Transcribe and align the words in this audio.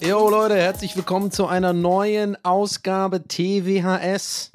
Jo 0.00 0.30
Leute, 0.30 0.56
herzlich 0.56 0.96
willkommen 0.96 1.30
zu 1.30 1.46
einer 1.46 1.74
neuen 1.74 2.42
Ausgabe 2.42 3.22
TWHS. 3.28 4.50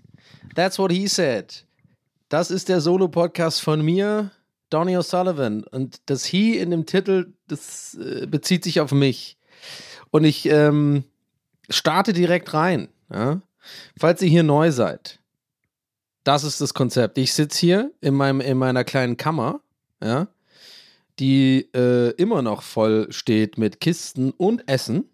That's 0.55 0.79
what 0.79 0.91
he 0.91 1.07
said. 1.07 1.65
Das 2.29 2.49
ist 2.49 2.67
der 2.67 2.81
Solo-Podcast 2.81 3.61
von 3.61 3.85
mir, 3.85 4.31
Donny 4.71 4.97
O'Sullivan. 4.97 5.63
Und 5.65 6.01
das 6.07 6.25
He 6.25 6.57
in 6.57 6.71
dem 6.71 6.87
Titel, 6.87 7.33
das 7.47 7.93
äh, 7.93 8.25
bezieht 8.25 8.63
sich 8.63 8.79
auf 8.79 8.91
mich. 8.91 9.37
Und 10.09 10.23
ich 10.23 10.47
ähm, 10.47 11.03
starte 11.69 12.13
direkt 12.13 12.53
rein. 12.55 12.87
Ja? 13.13 13.41
Falls 13.99 14.21
ihr 14.23 14.29
hier 14.29 14.43
neu 14.43 14.71
seid, 14.71 15.19
das 16.23 16.43
ist 16.43 16.59
das 16.59 16.73
Konzept. 16.73 17.19
Ich 17.19 17.33
sitze 17.33 17.59
hier 17.59 17.91
in, 18.01 18.15
meinem, 18.15 18.41
in 18.41 18.57
meiner 18.57 18.83
kleinen 18.83 19.17
Kammer, 19.17 19.59
ja, 20.03 20.27
die 21.19 21.69
äh, 21.73 22.11
immer 22.11 22.41
noch 22.41 22.61
voll 22.61 23.07
steht 23.11 23.57
mit 23.57 23.79
Kisten 23.79 24.31
und 24.31 24.67
Essen. 24.67 25.09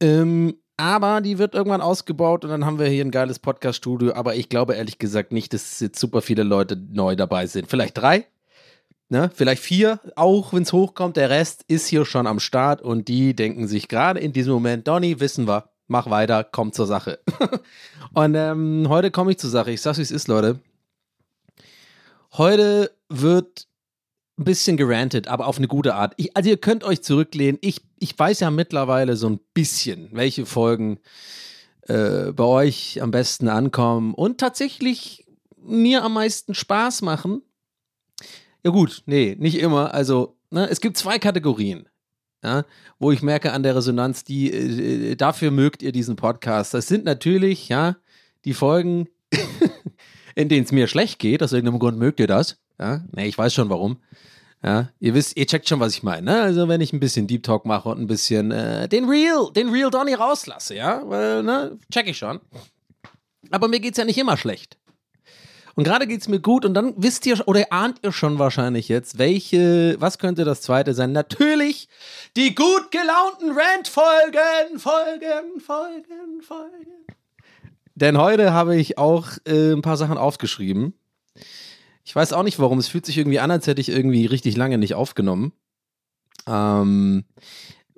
Ähm, 0.00 0.56
aber 0.76 1.20
die 1.20 1.38
wird 1.38 1.54
irgendwann 1.54 1.80
ausgebaut 1.80 2.44
und 2.44 2.50
dann 2.50 2.64
haben 2.64 2.78
wir 2.78 2.86
hier 2.86 3.04
ein 3.04 3.10
geiles 3.10 3.38
Podcast-Studio. 3.38 4.14
Aber 4.14 4.34
ich 4.34 4.48
glaube 4.48 4.74
ehrlich 4.74 4.98
gesagt 4.98 5.32
nicht, 5.32 5.52
dass 5.52 5.80
jetzt 5.80 6.00
super 6.00 6.22
viele 6.22 6.42
Leute 6.42 6.76
neu 6.76 7.14
dabei 7.14 7.46
sind. 7.46 7.68
Vielleicht 7.68 7.98
drei, 7.98 8.26
ne? 9.08 9.30
vielleicht 9.32 9.62
vier, 9.62 10.00
auch 10.16 10.52
wenn 10.52 10.64
es 10.64 10.72
hochkommt. 10.72 11.16
Der 11.16 11.30
Rest 11.30 11.64
ist 11.68 11.86
hier 11.86 12.04
schon 12.04 12.26
am 12.26 12.40
Start 12.40 12.82
und 12.82 13.08
die 13.08 13.36
denken 13.36 13.68
sich 13.68 13.88
gerade 13.88 14.18
in 14.18 14.32
diesem 14.32 14.54
Moment, 14.54 14.88
Donny, 14.88 15.20
wissen 15.20 15.46
wir, 15.46 15.70
mach 15.86 16.10
weiter, 16.10 16.42
komm 16.42 16.72
zur 16.72 16.86
Sache. 16.86 17.20
und 18.14 18.34
ähm, 18.34 18.86
heute 18.88 19.10
komme 19.10 19.30
ich 19.30 19.38
zur 19.38 19.50
Sache. 19.50 19.70
Ich 19.70 19.82
sag's, 19.82 19.98
wie 19.98 20.02
es 20.02 20.10
ist, 20.10 20.26
Leute. 20.26 20.58
Heute 22.32 22.90
wird 23.08 23.68
ein 24.38 24.44
bisschen 24.44 24.76
gerantet, 24.76 25.28
aber 25.28 25.46
auf 25.46 25.58
eine 25.58 25.68
gute 25.68 25.94
Art. 25.94 26.14
Ich, 26.16 26.36
also 26.36 26.48
ihr 26.48 26.56
könnt 26.56 26.84
euch 26.84 27.02
zurücklehnen. 27.02 27.58
Ich, 27.60 27.80
ich 27.98 28.18
weiß 28.18 28.40
ja 28.40 28.50
mittlerweile 28.50 29.16
so 29.16 29.28
ein 29.28 29.40
bisschen, 29.54 30.08
welche 30.12 30.46
Folgen 30.46 30.98
äh, 31.82 32.32
bei 32.32 32.44
euch 32.44 33.02
am 33.02 33.10
besten 33.10 33.48
ankommen 33.48 34.14
und 34.14 34.38
tatsächlich 34.38 35.26
mir 35.56 36.02
am 36.02 36.14
meisten 36.14 36.54
Spaß 36.54 37.02
machen. 37.02 37.42
Ja 38.64 38.70
gut, 38.70 39.02
nee, 39.06 39.36
nicht 39.38 39.58
immer. 39.58 39.92
Also 39.92 40.36
ne, 40.50 40.68
es 40.68 40.80
gibt 40.80 40.96
zwei 40.96 41.18
Kategorien. 41.18 41.88
Ja, 42.44 42.64
wo 42.98 43.12
ich 43.12 43.22
merke 43.22 43.52
an 43.52 43.62
der 43.62 43.76
Resonanz, 43.76 44.24
die 44.24 44.52
äh, 44.52 45.14
dafür 45.14 45.52
mögt 45.52 45.80
ihr 45.80 45.92
diesen 45.92 46.16
Podcast. 46.16 46.74
Das 46.74 46.88
sind 46.88 47.04
natürlich, 47.04 47.68
ja, 47.68 47.96
die 48.44 48.54
Folgen, 48.54 49.08
in 50.34 50.48
denen 50.48 50.64
es 50.64 50.72
mir 50.72 50.88
schlecht 50.88 51.20
geht. 51.20 51.40
Aus 51.42 51.52
irgendeinem 51.52 51.78
Grund 51.78 51.98
mögt 51.98 52.18
ihr 52.18 52.26
das. 52.26 52.61
Ja, 52.82 53.00
nee, 53.12 53.28
ich 53.28 53.38
weiß 53.38 53.54
schon 53.54 53.70
warum. 53.70 53.98
Ja, 54.64 54.88
ihr 54.98 55.14
wisst, 55.14 55.36
ihr 55.36 55.46
checkt 55.46 55.68
schon, 55.68 55.78
was 55.78 55.94
ich 55.94 56.02
meine. 56.02 56.22
Ne? 56.32 56.42
Also, 56.42 56.66
wenn 56.66 56.80
ich 56.80 56.92
ein 56.92 56.98
bisschen 56.98 57.28
Deep 57.28 57.44
Talk 57.44 57.64
mache 57.64 57.88
und 57.88 58.00
ein 58.00 58.08
bisschen 58.08 58.50
äh, 58.50 58.88
den 58.88 59.08
Real, 59.08 59.52
den 59.54 59.68
Real 59.68 59.88
Donny 59.88 60.14
rauslasse, 60.14 60.74
ja, 60.74 61.02
weil, 61.04 61.44
ne, 61.44 61.78
check 61.92 62.08
ich 62.08 62.18
schon. 62.18 62.40
Aber 63.52 63.68
mir 63.68 63.78
geht's 63.78 63.98
ja 63.98 64.04
nicht 64.04 64.18
immer 64.18 64.36
schlecht. 64.36 64.78
Und 65.74 65.84
gerade 65.84 66.08
geht's 66.08 66.26
mir 66.26 66.40
gut 66.40 66.64
und 66.64 66.74
dann 66.74 66.94
wisst 66.96 67.24
ihr 67.24 67.40
oder 67.46 67.72
ahnt 67.72 68.00
ihr 68.02 68.10
schon 68.10 68.40
wahrscheinlich 68.40 68.88
jetzt, 68.88 69.16
welche, 69.16 69.96
was 70.00 70.18
könnte 70.18 70.44
das 70.44 70.60
zweite 70.60 70.92
sein? 70.92 71.12
Natürlich 71.12 71.88
die 72.36 72.54
gut 72.54 72.90
gelaunten 72.90 73.56
Rant-Folgen, 73.56 74.78
Folgen, 74.78 75.60
Folgen, 75.60 76.42
Folgen. 76.42 77.06
Denn 77.94 78.18
heute 78.18 78.52
habe 78.52 78.76
ich 78.76 78.98
auch 78.98 79.28
äh, 79.46 79.72
ein 79.72 79.82
paar 79.82 79.96
Sachen 79.96 80.18
aufgeschrieben. 80.18 80.94
Ich 82.04 82.14
weiß 82.14 82.32
auch 82.32 82.42
nicht 82.42 82.58
warum. 82.58 82.78
Es 82.78 82.88
fühlt 82.88 83.06
sich 83.06 83.18
irgendwie 83.18 83.40
an, 83.40 83.50
als 83.50 83.66
hätte 83.66 83.80
ich 83.80 83.88
irgendwie 83.88 84.26
richtig 84.26 84.56
lange 84.56 84.78
nicht 84.78 84.94
aufgenommen. 84.94 85.52
Ähm, 86.46 87.24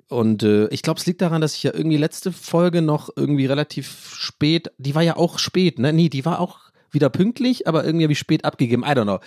und 0.07 0.43
äh, 0.43 0.67
ich 0.67 0.83
glaube, 0.83 0.99
es 0.99 1.05
liegt 1.05 1.21
daran, 1.21 1.41
dass 1.41 1.55
ich 1.55 1.63
ja 1.63 1.73
irgendwie 1.73 1.97
letzte 1.97 2.31
Folge 2.31 2.81
noch 2.81 3.09
irgendwie 3.15 3.47
relativ 3.47 4.15
spät, 4.15 4.71
die 4.77 4.93
war 4.93 5.01
ja 5.01 5.17
auch 5.17 5.39
spät, 5.39 5.79
ne? 5.79 5.93
Nee, 5.93 6.09
die 6.09 6.25
war 6.25 6.39
auch 6.39 6.59
wieder 6.91 7.09
pünktlich, 7.09 7.67
aber 7.67 7.83
irgendwie 7.83 8.05
habe 8.05 8.13
ich 8.13 8.19
spät 8.19 8.45
abgegeben. 8.45 8.83
I 8.83 8.87
don't 8.87 9.03
know. 9.03 9.19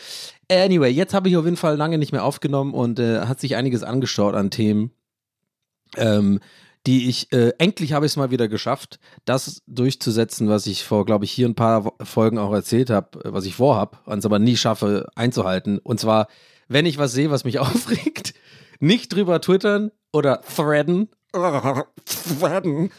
Anyway, 0.51 0.91
jetzt 0.91 1.15
habe 1.15 1.29
ich 1.29 1.37
auf 1.37 1.45
jeden 1.45 1.57
Fall 1.57 1.77
lange 1.77 1.99
nicht 1.99 2.13
mehr 2.13 2.25
aufgenommen 2.25 2.75
und 2.75 2.99
äh, 2.99 3.21
hat 3.21 3.41
sich 3.41 3.57
einiges 3.57 3.83
angeschaut 3.83 4.35
an 4.35 4.51
Themen. 4.51 4.93
Ähm, 5.97 6.41
die 6.89 7.07
ich, 7.11 7.31
äh, 7.35 7.53
endlich 7.59 7.93
habe 7.93 8.07
ich 8.07 8.13
es 8.13 8.17
mal 8.17 8.31
wieder 8.31 8.49
geschafft, 8.49 8.99
das 9.27 9.63
durchzusetzen, 9.67 10.49
was 10.49 10.67
ich 10.67 10.85
vor, 10.85 11.05
glaube 11.05 11.27
ich, 11.27 11.31
hier 11.31 11.47
ein 11.47 11.55
paar 11.55 11.93
Folgen 12.03 12.39
auch 12.39 12.51
erzählt 12.51 12.89
habe, 12.89 13.09
was 13.25 13.45
ich 13.45 13.57
vorhab, 13.57 14.01
und 14.07 14.21
es 14.21 14.25
aber 14.25 14.39
nie 14.39 14.57
schaffe 14.57 15.07
einzuhalten. 15.15 15.81
Und 15.81 16.01
zwar, 16.01 16.29
wenn 16.67 16.87
ich 16.87 16.97
was 16.97 17.13
sehe, 17.13 17.31
was 17.31 17.45
mich 17.45 17.59
aufregt, 17.59 18.33
nicht 18.81 19.13
drüber 19.13 19.39
twittern 19.43 19.91
oder 20.15 20.41
threaden, 20.41 21.11
threaden, 21.31 22.91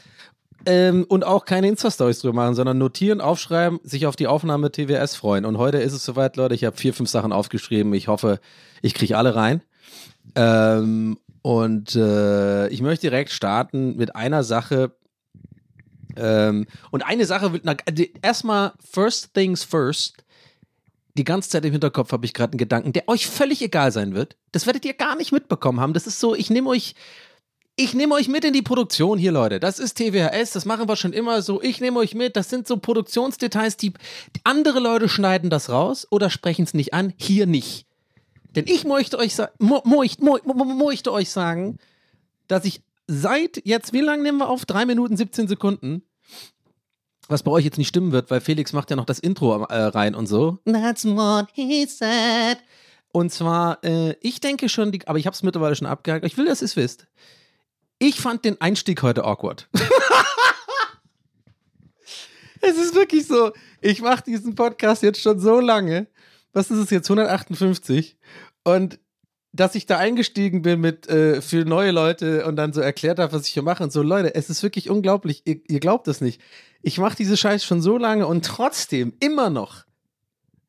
ähm, 0.67 1.05
und 1.09 1.25
auch 1.25 1.45
keine 1.45 1.67
Insta-Stories 1.67 2.19
drüber 2.19 2.35
machen, 2.35 2.53
sondern 2.53 2.77
notieren, 2.77 3.21
aufschreiben, 3.21 3.79
sich 3.81 4.05
auf 4.05 4.15
die 4.15 4.27
Aufnahme 4.27 4.71
TWS 4.71 5.15
freuen. 5.15 5.45
Und 5.45 5.57
heute 5.57 5.79
ist 5.79 5.93
es 5.93 6.05
soweit, 6.05 6.37
Leute. 6.37 6.53
Ich 6.53 6.63
habe 6.63 6.77
vier, 6.77 6.93
fünf 6.93 7.09
Sachen 7.09 7.31
aufgeschrieben. 7.31 7.91
Ich 7.95 8.07
hoffe, 8.07 8.39
ich 8.83 8.93
kriege 8.93 9.17
alle 9.17 9.33
rein. 9.33 9.63
Ähm, 10.35 11.17
und 11.41 11.95
äh, 11.95 12.67
ich 12.67 12.81
möchte 12.81 13.09
direkt 13.09 13.31
starten 13.31 13.95
mit 13.95 14.15
einer 14.15 14.43
Sache. 14.43 14.95
Ähm, 16.15 16.67
und 16.91 17.03
eine 17.03 17.25
Sache 17.25 17.59
na, 17.63 17.75
erstmal, 18.21 18.73
first 18.91 19.33
things 19.33 19.63
first. 19.63 20.23
Die 21.17 21.23
ganze 21.23 21.49
Zeit 21.49 21.65
im 21.65 21.71
Hinterkopf 21.71 22.11
habe 22.11 22.25
ich 22.25 22.33
gerade 22.33 22.53
einen 22.53 22.59
Gedanken, 22.59 22.93
der 22.93 23.07
euch 23.07 23.27
völlig 23.27 23.61
egal 23.61 23.91
sein 23.91 24.13
wird. 24.13 24.37
Das 24.51 24.65
werdet 24.65 24.85
ihr 24.85 24.93
gar 24.93 25.15
nicht 25.15 25.31
mitbekommen 25.31 25.79
haben. 25.79 25.93
Das 25.93 26.07
ist 26.07 26.19
so, 26.19 26.35
ich 26.35 26.49
nehme 26.49 26.69
euch, 26.69 26.95
ich 27.75 27.93
nehme 27.93 28.15
euch 28.15 28.27
mit 28.27 28.45
in 28.45 28.53
die 28.53 28.61
Produktion 28.61 29.17
hier, 29.17 29.31
Leute. 29.31 29.59
Das 29.59 29.79
ist 29.79 29.97
TWHS, 29.97 30.51
das 30.51 30.65
machen 30.65 30.87
wir 30.87 30.95
schon 30.95 31.13
immer 31.13 31.41
so. 31.41 31.61
Ich 31.61 31.81
nehme 31.81 31.99
euch 31.99 32.13
mit. 32.13 32.35
Das 32.35 32.49
sind 32.49 32.67
so 32.67 32.77
Produktionsdetails, 32.77 33.77
die 33.77 33.93
andere 34.43 34.79
Leute 34.79 35.09
schneiden 35.09 35.49
das 35.49 35.69
raus 35.69 36.07
oder 36.09 36.29
sprechen 36.29 36.63
es 36.63 36.73
nicht 36.73 36.93
an. 36.93 37.13
Hier 37.17 37.47
nicht. 37.47 37.88
Denn 38.55 38.65
ich 38.67 38.83
möchte 38.83 39.17
euch, 39.19 39.37
mo 39.59 39.81
möcht- 39.85 40.21
mo 40.21 40.39
mo 40.43 40.65
möchte 40.65 41.11
euch 41.11 41.29
sagen, 41.29 41.77
dass 42.47 42.65
ich 42.65 42.81
seit 43.07 43.61
jetzt, 43.65 43.93
wie 43.93 44.01
lange 44.01 44.23
nehmen 44.23 44.39
wir 44.39 44.49
auf? 44.49 44.65
Drei 44.65 44.85
Minuten 44.85 45.15
17 45.17 45.47
Sekunden. 45.47 46.03
Was 47.27 47.43
bei 47.43 47.51
euch 47.51 47.63
jetzt 47.65 47.77
nicht 47.77 47.87
stimmen 47.89 48.11
wird, 48.11 48.31
weil 48.31 48.41
Felix 48.41 48.73
macht 48.73 48.89
ja 48.89 48.95
noch 48.95 49.05
das 49.05 49.19
Intro 49.19 49.63
äh, 49.65 49.75
rein 49.83 50.15
und 50.15 50.25
so. 50.25 50.57
That's 50.65 51.05
what 51.05 51.47
he 51.53 51.85
said. 51.85 52.57
Und 53.11 53.31
zwar, 53.31 53.83
äh, 53.83 54.15
ich 54.21 54.39
denke 54.39 54.67
schon, 54.67 54.91
die, 54.91 55.07
aber 55.07 55.19
ich 55.19 55.27
habe 55.27 55.35
es 55.35 55.43
mittlerweile 55.43 55.75
schon 55.75 55.87
abgehakt. 55.87 56.25
Ich 56.25 56.37
will, 56.37 56.45
dass 56.45 56.61
ihr 56.61 56.65
es 56.65 56.75
wisst. 56.75 57.05
Ich 57.99 58.19
fand 58.19 58.45
den 58.45 58.59
Einstieg 58.61 59.03
heute 59.03 59.25
awkward. 59.25 59.67
Es 62.61 62.77
ist 62.77 62.93
wirklich 62.93 63.25
so, 63.25 63.51
ich 63.79 64.01
mache 64.01 64.23
diesen 64.25 64.53
Podcast 64.53 65.01
jetzt 65.01 65.21
schon 65.21 65.39
so 65.39 65.59
lange. 65.61 66.07
Was 66.53 66.71
ist 66.71 66.77
es 66.77 66.89
jetzt, 66.89 67.09
158? 67.09 68.17
Und 68.63 68.99
dass 69.51 69.75
ich 69.75 69.85
da 69.85 69.97
eingestiegen 69.97 70.61
bin 70.61 70.79
mit 70.79 71.09
äh, 71.09 71.41
für 71.41 71.65
neue 71.65 71.91
Leute 71.91 72.45
und 72.45 72.55
dann 72.55 72.73
so 72.73 72.81
erklärt 72.81 73.19
habe, 73.19 73.33
was 73.33 73.47
ich 73.47 73.53
hier 73.53 73.63
mache 73.63 73.83
und 73.83 73.91
so, 73.91 74.03
Leute, 74.03 74.35
es 74.35 74.49
ist 74.49 74.61
wirklich 74.61 74.89
unglaublich. 74.89 75.41
Ihr, 75.45 75.61
ihr 75.67 75.79
glaubt 75.79 76.07
es 76.07 76.21
nicht. 76.21 76.39
Ich 76.81 76.99
mache 76.99 77.15
diese 77.15 77.35
Scheiß 77.35 77.63
schon 77.63 77.81
so 77.81 77.97
lange 77.97 78.27
und 78.27 78.45
trotzdem 78.45 79.13
immer 79.19 79.49
noch 79.49 79.85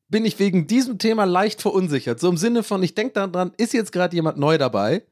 bin 0.09 0.25
ich 0.25 0.39
wegen 0.39 0.67
diesem 0.67 0.97
Thema 0.97 1.23
leicht 1.23 1.61
verunsichert. 1.61 2.19
So 2.19 2.29
im 2.29 2.37
Sinne 2.37 2.63
von, 2.63 2.83
ich 2.83 2.95
denke 2.95 3.13
daran, 3.13 3.53
ist 3.57 3.73
jetzt 3.73 3.93
gerade 3.93 4.15
jemand 4.15 4.37
neu 4.37 4.57
dabei? 4.57 5.03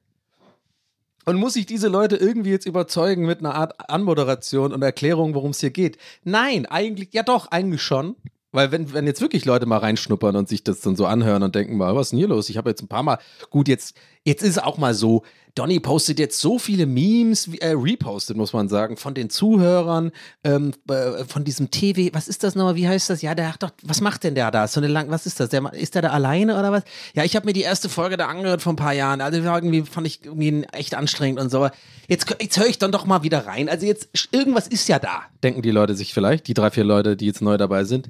Und 1.25 1.38
muss 1.38 1.56
ich 1.56 1.65
diese 1.65 1.88
Leute 1.88 2.18
irgendwie 2.18 2.50
jetzt 2.50 2.65
überzeugen 2.65 3.25
mit 3.25 3.39
einer 3.39 3.56
Art 3.56 3.89
Anmoderation 3.89 4.74
und 4.74 4.81
Erklärung, 4.81 5.36
worum 5.36 5.51
es 5.51 5.60
hier 5.60 5.69
geht? 5.69 5.98
Nein, 6.24 6.65
eigentlich, 6.65 7.13
ja 7.13 7.24
doch, 7.24 7.48
eigentlich 7.51 7.81
schon. 7.81 8.15
Weil 8.51 8.72
wenn, 8.72 8.94
wenn 8.94 9.06
jetzt 9.06 9.22
wirklich 9.22 9.46
Leute 9.46 9.66
mal 9.66 9.78
reinschnuppern 9.78 10.36
und 10.36 10.50
sich 10.50 10.63
das 10.63 10.80
dann 10.81 10.96
so 10.96 11.06
anhören 11.06 11.44
und 11.44 11.54
denken 11.54 11.78
mal, 11.78 11.96
was 11.96 12.07
ist 12.07 12.12
denn 12.12 12.19
hier 12.19 12.28
los? 12.28 12.50
Ich 12.50 12.57
habe 12.57 12.69
jetzt 12.69 12.81
ein 12.81 12.88
paar 12.88 13.04
Mal, 13.04 13.19
gut, 13.50 13.68
jetzt, 13.68 13.96
jetzt 14.24 14.42
ist 14.42 14.50
es 14.50 14.57
auch 14.57 14.78
mal 14.78 14.94
so, 14.94 15.24
Donny 15.60 15.82
postet 15.82 16.20
jetzt 16.20 16.40
so 16.40 16.58
viele 16.58 16.86
Memes, 16.86 17.50
äh, 17.60 17.74
repostet, 17.76 18.38
muss 18.38 18.54
man 18.54 18.70
sagen, 18.70 18.96
von 18.96 19.14
den 19.14 19.30
Zuhörern, 19.30 20.12
ähm, 20.46 20.72
äh, 20.88 21.26
von 21.26 21.44
diesem 21.44 21.70
TV, 21.70 22.16
was 22.16 22.30
ist 22.30 22.44
das 22.44 22.56
nochmal, 22.56 22.76
wie 22.76 22.88
heißt 22.88 23.10
das? 23.10 23.22
Ja, 23.22 23.36
der 23.36 23.56
hat 23.56 23.62
doch, 23.62 23.72
was 23.84 24.00
macht 24.00 24.24
denn 24.24 24.36
der 24.36 24.52
da? 24.52 24.70
So 24.70 24.80
eine 24.80 24.88
lang, 24.88 25.10
was 25.10 25.26
ist 25.26 25.42
das? 25.42 25.50
Der, 25.50 25.74
ist 25.74 25.96
der 25.96 26.04
da 26.04 26.12
alleine 26.12 26.58
oder 26.58 26.72
was? 26.72 26.84
Ja, 27.14 27.26
ich 27.26 27.36
habe 27.36 27.46
mir 27.46 27.52
die 27.52 27.64
erste 27.64 27.90
Folge 27.90 28.16
da 28.16 28.28
angehört 28.28 28.62
vor 28.62 28.72
ein 28.72 28.78
paar 28.78 28.94
Jahren, 28.94 29.20
also 29.20 29.38
irgendwie 29.38 29.82
fand 29.82 30.08
ich 30.08 30.24
irgendwie 30.24 30.64
echt 30.72 30.96
anstrengend 30.96 31.42
und 31.42 31.50
so. 31.50 31.68
Jetzt, 32.08 32.34
jetzt 32.42 32.58
höre 32.58 32.68
ich 32.68 32.80
dann 32.80 32.94
doch 32.94 33.06
mal 33.06 33.24
wieder 33.24 33.46
rein. 33.46 33.68
Also 33.68 33.86
jetzt, 33.86 34.08
irgendwas 34.32 34.66
ist 34.66 34.88
ja 34.88 34.98
da, 34.98 35.24
denken 35.44 35.62
die 35.62 35.72
Leute 35.72 35.94
sich 35.94 36.14
vielleicht, 36.14 36.48
die 36.48 36.54
drei, 36.54 36.72
vier 36.72 36.86
Leute, 36.86 37.18
die 37.18 37.26
jetzt 37.26 37.42
neu 37.42 37.58
dabei 37.58 37.84
sind. 37.84 38.08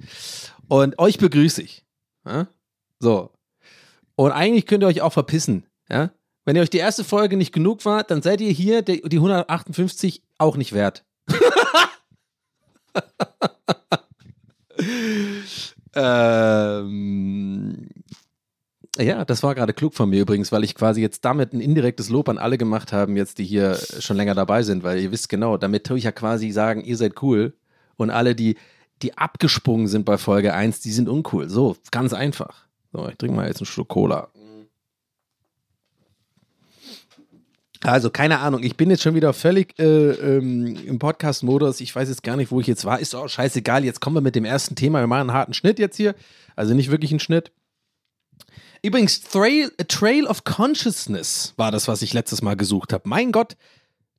Und 0.68 1.00
euch 1.00 1.18
begrüße 1.18 1.63
ich. 1.63 1.84
Ja? 2.28 2.48
So. 3.00 3.31
Und 4.16 4.34
eigentlich 4.34 4.68
könnt 4.68 4.84
ihr 4.84 4.88
euch 4.88 5.01
auch 5.01 5.13
verpissen. 5.13 5.66
Ja? 5.90 6.12
Wenn 6.50 6.56
ihr 6.56 6.63
euch 6.63 6.72
die 6.72 6.80
erste 6.80 7.04
Folge 7.04 7.38
nicht 7.38 7.54
genug 7.54 7.86
war, 7.86 8.04
dann 8.04 8.24
seid 8.24 8.42
ihr 8.42 8.50
hier 8.50 8.81
die, 8.81 9.04
die 9.04 9.18
158 9.18 10.24
auch 10.40 10.57
nicht 10.57 10.74
wert. 10.74 11.06
ähm, 15.94 17.90
ja, 18.98 19.25
das 19.25 19.44
war 19.44 19.54
gerade 19.54 19.74
klug 19.74 19.94
von 19.94 20.10
mir 20.10 20.22
übrigens, 20.22 20.51
weil 20.51 20.63
ich 20.63 20.74
quasi 20.74 21.01
jetzt 21.01 21.24
damit 21.24 21.54
ein 21.54 21.62
indirektes 21.62 22.10
Lob 22.10 22.28
an 22.30 22.40
alle 22.40 22.57
gemacht 22.57 22.94
habe, 22.94 23.12
jetzt 23.12 23.38
die 23.38 23.46
hier 23.46 23.78
schon 24.00 24.18
länger 24.18 24.34
dabei 24.34 24.63
sind, 24.63 24.81
weil 24.81 24.98
ihr 24.98 25.12
wisst 25.12 25.30
genau, 25.30 25.57
damit 25.57 25.86
tue 25.86 26.00
ich 26.00 26.06
ja 26.06 26.12
quasi 26.12 26.50
sagen, 26.50 26.84
ihr 26.84 26.98
seid 26.98 27.22
cool 27.22 27.54
und 27.96 28.10
alle, 28.10 28.34
die, 28.34 28.57
die 29.04 29.16
abgesprungen 29.16 29.88
sind 29.88 30.04
bei 30.04 30.18
Folge 30.18 30.56
1, 30.56 30.80
die 30.80 30.94
sind 30.94 31.10
uncool. 31.10 31.48
So, 31.48 31.78
ganz 31.92 32.12
einfach. 32.12 32.66
So, 32.92 33.07
ich 33.07 33.18
trinke 33.18 33.36
mal 33.36 33.46
jetzt 33.46 33.62
einen 33.62 33.68
Schluck 33.68 33.90
Cola. 33.90 34.30
Also, 37.83 38.09
keine 38.09 38.39
Ahnung, 38.39 38.63
ich 38.63 38.75
bin 38.75 38.89
jetzt 38.89 39.03
schon 39.03 39.15
wieder 39.15 39.31
völlig 39.31 39.79
äh, 39.79 39.83
ähm, 39.83 40.75
im 40.85 40.99
Podcast-Modus. 40.99 41.79
Ich 41.79 41.95
weiß 41.95 42.09
jetzt 42.09 42.23
gar 42.23 42.35
nicht, 42.35 42.51
wo 42.51 42.59
ich 42.59 42.67
jetzt 42.67 42.83
war. 42.83 42.99
Ist 42.99 43.15
auch 43.15 43.29
scheißegal. 43.29 43.85
Jetzt 43.85 44.01
kommen 44.01 44.17
wir 44.17 44.21
mit 44.21 44.35
dem 44.35 44.43
ersten 44.43 44.75
Thema. 44.75 44.99
Wir 44.99 45.07
machen 45.07 45.29
einen 45.29 45.33
harten 45.33 45.53
Schnitt 45.53 45.79
jetzt 45.79 45.95
hier. 45.95 46.13
Also 46.57 46.73
nicht 46.73 46.91
wirklich 46.91 47.11
einen 47.11 47.21
Schnitt. 47.21 47.51
Übrigens, 48.81 49.21
Trail, 49.21 49.71
A 49.79 49.83
Trail 49.83 50.25
of 50.25 50.43
Consciousness 50.43 51.53
war 51.55 51.71
das, 51.71 51.87
was 51.87 52.01
ich 52.01 52.13
letztes 52.13 52.41
Mal 52.41 52.55
gesucht 52.55 52.91
habe. 52.91 53.07
Mein 53.07 53.31
Gott, 53.31 53.55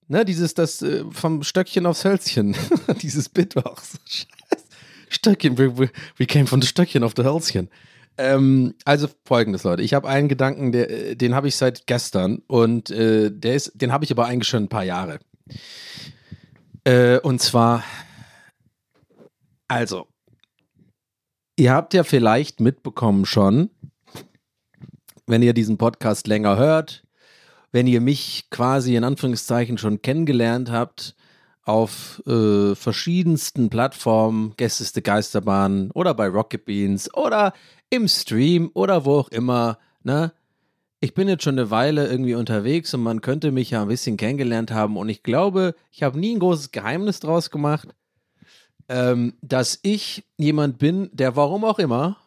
ne, 0.09 0.25
dieses, 0.25 0.55
das 0.55 0.81
äh, 0.81 1.05
vom 1.11 1.43
Stöckchen 1.43 1.85
aufs 1.85 2.05
Hölzchen. 2.05 2.57
dieses 3.03 3.29
Bit 3.29 3.57
war 3.57 3.67
auch 3.67 3.81
so 3.81 3.99
scheiße. 4.07 4.65
Stöckchen, 5.11 5.59
we, 5.59 5.91
we 6.17 6.27
came 6.27 6.47
from 6.47 6.63
the 6.63 6.69
Stöckchen 6.69 7.05
auf 7.05 7.13
the 7.17 7.25
Hölzchen. 7.25 7.69
Ähm, 8.21 8.75
also 8.85 9.09
folgendes, 9.25 9.65
Leute. 9.65 9.83
Ich 9.83 9.95
habe 9.95 10.07
einen 10.07 10.29
Gedanken, 10.29 10.73
der, 10.73 10.91
äh, 10.91 11.17
den 11.17 11.35
habe 11.35 11.49
ich 11.49 11.57
seit 11.57 11.87
gestern 11.87 12.43
und 12.49 12.91
äh, 12.91 13.31
der 13.31 13.55
ist, 13.55 13.73
den 13.81 13.93
habe 13.93 14.05
ich 14.05 14.11
aber 14.11 14.27
eigentlich 14.27 14.49
schon 14.49 14.65
ein 14.65 14.69
paar 14.69 14.85
Jahre. 14.85 15.21
Äh, 16.85 17.19
und 17.21 17.41
zwar, 17.41 17.83
also, 19.69 20.07
ihr 21.57 21.73
habt 21.73 21.95
ja 21.95 22.05
vielleicht 22.05 22.61
mitbekommen 22.61 23.25
schon, 23.25 23.71
wenn 25.27 25.41
ihr 25.41 25.55
diesen 25.55 25.79
Podcast 25.79 26.27
länger 26.27 26.59
hört, 26.59 27.03
wenn 27.73 27.87
ihr 27.87 28.03
mich 28.03 28.49
quasi 28.51 28.97
in 28.97 29.05
Anführungszeichen 29.05 29.79
schon 29.79 30.03
kennengelernt 30.03 30.71
habt, 30.71 31.17
auf 31.63 32.23
äh, 32.27 32.75
verschiedensten 32.75 33.71
Plattformen, 33.71 34.55
Gästeste 34.57 35.03
Geisterbahn 35.03 35.91
oder 35.93 36.15
bei 36.15 36.29
Rocket 36.29 36.65
Beans 36.65 37.13
oder 37.15 37.53
im 37.91 38.09
Stream 38.09 38.71
oder 38.75 39.05
wo 39.05 39.19
auch 39.19 39.29
immer, 39.29 39.79
ne? 40.03 40.33
Ich 41.03 41.15
bin 41.15 41.29
jetzt 41.29 41.45
schon 41.45 41.59
eine 41.59 41.71
Weile 41.71 42.09
irgendwie 42.09 42.35
unterwegs 42.35 42.93
und 42.93 43.03
man 43.03 43.23
könnte 43.23 43.53
mich 43.53 43.71
ja 43.71 43.81
ein 43.81 43.89
bisschen 43.89 44.19
kennengelernt 44.19 44.71
haben 44.71 44.99
und 44.99 45.09
ich 45.09 45.23
glaube, 45.23 45.75
ich 45.91 46.03
habe 46.03 46.19
nie 46.19 46.35
ein 46.35 46.41
großes 46.41 46.73
Geheimnis 46.73 47.21
draus 47.21 47.51
gemacht, 47.51 47.89
ähm, 48.89 49.33
dass 49.41 49.79
ich 49.83 50.25
jemand 50.37 50.79
bin, 50.79 51.09
der 51.15 51.37
warum 51.37 51.65
auch 51.65 51.79
immer 51.79 52.19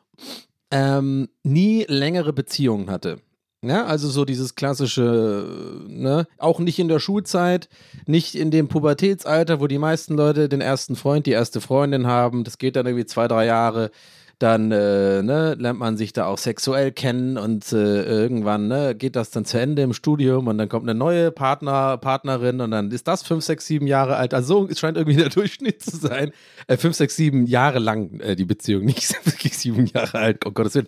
ähm, 0.72 1.30
nie 1.44 1.86
längere 1.88 2.34
Beziehungen 2.34 2.90
hatte. 2.90 3.20
Ja, 3.64 3.86
also 3.86 4.10
so 4.10 4.26
dieses 4.26 4.56
klassische, 4.56 5.48
ne, 5.88 6.28
auch 6.38 6.60
nicht 6.60 6.80
in 6.80 6.90
der 6.90 7.00
Schulzeit, 7.00 7.70
nicht 8.06 8.36
in 8.36 8.52
dem 8.52 8.68
Pubertätsalter, 8.68 9.62
wo 9.62 9.68
die 9.68 9.78
meisten 9.78 10.16
Leute 10.16 10.50
den 10.50 10.60
ersten 10.60 10.98
Freund, 10.98 11.26
die 11.26 11.32
erste 11.32 11.62
Freundin 11.62 12.06
haben. 12.06 12.44
Das 12.44 12.58
geht 12.58 12.76
dann 12.76 12.86
irgendwie 12.86 13.06
zwei, 13.06 13.30
drei 13.30 13.46
Jahre. 13.46 13.92
Dann 14.38 14.74
äh, 14.74 15.24
ne, 15.24 15.56
lernt 15.58 15.80
man 15.80 15.96
sich 15.96 16.12
da 16.12 16.26
auch 16.26 16.38
sexuell 16.38 16.92
kennen 16.92 17.38
und 17.38 17.72
äh, 17.72 18.04
irgendwann 18.04 18.68
ne, 18.68 18.96
geht 18.96 19.16
das 19.16 19.30
dann 19.32 19.46
zu 19.46 19.58
Ende 19.58 19.84
im 19.84 19.94
Studium 19.94 20.48
und 20.48 20.58
dann 20.58 20.68
kommt 20.68 20.90
eine 20.90 21.00
neue 21.00 21.32
Partner, 21.32 21.98
Partnerin 21.98 22.60
und 22.60 22.72
dann 22.72 22.92
ist 22.92 23.08
das 23.08 23.24
fünf, 23.24 23.46
sechs, 23.46 23.66
sieben 23.66 23.88
Jahre 23.88 24.18
alt. 24.18 24.34
Also 24.34 24.68
es 24.70 24.80
scheint 24.80 24.98
irgendwie 24.98 25.16
der 25.16 25.30
Durchschnitt 25.30 25.82
zu 25.82 25.96
sein. 25.96 26.34
Äh, 26.68 26.76
fünf, 26.76 26.98
sechs, 26.98 27.16
sieben 27.16 27.46
Jahre 27.46 27.80
lang 27.80 28.20
äh, 28.20 28.36
die 28.36 28.44
Beziehung, 28.44 28.84
nicht 28.84 29.08
sieben 29.54 29.86
Jahre 29.86 30.18
alt, 30.18 30.46
um 30.46 30.54
Gottes 30.54 30.76
Willen. 30.76 30.88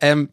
Ähm, 0.00 0.30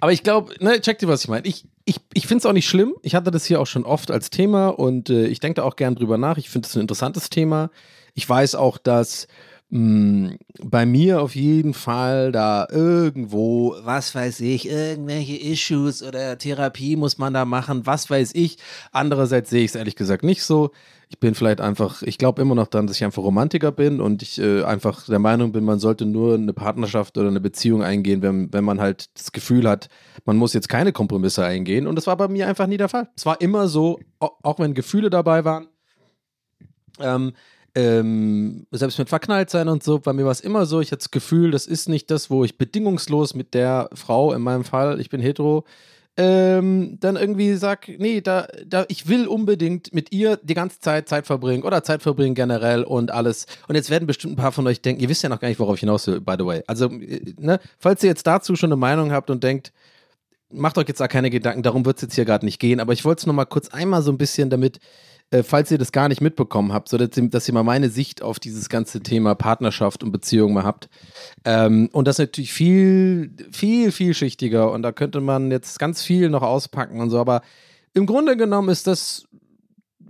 aber 0.00 0.12
ich 0.12 0.22
glaube, 0.22 0.54
ne, 0.60 0.80
check 0.80 0.98
dir, 0.98 1.08
was 1.08 1.22
ich 1.22 1.28
meine. 1.28 1.46
Ich, 1.46 1.64
ich, 1.84 2.00
ich 2.14 2.26
finde 2.26 2.40
es 2.42 2.46
auch 2.46 2.52
nicht 2.52 2.68
schlimm. 2.68 2.94
Ich 3.02 3.14
hatte 3.14 3.30
das 3.30 3.44
hier 3.44 3.60
auch 3.60 3.66
schon 3.66 3.84
oft 3.84 4.10
als 4.10 4.30
Thema 4.30 4.68
und 4.68 5.10
äh, 5.10 5.26
ich 5.26 5.40
denke 5.40 5.56
da 5.56 5.64
auch 5.64 5.76
gern 5.76 5.94
drüber 5.94 6.18
nach. 6.18 6.38
Ich 6.38 6.50
finde 6.50 6.66
es 6.66 6.74
ein 6.74 6.80
interessantes 6.80 7.30
Thema. 7.30 7.70
Ich 8.14 8.28
weiß 8.28 8.54
auch, 8.54 8.78
dass 8.78 9.28
bei 9.72 10.84
mir 10.84 11.22
auf 11.22 11.36
jeden 11.36 11.74
Fall 11.74 12.32
da 12.32 12.66
irgendwo, 12.72 13.76
was 13.84 14.16
weiß 14.16 14.40
ich, 14.40 14.68
irgendwelche 14.68 15.36
Issues 15.36 16.02
oder 16.02 16.36
Therapie 16.38 16.96
muss 16.96 17.18
man 17.18 17.34
da 17.34 17.44
machen, 17.44 17.86
was 17.86 18.10
weiß 18.10 18.34
ich. 18.34 18.58
Andererseits 18.90 19.48
sehe 19.48 19.62
ich 19.62 19.70
es 19.70 19.74
ehrlich 19.76 19.94
gesagt 19.94 20.24
nicht 20.24 20.42
so. 20.42 20.72
Ich 21.08 21.20
bin 21.20 21.36
vielleicht 21.36 21.60
einfach, 21.60 22.02
ich 22.02 22.18
glaube 22.18 22.42
immer 22.42 22.56
noch 22.56 22.66
daran, 22.66 22.88
dass 22.88 22.96
ich 22.96 23.04
einfach 23.04 23.22
Romantiker 23.22 23.70
bin 23.70 24.00
und 24.00 24.22
ich 24.22 24.40
äh, 24.40 24.64
einfach 24.64 25.06
der 25.06 25.20
Meinung 25.20 25.52
bin, 25.52 25.64
man 25.64 25.78
sollte 25.78 26.04
nur 26.04 26.34
eine 26.34 26.52
Partnerschaft 26.52 27.16
oder 27.16 27.28
eine 27.28 27.40
Beziehung 27.40 27.84
eingehen, 27.84 28.22
wenn, 28.22 28.52
wenn 28.52 28.64
man 28.64 28.80
halt 28.80 29.16
das 29.16 29.30
Gefühl 29.30 29.68
hat, 29.68 29.88
man 30.24 30.36
muss 30.36 30.52
jetzt 30.52 30.68
keine 30.68 30.92
Kompromisse 30.92 31.44
eingehen. 31.44 31.86
Und 31.86 31.94
das 31.94 32.08
war 32.08 32.16
bei 32.16 32.26
mir 32.26 32.48
einfach 32.48 32.66
nie 32.66 32.76
der 32.76 32.88
Fall. 32.88 33.08
Es 33.16 33.24
war 33.24 33.40
immer 33.40 33.68
so, 33.68 34.00
auch 34.18 34.58
wenn 34.58 34.74
Gefühle 34.74 35.10
dabei 35.10 35.44
waren. 35.44 35.68
Ähm, 36.98 37.32
ähm, 37.74 38.66
selbst 38.70 38.98
mit 38.98 39.08
Verknalltsein 39.08 39.68
und 39.68 39.82
so, 39.82 39.98
bei 39.98 40.12
mir 40.12 40.24
war 40.24 40.32
es 40.32 40.40
immer 40.40 40.66
so, 40.66 40.80
ich 40.80 40.92
hatte 40.92 40.98
das 40.98 41.10
Gefühl, 41.10 41.50
das 41.50 41.66
ist 41.66 41.88
nicht 41.88 42.10
das, 42.10 42.30
wo 42.30 42.44
ich 42.44 42.58
bedingungslos 42.58 43.34
mit 43.34 43.54
der 43.54 43.90
Frau, 43.94 44.32
in 44.32 44.42
meinem 44.42 44.64
Fall, 44.64 45.00
ich 45.00 45.10
bin 45.10 45.20
hetero, 45.20 45.64
ähm, 46.16 46.98
dann 47.00 47.16
irgendwie 47.16 47.54
sag, 47.54 47.88
nee, 47.88 48.20
da, 48.20 48.48
da, 48.66 48.84
ich 48.88 49.08
will 49.08 49.26
unbedingt 49.26 49.94
mit 49.94 50.12
ihr 50.12 50.38
die 50.42 50.54
ganze 50.54 50.80
Zeit 50.80 51.08
Zeit 51.08 51.26
verbringen 51.26 51.62
oder 51.62 51.84
Zeit 51.84 52.02
verbringen 52.02 52.34
generell 52.34 52.82
und 52.82 53.10
alles. 53.10 53.46
Und 53.68 53.76
jetzt 53.76 53.90
werden 53.90 54.06
bestimmt 54.06 54.34
ein 54.34 54.36
paar 54.36 54.52
von 54.52 54.66
euch 54.66 54.82
denken, 54.82 55.00
ihr 55.00 55.08
wisst 55.08 55.22
ja 55.22 55.28
noch 55.28 55.40
gar 55.40 55.48
nicht, 55.48 55.60
worauf 55.60 55.76
ich 55.76 55.80
hinaus 55.80 56.06
will, 56.08 56.20
by 56.20 56.34
the 56.38 56.44
way. 56.44 56.62
Also, 56.66 56.86
äh, 56.90 57.34
ne, 57.38 57.60
falls 57.78 58.02
ihr 58.02 58.10
jetzt 58.10 58.26
dazu 58.26 58.56
schon 58.56 58.68
eine 58.68 58.76
Meinung 58.76 59.12
habt 59.12 59.30
und 59.30 59.44
denkt, 59.44 59.72
macht 60.52 60.76
euch 60.78 60.88
jetzt 60.88 61.00
da 61.00 61.08
keine 61.08 61.30
Gedanken, 61.30 61.62
darum 61.62 61.84
wird 61.86 61.96
es 61.96 62.02
jetzt 62.02 62.14
hier 62.16 62.24
gerade 62.24 62.44
nicht 62.44 62.58
gehen, 62.58 62.80
aber 62.80 62.92
ich 62.92 63.04
wollte 63.04 63.20
es 63.20 63.26
nochmal 63.26 63.46
kurz 63.46 63.68
einmal 63.68 64.02
so 64.02 64.10
ein 64.10 64.18
bisschen 64.18 64.50
damit 64.50 64.80
äh, 65.30 65.42
falls 65.42 65.70
ihr 65.70 65.78
das 65.78 65.92
gar 65.92 66.08
nicht 66.08 66.20
mitbekommen 66.20 66.72
habt, 66.72 66.88
so 66.88 66.98
dass, 66.98 67.10
dass, 67.12 67.48
ihr 67.48 67.54
mal 67.54 67.62
meine 67.62 67.88
Sicht 67.88 68.22
auf 68.22 68.38
dieses 68.38 68.68
ganze 68.68 69.00
Thema 69.00 69.34
Partnerschaft 69.34 70.02
und 70.02 70.12
Beziehung 70.12 70.52
mal 70.52 70.64
habt. 70.64 70.88
Ähm, 71.44 71.88
und 71.92 72.06
das 72.06 72.16
ist 72.16 72.26
natürlich 72.26 72.52
viel, 72.52 73.32
viel, 73.52 73.92
vielschichtiger 73.92 74.70
und 74.72 74.82
da 74.82 74.92
könnte 74.92 75.20
man 75.20 75.50
jetzt 75.50 75.78
ganz 75.78 76.02
viel 76.02 76.30
noch 76.30 76.42
auspacken 76.42 77.00
und 77.00 77.10
so, 77.10 77.18
aber 77.18 77.42
im 77.94 78.06
Grunde 78.06 78.36
genommen 78.36 78.68
ist 78.68 78.86
das 78.86 79.26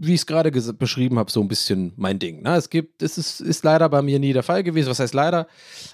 wie 0.03 0.15
ich 0.15 0.21
es 0.21 0.27
gerade 0.27 0.51
beschrieben 0.51 1.19
habe, 1.19 1.31
so 1.31 1.43
ein 1.43 1.49
bisschen 1.49 1.93
mein 1.97 2.19
Ding. 2.19 2.41
Ne? 2.41 2.57
Es 2.57 2.71
gibt, 2.71 3.03
es 3.03 3.19
ist, 3.19 3.43
ist 3.43 3.65
leider 3.65 3.87
bei 3.91 4.01
mir 4.01 4.19
nie 4.19 4.33
der 4.33 4.43
Fall 4.43 4.63
gewesen. 4.63 4.89
Was 4.89 4.99
heißt 4.99 5.13
leider? 5.13 5.47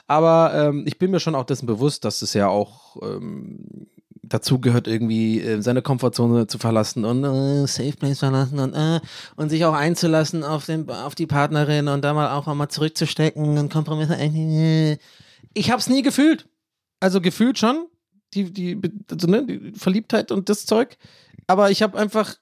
Aber 0.07 0.53
ähm, 0.55 0.85
ich 0.87 0.97
bin 0.97 1.11
mir 1.11 1.19
schon 1.19 1.35
auch 1.35 1.45
dessen 1.45 1.67
bewusst, 1.67 2.05
dass 2.05 2.23
es 2.23 2.33
ja 2.33 2.47
auch 2.47 2.97
ähm, 3.03 3.89
dazu 4.29 4.61
gehört 4.61 4.87
irgendwie 4.87 5.41
äh, 5.41 5.61
seine 5.63 5.83
Komfortzone 5.83 6.47
zu 6.47 6.59
verlassen 6.59 7.05
und 7.05 7.25
äh, 7.25 7.67
Safe 7.67 7.93
Place 7.93 8.19
verlassen 8.19 8.59
und, 8.59 8.75
äh, 8.75 9.01
und 9.37 9.51
sich 9.51 9.65
auch 9.65 9.75
einzulassen 9.75 10.45
auf, 10.45 10.67
den, 10.67 10.89
auf 10.91 11.15
die 11.15 11.27
Partnerin 11.27 11.89
und 11.89 12.05
da 12.05 12.15
mal 12.15 12.33
auch 12.33 12.53
mal 12.55 12.69
zurückzustecken 12.69 13.59
und 13.59 13.73
Kompromisse. 13.73 14.17
Äh, 14.17 14.99
ich 15.55 15.71
habe 15.71 15.81
es 15.81 15.89
nie 15.89 16.03
gefühlt. 16.03 16.49
Also 17.01 17.21
gefühlt 17.21 17.59
schon, 17.59 17.87
die, 18.35 18.53
die, 18.53 18.81
also, 19.11 19.27
ne, 19.27 19.47
die 19.47 19.73
Verliebtheit 19.79 20.33
und 20.33 20.49
das 20.49 20.67
Zeug. 20.67 20.97
Aber 21.47 21.71
ich 21.71 21.83
habe 21.83 21.99
einfach 21.99 22.37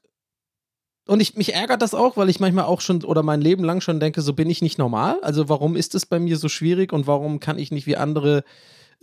und 1.06 1.20
ich, 1.20 1.36
mich 1.36 1.54
ärgert 1.54 1.82
das 1.82 1.92
auch, 1.92 2.16
weil 2.16 2.30
ich 2.30 2.40
manchmal 2.40 2.64
auch 2.64 2.80
schon 2.80 3.04
oder 3.04 3.22
mein 3.22 3.42
Leben 3.42 3.62
lang 3.62 3.82
schon 3.82 4.00
denke, 4.00 4.22
so 4.22 4.32
bin 4.32 4.48
ich 4.48 4.62
nicht 4.62 4.78
normal. 4.78 5.18
Also 5.20 5.48
warum 5.50 5.76
ist 5.76 5.94
es 5.94 6.06
bei 6.06 6.18
mir 6.18 6.38
so 6.38 6.48
schwierig 6.48 6.92
und 6.92 7.06
warum 7.06 7.40
kann 7.40 7.58
ich 7.58 7.70
nicht 7.70 7.86
wie 7.86 7.96
andere 7.96 8.42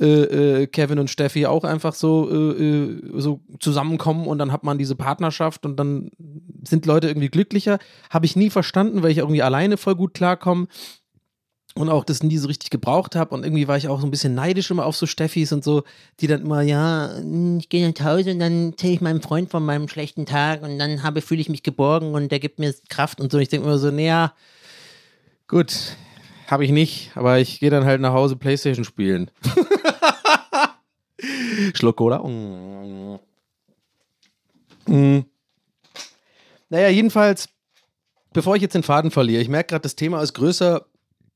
äh, 0.02 0.64
äh, 0.64 0.68
Kevin 0.68 0.98
und 0.98 1.12
Steffi 1.12 1.46
auch 1.46 1.64
einfach 1.64 1.94
so, 1.94 2.28
äh, 2.28 2.64
äh, 2.64 3.02
so 3.22 3.40
zusammenkommen 3.60 4.26
und 4.26 4.40
dann 4.40 4.52
hat 4.52 4.64
man 4.64 4.80
diese 4.80 4.96
Partnerschaft 4.96 5.64
und 5.64 5.78
dann 5.78 6.10
sind 6.64 6.88
Leute 6.88 7.08
irgendwie 7.08 7.30
glücklicher. 7.30 7.78
Habe 8.10 8.26
ich 8.26 8.36
nie 8.36 8.50
verstanden, 8.50 9.04
weil 9.04 9.12
ich 9.12 9.20
irgendwie 9.20 9.44
alleine 9.44 9.78
voll 9.78 9.94
gut 9.94 10.16
klarkomme 10.16 10.68
und 11.76 11.90
auch 11.90 12.04
das 12.04 12.24
nie 12.24 12.38
so 12.38 12.48
richtig 12.48 12.72
gebraucht 12.72 13.16
habe 13.16 13.36
und 13.36 13.44
irgendwie 13.44 13.68
war 13.68 13.78
ich 13.78 13.88
auch 13.90 14.02
so 14.02 14.08
ein 14.08 14.12
bisschen 14.12 14.34
neidisch 14.34 14.72
immer 14.72 14.88
auf 14.88 14.98
so 14.98 15.06
Steffis 15.06 15.54
und 15.54 15.64
so, 15.64 15.84
die 16.20 16.26
dann 16.26 16.42
immer, 16.42 16.64
ja, 16.64 17.12
ich 17.60 17.70
gehe 17.70 17.88
nach 17.88 18.04
Hause 18.04 18.32
und 18.32 18.40
dann 18.40 18.72
erzähle 18.72 18.94
ich 18.94 19.02
meinem 19.02 19.22
Freund 19.22 19.52
von 19.52 19.64
meinem 19.64 19.88
schlechten 19.88 20.26
Tag 20.26 20.64
und 20.64 20.80
dann 20.80 21.04
habe 21.04 21.22
fühle 21.22 21.42
ich 21.42 21.50
mich 21.50 21.62
geborgen 21.62 22.16
und 22.16 22.32
der 22.32 22.40
gibt 22.40 22.58
mir 22.58 22.74
Kraft 22.90 23.22
und 23.22 23.32
so. 23.32 23.38
Ich 23.38 23.50
denke 23.50 23.68
immer 23.68 23.78
so, 23.78 23.92
naja, 23.92 24.34
gut, 25.48 25.96
habe 26.52 26.66
ich 26.66 26.72
nicht, 26.72 27.12
aber 27.16 27.40
ich 27.40 27.60
gehe 27.60 27.70
dann 27.70 27.86
halt 27.86 28.02
nach 28.02 28.14
Hause 28.14 28.36
Playstation 28.36 28.86
spielen. 28.86 29.32
Schluck 31.74 31.98
Cola. 31.98 32.20
Mm. 32.20 33.20
Mm. 34.88 35.26
Naja, 36.70 36.90
jedenfalls, 36.90 37.50
bevor 38.34 38.56
ich 38.56 38.62
jetzt 38.62 38.76
den 38.76 38.84
Faden 38.84 39.12
verliere, 39.12 39.42
ich 39.42 39.50
merke 39.50 39.70
gerade, 39.70 39.84
das 39.84 39.96
Thema 39.96 40.22
ist 40.22 40.34
größer 40.34 40.86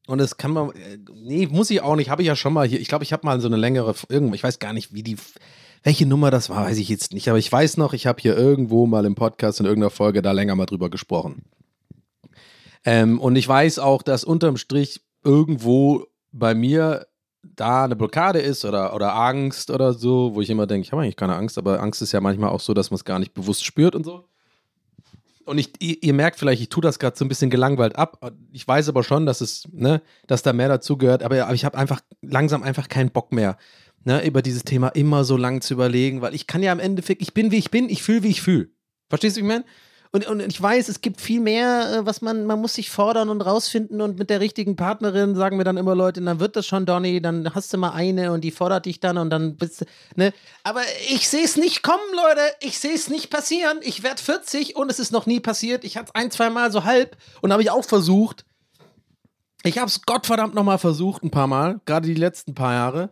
und 0.07 0.17
das 0.17 0.37
kann 0.37 0.51
man, 0.51 0.71
äh, 0.71 0.97
nee, 1.13 1.47
muss 1.47 1.69
ich 1.69 1.81
auch 1.81 1.95
nicht, 1.95 2.09
habe 2.09 2.21
ich 2.21 2.27
ja 2.27 2.35
schon 2.35 2.53
mal 2.53 2.67
hier, 2.67 2.79
ich 2.79 2.87
glaube, 2.87 3.03
ich 3.03 3.13
habe 3.13 3.25
mal 3.25 3.39
so 3.41 3.47
eine 3.47 3.57
längere, 3.57 3.95
irgendwo, 4.09 4.35
ich 4.35 4.43
weiß 4.43 4.59
gar 4.59 4.73
nicht, 4.73 4.93
wie 4.93 5.03
die, 5.03 5.17
welche 5.83 6.05
Nummer 6.05 6.31
das 6.31 6.49
war, 6.49 6.65
weiß 6.65 6.77
ich 6.77 6.89
jetzt 6.89 7.13
nicht, 7.13 7.29
aber 7.29 7.37
ich 7.37 7.51
weiß 7.51 7.77
noch, 7.77 7.93
ich 7.93 8.07
habe 8.07 8.21
hier 8.21 8.37
irgendwo 8.37 8.85
mal 8.85 9.05
im 9.05 9.15
Podcast 9.15 9.59
in 9.59 9.65
irgendeiner 9.65 9.91
Folge 9.91 10.21
da 10.21 10.31
länger 10.31 10.55
mal 10.55 10.65
drüber 10.65 10.89
gesprochen. 10.89 11.43
Ähm, 12.85 13.19
und 13.19 13.35
ich 13.35 13.47
weiß 13.47 13.79
auch, 13.79 14.03
dass 14.03 14.23
unterm 14.23 14.57
Strich 14.57 15.01
irgendwo 15.25 16.05
bei 16.31 16.53
mir 16.53 17.07
da 17.43 17.85
eine 17.85 17.95
Blockade 17.95 18.39
ist 18.39 18.65
oder, 18.65 18.95
oder 18.95 19.15
Angst 19.15 19.69
oder 19.69 19.93
so, 19.93 20.33
wo 20.33 20.41
ich 20.41 20.49
immer 20.49 20.67
denke, 20.67 20.85
ich 20.85 20.91
habe 20.91 21.01
eigentlich 21.01 21.15
keine 21.15 21.35
Angst, 21.35 21.57
aber 21.57 21.81
Angst 21.81 22.01
ist 22.01 22.11
ja 22.11 22.21
manchmal 22.21 22.49
auch 22.49 22.59
so, 22.59 22.73
dass 22.73 22.91
man 22.91 22.95
es 22.95 23.05
gar 23.05 23.19
nicht 23.19 23.33
bewusst 23.33 23.63
spürt 23.65 23.95
und 23.95 24.03
so. 24.03 24.27
Und 25.45 25.59
ich, 25.59 25.73
ihr, 25.79 26.01
ihr 26.01 26.13
merkt 26.13 26.39
vielleicht, 26.39 26.61
ich 26.61 26.69
tue 26.69 26.81
das 26.81 26.97
gerade 26.97 27.15
so 27.15 27.23
ein 27.23 27.27
bisschen 27.27 27.51
gelangweilt 27.51 27.95
ab. 27.97 28.33
Ich 28.51 28.67
weiß 28.67 28.89
aber 28.89 29.03
schon, 29.03 29.27
dass 29.27 29.41
es, 29.41 29.67
ne, 29.71 30.01
dass 30.25 30.41
da 30.41 30.53
mehr 30.53 30.69
dazu 30.69 30.97
gehört, 30.97 31.21
aber, 31.21 31.43
aber 31.43 31.53
ich 31.53 31.65
habe 31.65 31.77
einfach 31.77 32.01
langsam 32.21 32.63
einfach 32.63 32.89
keinen 32.89 33.11
Bock 33.11 33.31
mehr, 33.31 33.57
ne, 34.03 34.25
über 34.25 34.41
dieses 34.41 34.63
Thema 34.63 34.89
immer 34.89 35.23
so 35.23 35.37
lang 35.37 35.61
zu 35.61 35.75
überlegen, 35.75 36.21
weil 36.21 36.33
ich 36.33 36.47
kann 36.47 36.63
ja 36.63 36.71
im 36.71 36.79
Endeffekt, 36.79 37.21
ich 37.21 37.33
bin 37.33 37.51
wie 37.51 37.57
ich 37.57 37.69
bin, 37.69 37.89
ich 37.89 38.01
fühle 38.01 38.23
wie 38.23 38.29
ich 38.29 38.41
fühle. 38.41 38.69
Verstehst 39.07 39.37
du, 39.37 39.41
wie 39.41 39.45
ich 39.45 39.49
meine? 39.49 39.65
Und, 40.15 40.25
und 40.27 40.39
ich 40.39 40.61
weiß, 40.61 40.87
es 40.87 41.01
gibt 41.01 41.19
viel 41.19 41.41
mehr, 41.41 41.91
äh, 41.91 42.05
was 42.05 42.21
man, 42.21 42.45
man 42.45 42.61
muss 42.61 42.75
sich 42.75 42.89
fordern 42.89 43.27
und 43.27 43.41
rausfinden 43.41 43.99
und 43.99 44.17
mit 44.17 44.29
der 44.29 44.39
richtigen 44.39 44.77
Partnerin 44.77 45.35
sagen 45.35 45.57
wir 45.57 45.65
dann 45.65 45.75
immer 45.75 45.93
Leute, 45.93 46.21
dann 46.21 46.39
wird 46.39 46.55
das 46.55 46.65
schon, 46.65 46.85
Donny, 46.85 47.21
dann 47.21 47.53
hast 47.53 47.73
du 47.73 47.77
mal 47.77 47.89
eine 47.89 48.31
und 48.31 48.39
die 48.39 48.51
fordert 48.51 48.85
dich 48.85 49.01
dann 49.01 49.17
und 49.17 49.29
dann 49.29 49.57
bist 49.57 49.81
du, 49.81 49.85
ne? 50.15 50.33
Aber 50.63 50.79
ich 51.09 51.27
sehe 51.27 51.43
es 51.43 51.57
nicht 51.57 51.83
kommen, 51.83 51.99
Leute. 52.15 52.39
Ich 52.61 52.79
sehe 52.79 52.93
es 52.93 53.09
nicht 53.09 53.29
passieren. 53.29 53.79
Ich 53.81 54.03
werde 54.03 54.21
40 54.21 54.77
und 54.77 54.89
es 54.89 54.99
ist 54.99 55.11
noch 55.11 55.25
nie 55.25 55.41
passiert. 55.41 55.83
Ich 55.83 55.97
hatte 55.97 56.11
es 56.13 56.15
ein, 56.15 56.31
zwei 56.31 56.49
Mal 56.49 56.71
so 56.71 56.85
halb 56.85 57.17
und 57.41 57.51
habe 57.51 57.61
ich 57.61 57.69
auch 57.69 57.83
versucht. 57.83 58.45
Ich 59.63 59.77
habe 59.79 59.87
es 59.87 60.01
Gottverdammt 60.03 60.55
nochmal 60.55 60.77
versucht, 60.77 61.23
ein 61.23 61.31
paar 61.31 61.47
Mal, 61.47 61.81
gerade 61.85 62.07
die 62.07 62.13
letzten 62.13 62.55
paar 62.55 62.71
Jahre 62.71 63.09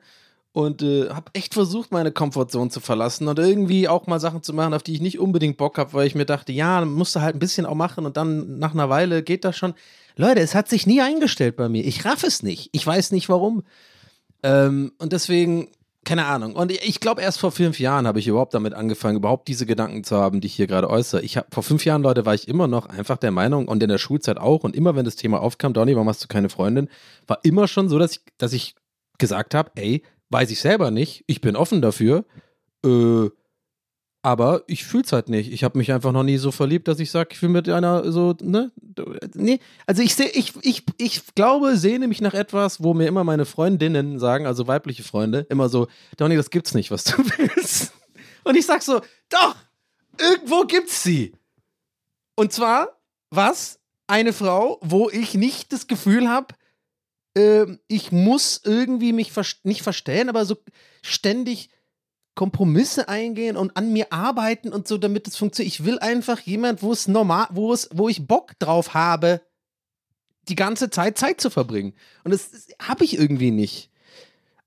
und 0.54 0.84
äh, 0.84 1.10
habe 1.10 1.32
echt 1.34 1.56
versucht, 1.56 1.92
meine 1.92 2.12
Komfortzone 2.12 2.70
zu 2.70 2.80
verlassen 2.80 3.28
und 3.28 3.40
irgendwie 3.40 3.88
auch 3.88 4.06
mal 4.06 4.20
Sachen 4.20 4.44
zu 4.44 4.54
machen, 4.54 4.74
auf 4.74 4.84
die 4.84 4.94
ich 4.94 5.02
nicht 5.02 5.20
unbedingt 5.20 5.58
Bock 5.58 5.80
habe, 5.80 5.94
weil 5.94 6.08
ich 6.08 6.16
mir 6.16 6.26
dachte, 6.26 6.52
ja, 6.52 6.86
musst 6.86 7.16
du 7.16 7.22
halt 7.22 7.36
ein 7.36 7.40
bisschen 7.40 7.66
auch 7.66 7.76
machen 7.76 8.06
und 8.06 8.18
dann 8.18 8.60
nach 8.60 8.74
einer 8.74 8.88
Weile 8.90 9.24
geht 9.24 9.44
das 9.44 9.58
schon. 9.58 9.74
Leute, 10.16 10.42
es 10.42 10.54
hat 10.54 10.70
sich 10.70 10.86
nie 10.86 11.02
eingestellt 11.02 11.56
bei 11.56 11.70
mir. 11.70 11.84
Ich 11.84 12.06
raff 12.06 12.24
es 12.24 12.44
nicht. 12.44 12.70
Ich 12.72 12.86
weiß 12.86 13.12
nicht 13.12 13.30
warum. 13.30 13.64
Ähm, 14.44 14.92
und 15.00 15.12
deswegen, 15.12 15.70
keine 16.06 16.26
Ahnung. 16.26 16.56
Und 16.56 16.72
ich 16.72 17.00
glaube, 17.00 17.24
erst 17.24 17.40
vor 17.40 17.52
fünf 17.52 17.80
Jahren 17.80 18.06
habe 18.06 18.20
ich 18.20 18.28
überhaupt 18.28 18.54
damit 18.54 18.76
angefangen, 18.76 19.18
überhaupt 19.18 19.48
diese 19.48 19.66
Gedanken 19.66 20.04
zu 20.04 20.18
haben, 20.18 20.40
die 20.40 20.46
ich 20.46 20.54
hier 20.54 20.68
gerade 20.68 20.88
äußere. 20.88 21.24
Ich 21.24 21.36
hab, 21.36 21.52
vor 21.52 21.64
fünf 21.64 21.84
Jahren, 21.84 22.04
Leute, 22.04 22.28
war 22.28 22.36
ich 22.36 22.48
immer 22.48 22.68
noch 22.68 22.86
einfach 22.86 23.18
der 23.18 23.32
Meinung 23.32 23.68
und 23.68 23.82
in 23.82 23.90
der 23.90 23.98
Schulzeit 23.98 24.38
auch 24.38 24.64
und 24.64 24.76
immer, 24.76 24.96
wenn 24.96 25.06
das 25.06 25.16
Thema 25.16 25.42
aufkam, 25.42 25.74
Donny, 25.74 25.96
warum 25.96 26.10
hast 26.10 26.24
du 26.24 26.28
keine 26.28 26.50
Freundin, 26.50 26.90
war 27.26 27.40
immer 27.42 27.68
schon 27.68 27.90
so, 27.90 27.98
dass 27.98 28.12
ich, 28.12 28.22
dass 28.38 28.54
ich 28.54 28.76
gesagt 29.18 29.56
habe, 29.56 29.72
ey, 29.76 30.04
Weiß 30.34 30.50
ich 30.50 30.60
selber 30.60 30.90
nicht. 30.90 31.24
Ich 31.28 31.42
bin 31.42 31.56
offen 31.56 31.84
dafür. 31.84 32.26
Äh, 32.84 33.30
aber 34.24 34.64
ich 34.66 34.84
fühle 34.84 35.04
es 35.04 35.12
halt 35.12 35.30
nicht. 35.30 35.54
Ich 35.54 35.64
habe 35.64 35.78
mich 35.78 35.92
einfach 35.92 36.12
noch 36.12 36.24
nie 36.24 36.38
so 36.38 36.52
verliebt, 36.52 36.88
dass 36.88 37.00
ich 37.00 37.12
sage, 37.12 37.30
ich 37.34 37.42
will 37.44 37.50
mit 37.50 37.70
einer 37.70 38.12
so, 38.12 38.36
ne? 38.42 38.72
Nee, 39.36 39.60
also 39.86 40.02
ich 40.02 40.16
sehe, 40.16 40.30
ich, 40.30 40.54
ich, 40.64 40.86
ich 40.98 41.36
glaube, 41.36 41.78
sehne 41.78 42.08
mich 42.08 42.20
nach 42.20 42.34
etwas, 42.34 42.82
wo 42.82 42.96
mir 42.96 43.06
immer 43.06 43.24
meine 43.24 43.46
Freundinnen 43.46 44.18
sagen, 44.18 44.48
also 44.48 44.66
weibliche 44.66 45.04
Freunde, 45.04 45.46
immer 45.50 45.70
so, 45.70 45.88
Donny, 46.18 46.36
das 46.36 46.50
gibt's 46.50 46.74
nicht, 46.74 46.90
was 46.90 47.04
du 47.04 47.18
willst. 47.38 47.94
Und 48.44 48.56
ich 48.56 48.66
sag 48.66 48.82
so, 48.82 49.02
doch, 49.30 49.56
irgendwo 50.18 50.64
gibt's 50.64 51.04
sie. 51.04 51.34
Und 52.36 52.52
zwar, 52.54 52.98
was? 53.30 53.80
Eine 54.08 54.34
Frau, 54.34 54.80
wo 54.82 55.12
ich 55.12 55.36
nicht 55.36 55.72
das 55.72 55.86
Gefühl 55.86 56.28
habe, 56.28 56.56
äh, 57.36 57.66
ich 57.88 58.12
muss 58.12 58.62
irgendwie 58.64 59.14
mich 59.14 59.32
ver 59.32 59.46
nicht 59.64 59.82
verstellen, 59.82 60.30
aber 60.30 60.46
so 60.46 60.58
ständig 61.02 61.70
Kompromisse 62.36 63.10
eingehen 63.10 63.58
und 63.58 63.78
an 63.78 63.94
mir 63.94 64.12
arbeiten 64.12 64.74
und 64.74 64.88
so, 64.88 64.98
damit 64.98 65.28
es 65.28 65.38
funktioniert. 65.38 65.74
Ich 65.74 65.86
will 65.86 66.00
einfach 66.00 66.40
jemand, 66.40 66.82
wo 66.82 66.92
es 66.92 67.08
normal, 67.08 67.48
wo 67.52 67.74
es, 67.74 67.90
wo 67.94 68.10
ich 68.10 68.26
Bock 68.26 68.58
drauf 68.58 68.94
habe, 68.94 69.42
die 70.50 70.56
ganze 70.56 70.90
Zeit 70.90 71.18
Zeit 71.18 71.40
zu 71.40 71.50
verbringen. 71.50 71.94
Und 72.24 72.32
das, 72.32 72.52
das 72.52 72.68
habe 72.82 73.06
ich 73.06 73.18
irgendwie 73.18 73.52
nicht. 73.52 73.92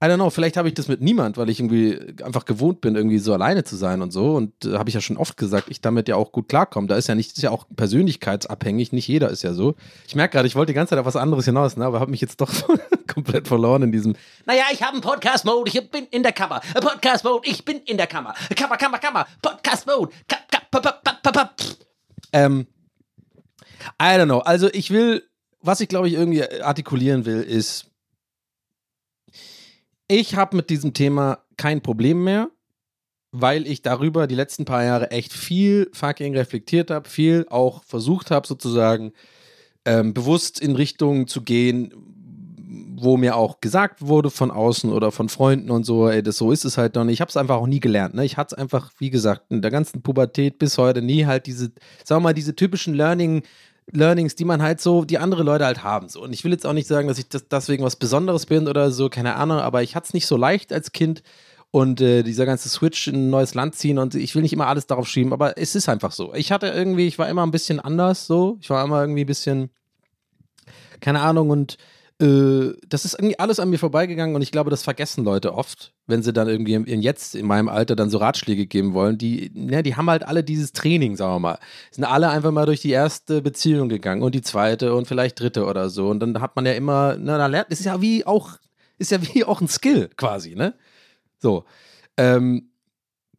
I 0.06 0.08
don't 0.08 0.16
know, 0.16 0.30
vielleicht 0.30 0.56
habe 0.56 0.68
ich 0.68 0.74
das 0.74 0.86
mit 0.86 1.00
niemand, 1.00 1.36
weil 1.36 1.50
ich 1.50 1.58
irgendwie 1.58 1.98
einfach 2.22 2.44
gewohnt 2.44 2.80
bin, 2.80 2.94
irgendwie 2.94 3.18
so 3.18 3.32
alleine 3.34 3.64
zu 3.64 3.74
sein 3.74 4.02
und 4.02 4.12
so. 4.12 4.36
Und 4.36 4.64
äh, 4.64 4.78
habe 4.78 4.88
ich 4.88 4.94
ja 4.94 5.00
schon 5.00 5.16
oft 5.16 5.36
gesagt, 5.36 5.66
ich 5.68 5.80
damit 5.80 6.06
ja 6.06 6.14
auch 6.14 6.30
gut 6.30 6.48
klarkomme. 6.48 6.86
Da 6.86 6.96
ist 6.96 7.08
ja 7.08 7.16
nicht, 7.16 7.32
ist 7.36 7.42
ja 7.42 7.50
auch 7.50 7.66
persönlichkeitsabhängig, 7.74 8.92
nicht 8.92 9.08
jeder 9.08 9.30
ist 9.30 9.42
ja 9.42 9.52
so. 9.52 9.74
Ich 10.06 10.14
merke 10.14 10.34
gerade, 10.34 10.46
ich 10.46 10.54
wollte 10.54 10.70
die 10.70 10.76
ganze 10.76 10.90
Zeit 10.90 11.00
auf 11.00 11.06
was 11.06 11.16
anderes 11.16 11.44
hinaus, 11.44 11.76
ne, 11.76 11.84
aber 11.84 11.98
habe 11.98 12.12
mich 12.12 12.20
jetzt 12.20 12.40
doch 12.40 12.52
komplett 13.12 13.48
verloren 13.48 13.82
in 13.82 13.90
diesem. 13.90 14.14
Naja, 14.44 14.64
ich 14.72 14.80
habe 14.80 14.92
einen 14.92 15.00
Podcast-Mode, 15.00 15.68
ich 15.74 15.90
bin 15.90 16.06
in 16.12 16.22
der 16.22 16.32
Kammer. 16.32 16.60
Podcast-Mode, 16.74 17.48
ich 17.48 17.64
bin 17.64 17.78
in 17.78 17.96
der 17.96 18.06
Kammer. 18.06 18.32
Kammer, 18.54 18.76
Kammer, 18.76 18.98
Kammer. 18.98 19.26
Podcast-Mode. 19.42 20.10
Ähm, 22.32 22.66
I 24.00 24.18
don't 24.18 24.26
know. 24.26 24.38
Also 24.38 24.68
ich 24.72 24.90
will, 24.90 25.24
was 25.62 25.80
ich 25.80 25.88
glaube 25.88 26.06
ich 26.06 26.14
irgendwie 26.14 26.44
artikulieren 26.62 27.24
will, 27.24 27.42
ist, 27.42 27.86
ich 30.08 30.36
habe 30.36 30.56
mit 30.56 30.70
diesem 30.70 30.92
Thema 30.92 31.38
kein 31.56 31.80
Problem 31.82 32.24
mehr, 32.24 32.50
weil 33.32 33.66
ich 33.66 33.82
darüber 33.82 34.26
die 34.26 34.34
letzten 34.34 34.64
paar 34.64 34.84
Jahre 34.84 35.10
echt 35.10 35.32
viel 35.32 35.90
fucking 35.92 36.36
reflektiert 36.36 36.90
habe, 36.90 37.08
viel 37.08 37.46
auch 37.50 37.82
versucht 37.84 38.30
habe, 38.30 38.46
sozusagen 38.46 39.12
ähm, 39.84 40.14
bewusst 40.14 40.60
in 40.60 40.74
Richtungen 40.74 41.26
zu 41.26 41.42
gehen, 41.42 41.92
wo 42.98 43.16
mir 43.16 43.36
auch 43.36 43.60
gesagt 43.60 44.00
wurde 44.00 44.30
von 44.30 44.50
außen 44.50 44.90
oder 44.90 45.12
von 45.12 45.28
Freunden 45.28 45.70
und 45.70 45.84
so, 45.84 46.08
ey, 46.08 46.22
das 46.22 46.38
so 46.38 46.50
ist 46.50 46.64
es 46.64 46.78
halt 46.78 46.96
nicht. 46.96 47.14
Ich 47.14 47.20
habe 47.20 47.28
es 47.28 47.36
einfach 47.36 47.56
auch 47.56 47.66
nie 47.66 47.80
gelernt. 47.80 48.14
Ne? 48.14 48.24
Ich 48.24 48.36
hatte 48.36 48.54
es 48.54 48.58
einfach, 48.58 48.90
wie 48.98 49.10
gesagt, 49.10 49.50
in 49.50 49.60
der 49.60 49.70
ganzen 49.70 50.02
Pubertät 50.02 50.58
bis 50.58 50.78
heute 50.78 51.02
nie 51.02 51.26
halt 51.26 51.46
diese, 51.46 51.72
sagen 52.04 52.22
wir 52.22 52.28
mal, 52.28 52.34
diese 52.34 52.56
typischen 52.56 52.94
Learning- 52.94 53.42
Learnings, 53.92 54.34
die 54.34 54.44
man 54.44 54.62
halt 54.62 54.80
so, 54.80 55.04
die 55.04 55.18
andere 55.18 55.42
Leute 55.42 55.64
halt 55.64 55.84
haben. 55.84 56.08
So. 56.08 56.22
Und 56.22 56.32
ich 56.32 56.44
will 56.44 56.52
jetzt 56.52 56.66
auch 56.66 56.72
nicht 56.72 56.88
sagen, 56.88 57.08
dass 57.08 57.18
ich 57.18 57.28
das, 57.28 57.48
deswegen 57.48 57.84
was 57.84 57.96
Besonderes 57.96 58.46
bin 58.46 58.68
oder 58.68 58.90
so, 58.90 59.08
keine 59.08 59.36
Ahnung, 59.36 59.58
aber 59.58 59.82
ich 59.82 59.94
hatte 59.94 60.06
es 60.06 60.14
nicht 60.14 60.26
so 60.26 60.36
leicht 60.36 60.72
als 60.72 60.92
Kind 60.92 61.22
und 61.70 62.00
äh, 62.00 62.22
dieser 62.22 62.46
ganze 62.46 62.68
Switch 62.68 63.06
in 63.06 63.14
ein 63.14 63.30
neues 63.30 63.54
Land 63.54 63.76
ziehen 63.76 63.98
und 63.98 64.14
ich 64.14 64.34
will 64.34 64.42
nicht 64.42 64.52
immer 64.52 64.66
alles 64.66 64.86
darauf 64.86 65.08
schieben, 65.08 65.32
aber 65.32 65.58
es 65.58 65.74
ist 65.74 65.88
einfach 65.88 66.12
so. 66.12 66.34
Ich 66.34 66.50
hatte 66.50 66.68
irgendwie, 66.68 67.06
ich 67.06 67.18
war 67.18 67.28
immer 67.28 67.44
ein 67.44 67.50
bisschen 67.50 67.80
anders 67.80 68.26
so, 68.26 68.58
ich 68.60 68.70
war 68.70 68.84
immer 68.84 69.00
irgendwie 69.00 69.22
ein 69.24 69.26
bisschen, 69.26 69.70
keine 71.00 71.20
Ahnung 71.20 71.50
und 71.50 71.76
äh, 72.18 72.72
das 72.88 73.04
ist 73.04 73.14
irgendwie 73.14 73.38
alles 73.38 73.60
an 73.60 73.68
mir 73.68 73.78
vorbeigegangen 73.78 74.34
und 74.34 74.42
ich 74.42 74.50
glaube, 74.50 74.70
das 74.70 74.82
vergessen 74.82 75.24
Leute 75.24 75.54
oft, 75.54 75.92
wenn 76.06 76.22
sie 76.22 76.32
dann 76.32 76.48
irgendwie 76.48 76.74
in, 76.74 77.02
jetzt 77.02 77.34
in 77.34 77.46
meinem 77.46 77.68
Alter 77.68 77.94
dann 77.94 78.08
so 78.08 78.18
Ratschläge 78.18 78.66
geben 78.66 78.94
wollen. 78.94 79.18
Die, 79.18 79.52
ja, 79.54 79.82
die 79.82 79.96
haben 79.96 80.08
halt 80.08 80.26
alle 80.26 80.42
dieses 80.42 80.72
Training, 80.72 81.16
sagen 81.16 81.34
wir 81.34 81.40
mal. 81.40 81.58
Sind 81.90 82.04
alle 82.04 82.30
einfach 82.30 82.52
mal 82.52 82.64
durch 82.64 82.80
die 82.80 82.90
erste 82.90 83.42
Beziehung 83.42 83.88
gegangen 83.88 84.22
und 84.22 84.34
die 84.34 84.40
zweite 84.40 84.94
und 84.94 85.06
vielleicht 85.06 85.38
dritte 85.38 85.66
oder 85.66 85.90
so. 85.90 86.08
Und 86.08 86.20
dann 86.20 86.40
hat 86.40 86.56
man 86.56 86.64
ja 86.64 86.72
immer, 86.72 87.16
na, 87.18 87.36
da 87.36 87.46
lernt, 87.46 87.68
ist 87.70 87.84
ja 87.84 88.00
wie 88.00 88.26
auch, 88.26 88.56
ist 88.98 89.10
ja 89.10 89.18
wie 89.22 89.44
auch 89.44 89.60
ein 89.60 89.68
Skill 89.68 90.08
quasi, 90.16 90.54
ne? 90.54 90.74
So. 91.38 91.64
Ähm, 92.16 92.70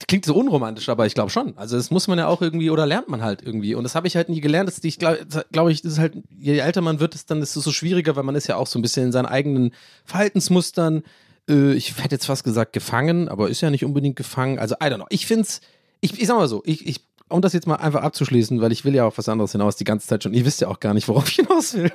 Klingt 0.05 0.25
so 0.25 0.35
unromantisch, 0.35 0.89
aber 0.89 1.07
ich 1.07 1.15
glaube 1.15 1.31
schon. 1.31 1.57
Also 1.57 1.75
das 1.75 1.89
muss 1.89 2.07
man 2.07 2.19
ja 2.19 2.27
auch 2.27 2.41
irgendwie 2.41 2.69
oder 2.69 2.85
lernt 2.85 3.09
man 3.09 3.23
halt 3.23 3.41
irgendwie. 3.41 3.73
Und 3.73 3.83
das 3.83 3.95
habe 3.95 4.07
ich 4.07 4.15
halt 4.15 4.29
nie 4.29 4.41
gelernt. 4.41 4.69
Das, 4.69 4.83
ich 4.83 4.99
glaube, 4.99 5.25
glaub 5.51 5.69
ich, 5.69 5.81
das 5.81 5.93
ist 5.93 5.99
halt, 5.99 6.13
je 6.37 6.59
älter 6.59 6.81
man 6.81 6.99
wird, 6.99 7.29
dann 7.31 7.41
ist 7.41 7.55
es 7.55 7.63
so 7.63 7.71
schwieriger, 7.71 8.15
weil 8.15 8.23
man 8.23 8.35
ist 8.35 8.47
ja 8.47 8.57
auch 8.57 8.67
so 8.67 8.77
ein 8.77 8.83
bisschen 8.83 9.07
in 9.07 9.11
seinen 9.11 9.25
eigenen 9.25 9.71
Verhaltensmustern. 10.05 11.03
Äh, 11.49 11.73
ich 11.73 11.97
hätte 11.97 12.15
jetzt 12.15 12.27
fast 12.27 12.43
gesagt 12.43 12.73
gefangen, 12.73 13.27
aber 13.27 13.49
ist 13.49 13.61
ja 13.61 13.71
nicht 13.71 13.85
unbedingt 13.85 14.15
gefangen. 14.15 14.59
Also 14.59 14.75
I 14.75 14.85
don't 14.85 14.97
know. 14.97 15.07
Ich 15.09 15.25
finde 15.25 15.43
es, 15.43 15.61
ich, 15.99 16.19
ich 16.19 16.27
sag 16.27 16.37
mal 16.37 16.47
so, 16.47 16.61
ich, 16.65 16.85
ich, 16.85 17.01
um 17.27 17.41
das 17.41 17.53
jetzt 17.53 17.65
mal 17.65 17.75
einfach 17.75 18.03
abzuschließen, 18.03 18.61
weil 18.61 18.71
ich 18.71 18.85
will 18.85 18.93
ja 18.93 19.05
auf 19.05 19.17
was 19.17 19.29
anderes 19.29 19.53
hinaus 19.53 19.77
die 19.77 19.83
ganze 19.83 20.07
Zeit 20.07 20.23
schon. 20.23 20.33
Ihr 20.33 20.45
wisst 20.45 20.61
ja 20.61 20.67
auch 20.67 20.79
gar 20.79 20.93
nicht, 20.93 21.07
worauf 21.07 21.27
ich 21.27 21.37
hinaus 21.37 21.73
will. 21.73 21.91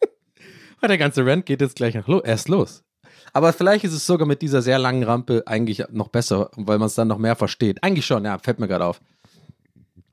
weil 0.80 0.88
der 0.88 0.98
ganze 0.98 1.26
Rant 1.26 1.44
geht 1.44 1.60
jetzt 1.60 1.76
gleich 1.76 1.94
nach, 1.94 2.08
erst 2.24 2.48
los. 2.48 2.84
Aber 3.32 3.52
vielleicht 3.52 3.84
ist 3.84 3.92
es 3.92 4.06
sogar 4.06 4.26
mit 4.26 4.42
dieser 4.42 4.62
sehr 4.62 4.78
langen 4.78 5.02
Rampe 5.02 5.42
eigentlich 5.46 5.84
noch 5.90 6.08
besser, 6.08 6.50
weil 6.56 6.78
man 6.78 6.86
es 6.86 6.94
dann 6.94 7.08
noch 7.08 7.18
mehr 7.18 7.36
versteht. 7.36 7.82
Eigentlich 7.82 8.06
schon, 8.06 8.24
ja, 8.24 8.38
fällt 8.38 8.58
mir 8.58 8.68
gerade 8.68 8.84
auf. 8.84 9.00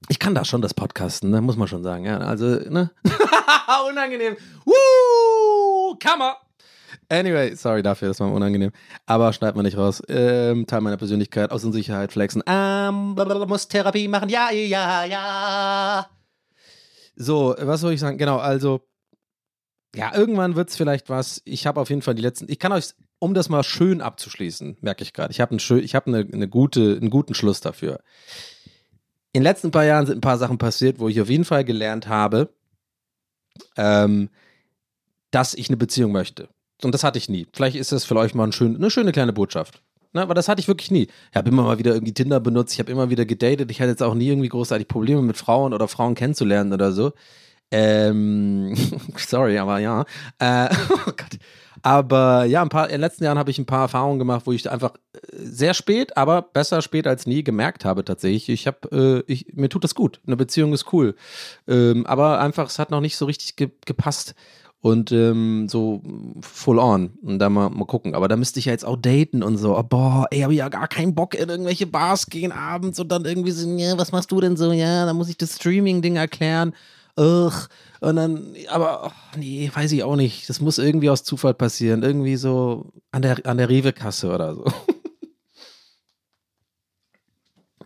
Ich 0.10 0.20
kann 0.20 0.36
da 0.36 0.44
schon 0.44 0.62
das 0.62 0.74
Podcasten, 0.74 1.30
ne? 1.30 1.42
muss 1.42 1.56
man 1.56 1.68
schon 1.68 1.84
sagen. 1.84 2.06
Ja, 2.06 2.18
also, 2.18 2.46
ne? 2.46 2.92
unangenehm. 3.90 4.36
Woo! 4.66 5.96
Kammer! 6.00 6.36
Anyway, 7.10 7.56
sorry 7.56 7.84
dafür, 7.84 8.10
das 8.10 8.20
war 8.20 8.32
unangenehm. 8.32 8.72
Aber 9.06 9.34
schneid 9.34 9.56
man 9.56 9.66
nicht 9.66 9.78
raus. 9.78 10.02
Ähm, 10.08 10.66
Teil 10.68 10.82
meiner 10.82 10.98
Persönlichkeit, 10.98 11.52
aus 11.52 11.64
Unsicherheit 11.64 12.12
flexen. 12.12 12.44
Ähm, 12.46 13.16
muss 13.48 13.68
Therapie 13.68 14.08
machen. 14.08 14.30
Ja, 14.30 14.52
ja, 14.52 15.06
ja. 15.06 16.08
So, 17.16 17.56
was 17.60 17.82
soll 17.82 17.94
ich 17.94 18.00
sagen? 18.00 18.18
Genau, 18.18 18.38
also 18.38 18.82
ja, 19.96 20.16
irgendwann 20.16 20.56
wird 20.56 20.70
es 20.70 20.76
vielleicht 20.76 21.10
was. 21.10 21.42
Ich 21.46 21.68
habe 21.68 21.80
auf 21.80 21.90
jeden 21.90 22.02
Fall 22.02 22.16
die 22.16 22.22
letzten. 22.22 22.50
Ich 22.50 22.60
kann 22.60 22.72
euch, 22.72 22.94
um 23.20 23.34
das 23.34 23.50
mal 23.50 23.64
schön 23.64 24.02
abzuschließen, 24.02 24.78
merke 24.82 25.04
ich 25.04 25.14
gerade. 25.14 25.32
Ich 25.32 25.40
habe 25.40 25.56
hab 25.56 26.08
eine, 26.08 26.28
eine 26.32 26.48
gute, 26.48 26.98
einen 27.00 27.10
guten 27.10 27.36
Schluss 27.36 27.62
dafür. 27.62 28.00
In 29.34 29.42
den 29.42 29.44
letzten 29.44 29.72
paar 29.72 29.86
Jahren 29.86 30.06
sind 30.06 30.18
ein 30.18 30.22
paar 30.22 30.38
Sachen 30.38 30.58
passiert, 30.58 31.00
wo 31.00 31.10
ich 31.10 31.22
auf 31.22 31.30
jeden 31.30 31.46
Fall 31.46 31.64
gelernt 31.64 32.08
habe, 32.08 32.50
ähm, 33.78 34.30
dass 35.32 35.54
ich 35.54 35.70
eine 35.70 35.78
Beziehung 35.78 36.12
möchte. 36.12 36.50
Und 36.84 36.94
das 36.94 37.04
hatte 37.04 37.18
ich 37.18 37.30
nie. 37.30 37.48
Vielleicht 37.54 37.76
ist 37.76 37.92
das 37.92 38.04
für 38.04 38.16
euch 38.16 38.36
mal 38.36 38.46
ein 38.46 38.52
schön, 38.52 38.76
eine 38.76 38.92
schöne 38.92 39.12
kleine 39.12 39.34
Botschaft. 39.34 39.82
Ne, 40.14 40.22
aber 40.22 40.36
das 40.36 40.48
hatte 40.48 40.60
ich 40.60 40.68
wirklich 40.68 40.92
nie. 40.92 41.08
Ich 41.32 41.36
habe 41.36 41.50
immer 41.50 41.64
mal 41.64 41.80
wieder 41.80 41.94
irgendwie 41.94 42.14
Tinder 42.14 42.40
benutzt, 42.40 42.74
ich 42.74 42.80
habe 42.80 42.92
immer 42.92 43.10
wieder 43.10 43.26
gedatet, 43.26 43.72
ich 43.72 43.82
hatte 43.82 43.90
jetzt 43.90 44.04
auch 44.04 44.14
nie 44.14 44.28
irgendwie 44.28 44.50
großartig 44.50 44.88
Probleme 44.88 45.24
mit 45.24 45.38
Frauen 45.38 45.74
oder 45.74 45.88
Frauen 45.88 46.14
kennenzulernen 46.14 46.72
oder 46.72 46.92
so. 46.92 47.14
Ähm, 47.74 48.76
sorry, 49.18 49.58
aber 49.58 49.80
ja. 49.80 50.06
Äh, 50.38 50.70
oh 50.92 51.06
Gott. 51.06 51.40
Aber 51.82 52.46
ja, 52.46 52.62
ein 52.62 52.70
paar, 52.70 52.86
in 52.86 52.94
den 52.94 53.02
letzten 53.02 53.26
Jahren 53.26 53.40
habe 53.40 53.50
ich 53.52 53.58
ein 53.58 53.66
paar 53.66 53.82
Erfahrungen 53.82 54.20
gemacht, 54.20 54.44
wo 54.46 54.52
ich 54.52 54.70
einfach 54.70 54.94
äh, 55.14 55.20
sehr 55.34 55.74
spät, 55.74 56.16
aber 56.16 56.44
besser 56.44 56.84
spät 56.84 57.08
als 57.08 57.26
nie 57.26 57.44
gemerkt 57.44 57.84
habe 57.84 58.06
tatsächlich. 58.06 58.48
Ich 58.50 58.68
habe, 58.68 59.24
äh, 59.28 59.44
mir 59.54 59.70
tut 59.70 59.84
das 59.84 59.96
gut. 59.96 60.22
Eine 60.28 60.38
Beziehung 60.38 60.72
ist 60.72 60.94
cool. 60.94 61.16
Ähm, 61.68 62.06
aber 62.06 62.40
einfach, 62.40 62.68
es 62.68 62.78
hat 62.78 62.92
noch 62.92 63.02
nicht 63.02 63.18
so 63.18 63.26
richtig 63.26 63.56
ge 63.56 63.72
gepasst. 63.86 64.36
Und 64.80 65.14
ähm, 65.14 65.70
so 65.70 66.02
full 66.42 66.78
on. 66.78 67.12
Und 67.22 67.40
da 67.40 67.50
mal, 67.50 67.70
mal 67.70 67.86
gucken. 67.86 68.16
Aber 68.16 68.28
da 68.28 68.36
müsste 68.36 68.60
ich 68.60 68.66
ja 68.66 68.74
jetzt 68.74 68.84
auch 68.84 68.98
daten 68.98 69.42
und 69.42 69.58
so. 69.58 69.78
Oh, 69.78 69.84
boah, 69.84 70.28
ey, 70.30 70.42
habe 70.42 70.52
ich 70.52 70.60
ja 70.60 70.68
gar 70.68 70.90
keinen 70.90 71.16
Bock 71.16 71.36
in 71.36 71.48
irgendwelche 71.48 71.88
Bars 71.88 72.28
gehen 72.28 72.52
abends 72.52 73.00
und 73.00 73.10
dann 73.10 73.24
irgendwie 73.24 73.52
so, 73.52 73.66
ja, 73.78 73.98
was 73.98 74.12
machst 74.12 74.30
du 74.32 74.42
denn 74.42 74.58
so? 74.58 74.74
Ja, 74.74 75.06
da 75.06 75.14
muss 75.14 75.30
ich 75.30 75.38
das 75.38 75.56
Streaming-Ding 75.56 76.18
erklären 76.18 76.74
ugh. 77.18 77.68
Und 78.02 78.16
dann, 78.18 78.56
aber 78.70 79.08
oh, 79.08 79.38
nee, 79.38 79.72
weiß 79.74 79.92
ich 79.94 80.04
auch 80.04 80.16
nicht. 80.16 80.50
Das 80.50 80.60
muss 80.60 80.78
irgendwie 80.78 81.10
aus 81.10 81.24
Zufall 81.24 81.54
passieren. 81.54 82.04
Irgendwie 82.04 82.36
so 82.36 82.92
an 83.12 83.22
der, 83.22 83.46
an 83.46 83.58
der 83.58 83.70
Rewe-Kasse 83.70 84.30
oder 84.34 84.56
so. 84.56 84.66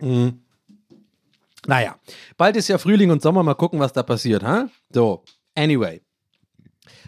hm. 0.00 0.40
Naja, 1.66 1.98
bald 2.36 2.56
ist 2.56 2.68
ja 2.68 2.78
Frühling 2.78 3.10
und 3.10 3.22
Sommer. 3.22 3.42
Mal 3.42 3.54
gucken, 3.54 3.78
was 3.78 3.92
da 3.92 4.02
passiert, 4.02 4.42
ha? 4.42 4.68
So, 4.90 5.22
anyway. 5.54 6.00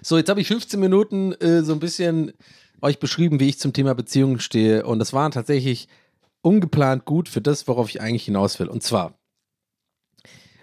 So, 0.02 0.16
jetzt 0.16 0.28
habe 0.28 0.40
ich 0.40 0.48
15 0.48 0.78
Minuten 0.78 1.32
äh, 1.32 1.62
so 1.62 1.72
ein 1.72 1.80
bisschen 1.80 2.32
euch 2.82 2.98
beschrieben, 2.98 3.40
wie 3.40 3.48
ich 3.48 3.58
zum 3.58 3.72
Thema 3.72 3.94
Beziehungen 3.94 4.40
stehe. 4.40 4.86
Und 4.86 4.98
das 4.98 5.12
war 5.12 5.30
tatsächlich 5.30 5.88
ungeplant 6.42 7.04
gut 7.04 7.28
für 7.28 7.40
das, 7.40 7.68
worauf 7.68 7.88
ich 7.88 8.00
eigentlich 8.00 8.24
hinaus 8.24 8.58
will. 8.58 8.68
Und 8.68 8.82
zwar, 8.82 9.18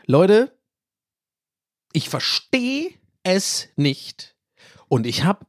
Leute, 0.06 0.57
ich 1.94 2.10
verstehe 2.10 2.92
es 3.24 3.70
nicht. 3.76 4.36
Und 4.88 5.06
ich 5.06 5.24
habe 5.24 5.46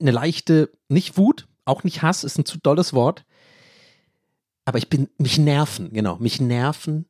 eine 0.00 0.10
leichte, 0.10 0.72
nicht 0.88 1.16
Wut, 1.16 1.46
auch 1.64 1.84
nicht 1.84 2.02
Hass, 2.02 2.24
ist 2.24 2.38
ein 2.38 2.44
zu 2.44 2.58
dolles 2.58 2.92
Wort. 2.92 3.24
Aber 4.64 4.78
ich 4.78 4.88
bin, 4.88 5.08
mich 5.18 5.38
nerven, 5.38 5.92
genau, 5.92 6.16
mich 6.16 6.40
nerven 6.40 7.06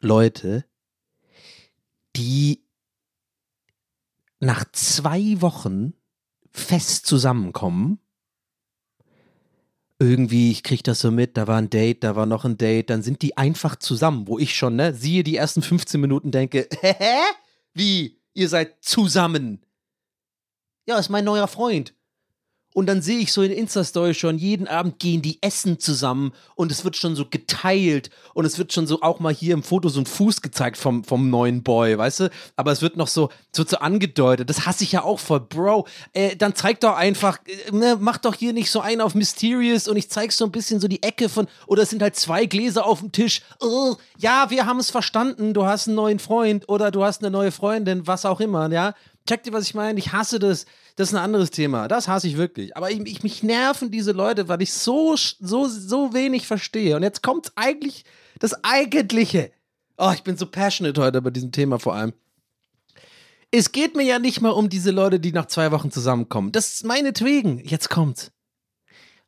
Leute, 0.00 0.64
die 2.16 2.64
nach 4.40 4.64
zwei 4.72 5.40
Wochen 5.40 5.92
fest 6.50 7.06
zusammenkommen. 7.06 8.00
Irgendwie, 9.98 10.50
ich 10.50 10.62
kriege 10.62 10.82
das 10.82 11.00
so 11.00 11.10
mit, 11.10 11.36
da 11.36 11.46
war 11.46 11.58
ein 11.58 11.68
Date, 11.68 12.02
da 12.02 12.16
war 12.16 12.24
noch 12.24 12.46
ein 12.46 12.56
Date, 12.56 12.88
dann 12.88 13.02
sind 13.02 13.20
die 13.20 13.36
einfach 13.36 13.76
zusammen, 13.76 14.26
wo 14.26 14.38
ich 14.38 14.56
schon, 14.56 14.76
ne, 14.76 14.94
siehe 14.94 15.22
die 15.22 15.36
ersten 15.36 15.60
15 15.60 16.00
Minuten 16.00 16.30
denke, 16.30 16.66
hä? 16.80 16.94
Wie? 17.74 18.20
Ihr 18.32 18.48
seid 18.48 18.82
zusammen? 18.84 19.64
Ja, 20.86 20.98
ist 20.98 21.08
mein 21.08 21.24
neuer 21.24 21.48
Freund. 21.48 21.94
Und 22.72 22.86
dann 22.86 23.02
sehe 23.02 23.18
ich 23.18 23.32
so 23.32 23.42
in 23.42 23.50
Insta-Story 23.50 24.14
schon, 24.14 24.38
jeden 24.38 24.68
Abend 24.68 25.00
gehen 25.00 25.22
die 25.22 25.38
essen 25.42 25.80
zusammen 25.80 26.32
und 26.54 26.70
es 26.70 26.84
wird 26.84 26.96
schon 26.96 27.16
so 27.16 27.26
geteilt 27.26 28.10
und 28.32 28.44
es 28.44 28.58
wird 28.58 28.72
schon 28.72 28.86
so 28.86 29.02
auch 29.02 29.18
mal 29.18 29.34
hier 29.34 29.54
im 29.54 29.64
Foto 29.64 29.88
so 29.88 30.00
ein 30.00 30.06
Fuß 30.06 30.40
gezeigt 30.40 30.76
vom, 30.76 31.02
vom 31.02 31.30
neuen 31.30 31.64
Boy, 31.64 31.98
weißt 31.98 32.20
du? 32.20 32.30
Aber 32.54 32.70
es 32.70 32.80
wird 32.80 32.96
noch 32.96 33.08
so, 33.08 33.30
so, 33.50 33.64
so 33.66 33.78
angedeutet. 33.78 34.48
Das 34.48 34.66
hasse 34.66 34.84
ich 34.84 34.92
ja 34.92 35.02
auch 35.02 35.18
voll, 35.18 35.40
Bro. 35.40 35.88
Äh, 36.12 36.36
dann 36.36 36.54
zeig 36.54 36.78
doch 36.80 36.94
einfach, 36.94 37.38
äh, 37.46 37.72
ne, 37.74 37.96
mach 37.98 38.18
doch 38.18 38.36
hier 38.36 38.52
nicht 38.52 38.70
so 38.70 38.80
einen 38.80 39.00
auf 39.00 39.16
Mysterious 39.16 39.88
und 39.88 39.96
ich 39.96 40.08
zeig 40.08 40.30
so 40.30 40.44
ein 40.44 40.52
bisschen 40.52 40.78
so 40.78 40.86
die 40.86 41.02
Ecke 41.02 41.28
von, 41.28 41.48
oder 41.66 41.82
es 41.82 41.90
sind 41.90 42.02
halt 42.02 42.14
zwei 42.14 42.46
Gläser 42.46 42.86
auf 42.86 43.00
dem 43.00 43.10
Tisch. 43.10 43.42
Oh, 43.58 43.96
ja, 44.18 44.48
wir 44.50 44.66
haben 44.66 44.78
es 44.78 44.90
verstanden, 44.90 45.54
du 45.54 45.66
hast 45.66 45.88
einen 45.88 45.96
neuen 45.96 46.20
Freund 46.20 46.68
oder 46.68 46.92
du 46.92 47.02
hast 47.02 47.22
eine 47.22 47.32
neue 47.32 47.50
Freundin, 47.50 48.06
was 48.06 48.24
auch 48.24 48.38
immer, 48.38 48.70
ja? 48.70 48.94
Checkt 49.26 49.46
ihr, 49.46 49.52
was 49.52 49.64
ich 49.64 49.74
meine? 49.74 49.98
Ich 49.98 50.12
hasse 50.12 50.38
das. 50.38 50.66
Das 51.00 51.08
ist 51.08 51.14
ein 51.14 51.24
anderes 51.24 51.50
Thema. 51.50 51.88
Das 51.88 52.08
hasse 52.08 52.28
ich 52.28 52.36
wirklich. 52.36 52.76
Aber 52.76 52.90
ich, 52.90 53.00
ich, 53.06 53.22
mich 53.22 53.42
nerven 53.42 53.90
diese 53.90 54.12
Leute, 54.12 54.48
weil 54.48 54.60
ich 54.60 54.74
so, 54.74 55.16
so, 55.16 55.66
so 55.66 56.12
wenig 56.12 56.46
verstehe. 56.46 56.94
Und 56.94 57.02
jetzt 57.02 57.22
kommt 57.22 57.52
eigentlich 57.56 58.04
das 58.38 58.62
Eigentliche. 58.64 59.50
Oh, 59.96 60.10
ich 60.12 60.22
bin 60.24 60.36
so 60.36 60.44
passionate 60.44 61.00
heute 61.00 61.22
bei 61.22 61.30
diesem 61.30 61.52
Thema 61.52 61.78
vor 61.78 61.94
allem. 61.94 62.12
Es 63.50 63.72
geht 63.72 63.96
mir 63.96 64.02
ja 64.02 64.18
nicht 64.18 64.42
mal 64.42 64.50
um 64.50 64.68
diese 64.68 64.90
Leute, 64.90 65.18
die 65.18 65.32
nach 65.32 65.46
zwei 65.46 65.72
Wochen 65.72 65.90
zusammenkommen. 65.90 66.52
Das 66.52 66.74
ist 66.74 66.84
meinetwegen. 66.84 67.64
Jetzt 67.64 67.88
kommt's. 67.88 68.30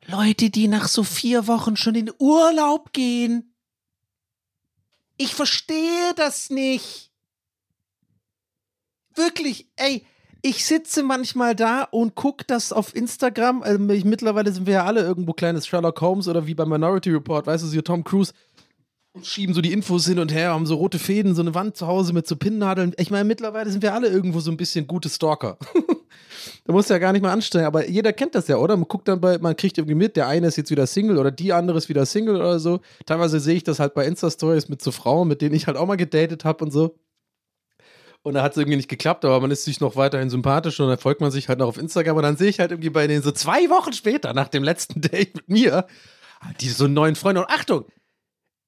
Leute, 0.05 0.51
die 0.51 0.67
nach 0.67 0.87
so 0.87 1.03
vier 1.03 1.47
Wochen 1.47 1.75
schon 1.75 1.95
in 1.95 2.11
Urlaub 2.19 2.93
gehen. 2.93 3.55
Ich 5.17 5.33
verstehe 5.33 6.13
das 6.17 6.51
nicht. 6.51 7.09
Wirklich, 9.15 9.65
ey, 9.75 10.05
ich 10.45 10.65
sitze 10.65 11.03
manchmal 11.03 11.55
da 11.55 11.83
und 11.83 12.15
gucke 12.15 12.43
das 12.45 12.73
auf 12.73 12.93
Instagram. 12.95 13.63
Also 13.63 13.89
ich, 13.89 14.03
mittlerweile 14.03 14.51
sind 14.51 14.67
wir 14.67 14.73
ja 14.73 14.85
alle 14.85 15.01
irgendwo 15.01 15.31
kleines 15.31 15.65
Sherlock 15.65 15.99
Holmes 16.01 16.27
oder 16.27 16.45
wie 16.45 16.53
bei 16.53 16.65
Minority 16.65 17.11
Report, 17.11 17.47
weißt 17.47 17.63
du, 17.63 17.67
so 17.67 17.81
Tom 17.81 18.03
Cruise 18.03 18.33
und 19.13 19.25
schieben 19.25 19.55
so 19.55 19.61
die 19.61 19.71
Infos 19.71 20.05
hin 20.05 20.19
und 20.19 20.33
her, 20.33 20.49
haben 20.49 20.65
so 20.65 20.75
rote 20.75 20.99
Fäden, 20.99 21.33
so 21.33 21.41
eine 21.41 21.55
Wand 21.55 21.77
zu 21.77 21.87
Hause 21.87 22.11
mit 22.11 22.27
so 22.27 22.35
Pinnnadeln. 22.35 22.93
Ich 22.97 23.09
meine, 23.09 23.23
mittlerweile 23.23 23.69
sind 23.69 23.83
wir 23.83 23.93
alle 23.93 24.07
irgendwo 24.09 24.41
so 24.41 24.51
ein 24.51 24.57
bisschen 24.57 24.85
gute 24.85 25.07
Stalker. 25.07 25.57
da 26.65 26.73
musst 26.73 26.89
du 26.89 26.93
ja 26.95 26.99
gar 26.99 27.13
nicht 27.13 27.21
mal 27.21 27.31
anstrengen, 27.31 27.67
aber 27.67 27.87
jeder 27.87 28.11
kennt 28.11 28.35
das 28.35 28.49
ja, 28.49 28.57
oder? 28.57 28.75
Man 28.75 28.87
guckt 28.87 29.07
dann 29.07 29.21
bei, 29.21 29.37
man 29.37 29.55
kriegt 29.55 29.77
irgendwie 29.77 29.95
mit, 29.95 30.17
der 30.17 30.27
eine 30.27 30.47
ist 30.47 30.57
jetzt 30.57 30.71
wieder 30.71 30.87
Single 30.87 31.19
oder 31.19 31.31
die 31.31 31.53
andere 31.53 31.77
ist 31.77 31.87
wieder 31.87 32.05
Single 32.05 32.35
oder 32.35 32.59
so. 32.59 32.81
Teilweise 33.05 33.39
sehe 33.39 33.55
ich 33.55 33.63
das 33.63 33.79
halt 33.79 33.93
bei 33.93 34.05
Insta-Stories 34.05 34.67
mit 34.67 34.81
so 34.81 34.91
Frauen, 34.91 35.29
mit 35.29 35.41
denen 35.41 35.55
ich 35.55 35.67
halt 35.67 35.77
auch 35.77 35.85
mal 35.87 35.95
gedatet 35.95 36.43
habe 36.43 36.65
und 36.65 36.71
so. 36.71 36.95
Und 38.23 38.35
da 38.35 38.41
hat 38.41 38.53
es 38.53 38.57
irgendwie 38.57 38.77
nicht 38.77 38.89
geklappt, 38.89 39.25
aber 39.25 39.39
man 39.41 39.51
ist 39.51 39.65
sich 39.65 39.81
noch 39.81 39.97
weiterhin 39.97 40.29
sympathisch 40.29 40.79
und 40.79 40.87
dann 40.87 40.97
folgt 40.97 41.19
man 41.19 41.29
sich 41.29 41.49
halt 41.49 41.59
noch 41.59 41.67
auf 41.67 41.77
Instagram. 41.77 42.15
Und 42.17 42.23
dann 42.23 42.37
sehe 42.37 42.49
ich 42.49 42.59
halt 42.59 42.71
irgendwie 42.71 42.89
bei 42.89 43.05
denen 43.05 43.21
so 43.21 43.31
zwei 43.31 43.69
Wochen 43.69 43.91
später, 43.91 44.33
nach 44.33 44.47
dem 44.47 44.63
letzten 44.63 45.01
Date 45.01 45.35
mit 45.35 45.49
mir, 45.49 45.85
die 46.61 46.69
so 46.69 46.85
einen 46.85 46.93
neuen 46.93 47.15
Freund. 47.15 47.37
Und 47.37 47.49
Achtung, 47.49 47.85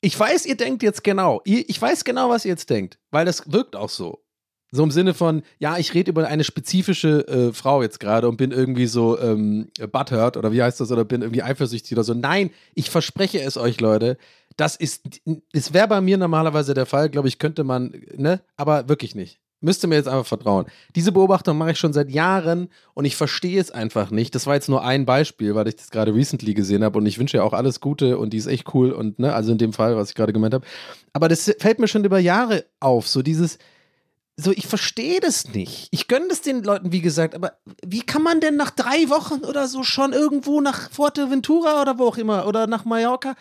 ich 0.01 0.19
weiß, 0.19 0.45
ihr 0.45 0.57
denkt 0.57 0.83
jetzt 0.83 1.03
genau. 1.05 1.41
Ich 1.45 1.81
weiß 1.81 2.03
genau, 2.03 2.29
was 2.29 2.43
ihr 2.43 2.49
jetzt 2.49 2.69
denkt, 2.69 2.99
weil 3.11 3.25
das 3.25 3.51
wirkt 3.51 3.77
auch 3.77 3.89
so. 3.89 4.25
So 4.71 4.83
im 4.83 4.91
Sinne 4.91 5.13
von, 5.13 5.41
ja, 5.57 5.77
ich 5.77 5.93
rede 5.93 6.11
über 6.11 6.27
eine 6.27 6.43
spezifische 6.43 7.25
äh, 7.27 7.53
Frau 7.53 7.81
jetzt 7.81 8.01
gerade 8.01 8.27
und 8.27 8.35
bin 8.35 8.51
irgendwie 8.51 8.87
so 8.87 9.17
ähm, 9.17 9.69
butthurt 9.91 10.35
oder 10.35 10.51
wie 10.51 10.61
heißt 10.61 10.81
das 10.81 10.91
oder 10.91 11.05
bin 11.05 11.21
irgendwie 11.21 11.43
eifersüchtig 11.43 11.93
oder 11.93 12.03
so. 12.03 12.13
Nein, 12.13 12.51
ich 12.73 12.89
verspreche 12.89 13.41
es 13.41 13.55
euch, 13.55 13.79
Leute. 13.79 14.17
Das 14.57 14.75
ist, 14.75 15.21
es 15.53 15.73
wäre 15.73 15.87
bei 15.87 16.01
mir 16.01 16.17
normalerweise 16.17 16.73
der 16.73 16.85
Fall, 16.85 17.09
glaube 17.09 17.29
ich, 17.29 17.39
könnte 17.39 17.63
man, 17.63 17.93
ne, 18.15 18.41
aber 18.57 18.89
wirklich 18.89 19.15
nicht. 19.15 19.39
Müsst 19.61 19.83
ihr 19.83 19.87
mir 19.87 19.95
jetzt 19.95 20.07
einfach 20.07 20.25
vertrauen. 20.25 20.65
Diese 20.95 21.11
Beobachtung 21.11 21.57
mache 21.57 21.71
ich 21.71 21.79
schon 21.79 21.93
seit 21.93 22.09
Jahren 22.09 22.69
und 22.93 23.05
ich 23.05 23.15
verstehe 23.15 23.59
es 23.59 23.71
einfach 23.71 24.11
nicht. 24.11 24.35
Das 24.35 24.45
war 24.45 24.53
jetzt 24.53 24.69
nur 24.69 24.83
ein 24.83 25.05
Beispiel, 25.05 25.55
weil 25.55 25.67
ich 25.67 25.77
das 25.77 25.89
gerade 25.89 26.13
recently 26.13 26.53
gesehen 26.53 26.83
habe 26.83 26.99
und 26.99 27.05
ich 27.05 27.17
wünsche 27.17 27.37
ihr 27.37 27.43
auch 27.43 27.53
alles 27.53 27.79
Gute 27.79 28.17
und 28.17 28.31
die 28.31 28.37
ist 28.37 28.47
echt 28.47 28.73
cool 28.73 28.91
und 28.91 29.17
ne, 29.17 29.33
also 29.33 29.51
in 29.51 29.57
dem 29.57 29.73
Fall, 29.73 29.95
was 29.95 30.09
ich 30.09 30.15
gerade 30.15 30.33
gemeint 30.33 30.53
habe. 30.53 30.65
Aber 31.13 31.29
das 31.29 31.51
fällt 31.59 31.79
mir 31.79 31.87
schon 31.87 32.03
über 32.03 32.19
Jahre 32.19 32.65
auf, 32.79 33.07
so 33.07 33.21
dieses, 33.21 33.57
so, 34.37 34.51
ich 34.51 34.67
verstehe 34.67 35.21
das 35.21 35.53
nicht. 35.53 35.87
Ich 35.91 36.07
gönne 36.07 36.27
das 36.27 36.41
den 36.41 36.63
Leuten, 36.63 36.91
wie 36.91 37.01
gesagt, 37.01 37.35
aber 37.35 37.53
wie 37.85 38.01
kann 38.01 38.21
man 38.21 38.41
denn 38.41 38.57
nach 38.57 38.71
drei 38.71 39.09
Wochen 39.09 39.45
oder 39.45 39.67
so 39.67 39.83
schon 39.83 40.11
irgendwo 40.11 40.59
nach 40.59 40.91
Fuerteventura 40.91 41.81
oder 41.81 41.97
wo 41.97 42.07
auch 42.07 42.17
immer 42.17 42.45
oder 42.45 42.67
nach 42.67 42.83
Mallorca 42.83 43.35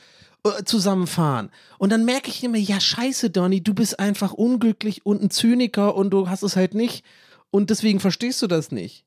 zusammenfahren? 0.64 1.50
Und 1.78 1.90
dann 1.90 2.04
merke 2.04 2.30
ich 2.30 2.42
immer, 2.44 2.58
ja, 2.58 2.80
scheiße, 2.80 3.30
Donny, 3.30 3.62
du 3.62 3.74
bist 3.74 3.98
einfach 3.98 4.32
unglücklich 4.32 5.04
und 5.04 5.22
ein 5.22 5.30
Zyniker 5.30 5.94
und 5.94 6.10
du 6.10 6.28
hast 6.28 6.42
es 6.42 6.56
halt 6.56 6.74
nicht. 6.74 7.04
Und 7.50 7.70
deswegen 7.70 8.00
verstehst 8.00 8.42
du 8.42 8.46
das 8.46 8.70
nicht. 8.70 9.04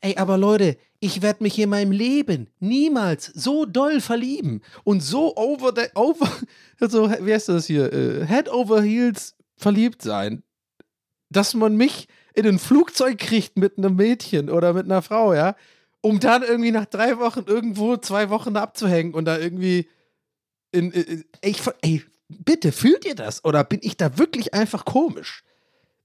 Ey, 0.00 0.16
aber 0.16 0.38
Leute, 0.38 0.76
ich 1.00 1.22
werde 1.22 1.42
mich 1.42 1.58
in 1.58 1.70
meinem 1.70 1.92
Leben 1.92 2.48
niemals 2.60 3.26
so 3.26 3.64
doll 3.64 4.00
verlieben 4.00 4.62
und 4.84 5.00
so 5.02 5.36
over 5.36 5.72
the, 5.74 5.88
over, 5.94 6.30
so, 6.80 7.10
wie 7.10 7.32
heißt 7.32 7.48
das 7.48 7.66
hier, 7.66 7.92
äh, 7.92 8.26
head 8.26 8.48
over 8.48 8.82
heels 8.82 9.34
verliebt 9.56 10.02
sein 10.02 10.42
dass 11.30 11.54
man 11.54 11.76
mich 11.76 12.08
in 12.34 12.46
ein 12.46 12.58
Flugzeug 12.58 13.18
kriegt 13.18 13.58
mit 13.58 13.78
einem 13.78 13.96
Mädchen 13.96 14.50
oder 14.50 14.72
mit 14.72 14.86
einer 14.86 15.02
Frau, 15.02 15.34
ja, 15.34 15.56
um 16.00 16.20
dann 16.20 16.42
irgendwie 16.42 16.70
nach 16.70 16.86
drei 16.86 17.18
Wochen 17.18 17.44
irgendwo 17.46 17.96
zwei 17.96 18.30
Wochen 18.30 18.56
abzuhängen 18.56 19.14
und 19.14 19.24
da 19.24 19.38
irgendwie 19.38 19.88
in, 20.72 20.90
in 20.92 21.24
ich, 21.42 21.60
ey, 21.82 22.04
bitte, 22.28 22.72
fühlt 22.72 23.04
ihr 23.04 23.14
das? 23.14 23.44
Oder 23.44 23.64
bin 23.64 23.80
ich 23.82 23.96
da 23.96 24.18
wirklich 24.18 24.54
einfach 24.54 24.84
komisch? 24.84 25.44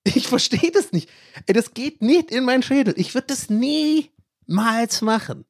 Ich 0.04 0.28
verstehe 0.28 0.72
das 0.72 0.92
nicht. 0.92 1.10
Ey, 1.46 1.54
das 1.54 1.74
geht 1.74 2.02
nicht 2.02 2.32
in 2.32 2.44
meinen 2.44 2.64
Schädel. 2.64 2.94
Ich 2.98 3.14
würde 3.14 3.28
das 3.28 3.50
niemals 3.50 5.02
machen. 5.02 5.46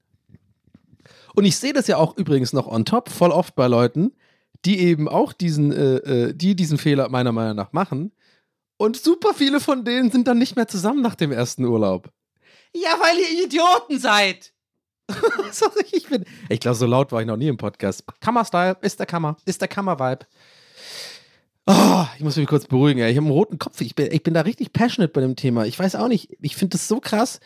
Und 1.36 1.46
ich 1.46 1.58
sehe 1.58 1.74
das 1.74 1.88
ja 1.88 1.98
auch 1.98 2.16
übrigens 2.18 2.54
noch 2.54 2.68
on 2.68 2.86
top 2.86 3.10
voll 3.10 3.32
oft 3.32 3.56
bei 3.56 3.68
Leuten, 3.68 4.12
die 4.66 4.80
eben 4.80 5.10
auch 5.10 5.34
diesen, 5.34 5.72
äh, 5.72 5.96
äh 5.96 6.34
die 6.34 6.56
diesen 6.56 6.78
Fehler 6.78 7.10
meiner 7.10 7.32
Meinung 7.32 7.56
nach 7.56 7.74
machen, 7.74 8.12
und 8.78 8.98
super 8.98 9.34
viele 9.34 9.60
von 9.60 9.86
denen 9.86 10.12
sind 10.12 10.28
dann 10.28 10.38
nicht 10.38 10.56
mehr 10.56 10.68
zusammen 10.68 11.02
nach 11.02 11.16
dem 11.16 11.32
ersten 11.32 11.64
Urlaub. 11.66 12.10
Ja, 12.76 12.98
weil 13.00 13.18
ihr 13.18 13.46
Idioten 13.46 14.00
seid. 14.00 14.53
Sorry, 15.52 15.86
ich 15.92 16.08
bin. 16.08 16.26
Ich 16.50 16.60
glaube, 16.60 16.76
so 16.76 16.86
laut 16.86 17.12
war 17.12 17.22
ich 17.22 17.28
noch 17.28 17.38
nie 17.38 17.48
im 17.48 17.58
Podcast. 17.58 18.04
Kammer-Style 18.20 18.78
ist 18.82 19.00
der 19.00 19.06
Kammer, 19.06 19.38
ist 19.46 19.62
der 19.62 19.68
Kammer-Vibe. 19.68 20.26
Oh, 21.66 22.06
ich 22.18 22.24
muss 22.24 22.36
mich 22.36 22.48
kurz 22.48 22.66
beruhigen. 22.66 23.00
Ey. 23.02 23.12
Ich 23.12 23.18
habe 23.18 23.26
einen 23.26 23.34
roten 23.34 23.58
Kopf. 23.58 23.80
Ich 23.82 23.96
bin, 23.96 24.12
ich 24.12 24.24
bin 24.24 24.34
da 24.34 24.42
richtig 24.42 24.74
passionate 24.74 25.14
bei 25.14 25.22
dem 25.22 25.36
Thema. 25.36 25.66
Ich 25.66 25.80
weiß 25.80 25.96
auch 25.96 26.10
nicht. 26.10 26.36
Ich 26.42 26.56
finde 26.56 26.74
das 26.74 26.88
so 26.88 27.00
krass. 27.00 27.40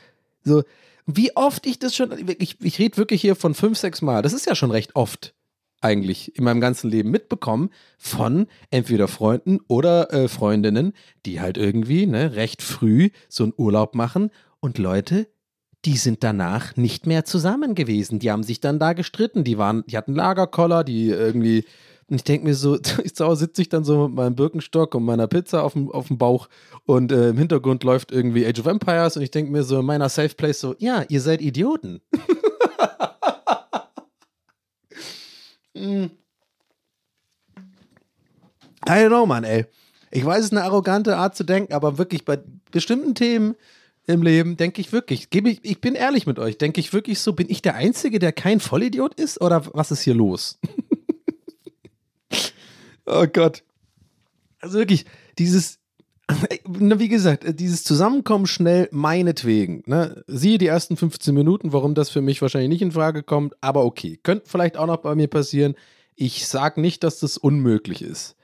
So, 0.44 0.64
wie 1.06 1.36
oft 1.36 1.66
ich 1.68 1.78
das 1.80 1.96
schon. 1.96 2.12
Ich, 2.40 2.58
ich 2.62 2.80
rede 2.80 2.98
wirklich 2.98 3.22
hier 3.22 3.36
von 3.36 3.54
fünf, 3.54 3.78
sechs 3.78 4.02
Mal. 4.02 4.22
Das 4.22 4.34
ist 4.34 4.48
ja 4.48 4.56
schon 4.56 4.72
recht 4.72 4.96
oft 4.96 5.36
eigentlich 5.82 6.36
in 6.36 6.44
meinem 6.44 6.62
ganzen 6.62 6.90
Leben 6.90 7.12
mitbekommen 7.12 7.70
von 8.00 8.48
entweder 8.72 9.08
Freunden 9.08 9.60
oder 9.68 10.12
äh, 10.12 10.28
Freundinnen, 10.28 10.94
die 11.26 11.40
halt 11.40 11.58
irgendwie 11.58 12.08
ne, 12.08 12.36
recht 12.36 12.64
früh 12.64 13.10
so 13.30 13.44
einen 13.44 13.54
Urlaub 13.58 13.94
machen 13.94 14.32
und 14.60 14.80
Leute, 14.80 15.28
die 15.88 15.96
sind 15.96 16.22
danach 16.22 16.76
nicht 16.76 17.08
mehr 17.08 17.24
zusammen 17.24 17.74
gewesen. 17.74 18.20
Die 18.20 18.30
haben 18.30 18.44
sich 18.44 18.60
dann 18.60 18.78
da 18.78 18.92
gestritten. 18.92 19.46
Die 19.46 19.58
waren, 19.58 19.86
die 19.88 19.96
hatten 19.96 20.14
Lagerkoller, 20.14 20.84
die 20.84 21.08
irgendwie. 21.08 21.64
Und 22.10 22.18
ich 22.18 22.26
denke 22.26 22.46
mir 22.46 22.56
so, 22.56 22.78
zu 22.80 23.26
Hause 23.26 23.46
sitze 23.46 23.62
ich 23.62 23.70
dann 23.70 23.86
so 23.86 24.10
mit 24.10 24.18
meinem 24.18 24.36
Birkenstock 24.36 24.96
und 24.96 25.06
meiner 25.06 25.28
Pizza 25.28 25.64
auf 25.64 25.74
dem, 25.74 25.90
auf 25.90 26.08
dem 26.08 26.18
Bauch 26.18 26.50
und 26.86 27.14
äh, 27.14 27.30
im 27.30 27.38
Hintergrund 27.38 27.86
läuft 27.86 28.12
irgendwie 28.12 28.46
Age 28.46 28.60
of 28.60 28.66
Empires 28.66 29.16
und 29.16 29.24
ich 29.24 29.32
denke 29.32 29.50
mir 29.50 29.64
so 29.64 29.80
in 29.80 29.86
meiner 29.86 30.10
Safe 30.10 30.36
Place 30.36 30.60
so, 30.60 30.76
ja, 30.78 31.06
ihr 31.08 31.22
seid 31.22 31.42
Idioten. 31.42 32.02
Hm. 35.76 36.10
I 38.88 38.90
don't 38.90 39.10
know, 39.10 39.28
Mann, 39.28 39.44
ey. 39.44 39.68
Ich 40.10 40.26
weiß, 40.26 40.40
es 40.40 40.46
ist 40.46 40.52
eine 40.54 40.64
arrogante 40.64 41.18
Art 41.18 41.36
zu 41.36 41.44
denken, 41.44 41.72
aber 41.72 42.00
wirklich 42.00 42.26
bei 42.26 42.40
bestimmten 42.72 43.14
Themen 43.14 43.54
im 44.08 44.24
Leben 44.24 44.56
denke 44.56 44.80
ich 44.82 44.94
wirklich, 44.94 45.30
gebe 45.30 45.50
ich, 45.50 45.60
ich 45.64 45.82
bin 45.82 45.94
ehrlich 45.94 46.26
mit 46.26 46.40
euch, 46.40 46.58
denke 46.58 46.80
ich 46.80 46.94
wirklich 46.94 47.20
so, 47.20 47.34
bin 47.34 47.50
ich 47.50 47.62
der 47.62 47.76
Einzige, 47.76 48.20
der 48.20 48.32
kein 48.32 48.62
Vollidiot 48.62 49.14
ist 49.16 49.42
oder 49.42 49.66
was 49.74 49.92
ist 49.92 50.02
hier 50.02 50.16
los? 50.16 50.60
oh 53.06 53.28
Gott. 53.32 53.64
Also 54.60 54.80
wirklich, 54.80 55.06
dieses, 55.38 55.80
wie 56.66 57.10
gesagt, 57.10 57.60
dieses 57.60 57.84
Zusammenkommen 57.84 58.48
schnell 58.48 58.88
meinetwegen. 58.92 59.84
Ne? 59.86 60.24
Siehe 60.28 60.58
die 60.58 60.68
ersten 60.68 60.96
15 60.96 61.36
Minuten, 61.36 61.74
warum 61.74 61.94
das 61.94 62.10
für 62.10 62.22
mich 62.22 62.42
wahrscheinlich 62.42 62.70
nicht 62.70 62.82
in 62.82 62.94
Frage 62.94 63.24
kommt, 63.24 63.56
aber 63.60 63.84
okay. 63.84 64.20
Könnte 64.24 64.46
vielleicht 64.48 64.78
auch 64.78 64.88
noch 64.88 64.98
bei 64.98 65.16
mir 65.16 65.28
passieren. 65.28 65.76
Ich 66.16 66.48
sage 66.48 66.80
nicht, 66.80 67.04
dass 67.04 67.20
das 67.20 67.38
unmöglich 67.38 68.02
ist. 68.02 68.38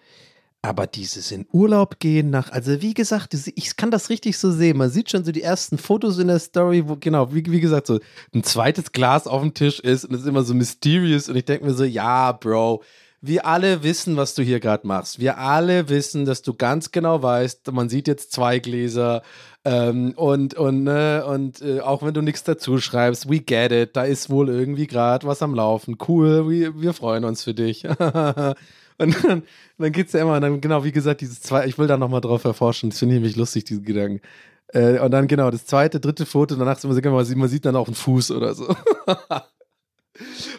Aber 0.65 0.87
dieses 0.87 1.29
in 1.33 1.45
Urlaub 1.51 1.99
gehen 1.99 2.29
nach, 2.29 2.49
also 2.53 2.81
wie 2.81 2.93
gesagt, 2.93 3.33
ich 3.33 3.75
kann 3.75 3.91
das 3.91 4.09
richtig 4.09 4.37
so 4.37 4.49
sehen. 4.49 4.77
Man 4.77 4.89
sieht 4.89 5.11
schon 5.11 5.25
so 5.25 5.33
die 5.33 5.41
ersten 5.41 5.77
Fotos 5.77 6.19
in 6.19 6.29
der 6.29 6.39
Story, 6.39 6.87
wo, 6.87 6.95
genau, 6.95 7.33
wie, 7.33 7.43
wie 7.51 7.59
gesagt, 7.59 7.85
so 7.85 7.99
ein 8.33 8.45
zweites 8.45 8.93
Glas 8.93 9.27
auf 9.27 9.41
dem 9.41 9.53
Tisch 9.53 9.81
ist 9.81 10.05
und 10.05 10.15
es 10.15 10.21
ist 10.21 10.27
immer 10.27 10.43
so 10.43 10.53
mysterious 10.53 11.27
und 11.27 11.35
ich 11.35 11.43
denke 11.43 11.65
mir 11.65 11.73
so, 11.73 11.83
ja, 11.83 12.31
Bro, 12.31 12.81
wir 13.19 13.45
alle 13.45 13.83
wissen, 13.83 14.15
was 14.15 14.35
du 14.35 14.41
hier 14.41 14.61
gerade 14.61 14.87
machst. 14.87 15.19
Wir 15.19 15.37
alle 15.37 15.89
wissen, 15.89 16.23
dass 16.23 16.43
du 16.43 16.53
ganz 16.53 16.91
genau 16.91 17.21
weißt, 17.21 17.69
man 17.73 17.89
sieht 17.89 18.07
jetzt 18.07 18.31
zwei 18.31 18.59
Gläser 18.59 19.21
ähm, 19.65 20.13
und, 20.15 20.53
und, 20.53 20.83
ne, 20.85 21.25
und 21.25 21.61
äh, 21.61 21.81
auch 21.81 22.03
wenn 22.03 22.13
du 22.13 22.21
nichts 22.21 22.45
dazu 22.45 22.77
schreibst, 22.77 23.29
we 23.29 23.41
get 23.41 23.73
it, 23.73 23.97
da 23.97 24.03
ist 24.05 24.29
wohl 24.29 24.47
irgendwie 24.47 24.87
gerade 24.87 25.27
was 25.27 25.41
am 25.41 25.55
Laufen. 25.55 25.97
Cool, 26.07 26.49
wir, 26.49 26.81
wir 26.81 26.93
freuen 26.93 27.25
uns 27.25 27.43
für 27.43 27.53
dich. 27.53 27.85
und 28.97 29.23
dann, 29.23 29.43
dann 29.77 29.91
geht 29.91 30.07
es 30.07 30.13
ja 30.13 30.21
immer, 30.21 30.39
dann, 30.39 30.61
genau, 30.61 30.83
wie 30.83 30.91
gesagt, 30.91 31.21
dieses 31.21 31.41
zwei, 31.41 31.65
ich 31.65 31.77
will 31.77 31.87
da 31.87 31.97
nochmal 31.97 32.21
drauf 32.21 32.43
erforschen, 32.43 32.89
das 32.89 32.99
finde 32.99 33.15
ich 33.15 33.21
nämlich 33.21 33.35
lustig, 33.35 33.65
diese 33.65 33.81
Gedanken. 33.81 34.21
Äh, 34.67 34.99
und 34.99 35.11
dann 35.11 35.27
genau, 35.27 35.51
das 35.51 35.65
zweite, 35.65 35.99
dritte 35.99 36.25
Foto, 36.25 36.55
danach 36.55 36.79
sieht 36.79 37.05
man, 37.05 37.37
man 37.37 37.49
sieht 37.49 37.65
dann 37.65 37.75
auch 37.75 37.87
einen 37.87 37.95
Fuß 37.95 38.31
oder 38.31 38.53
so. 38.53 38.75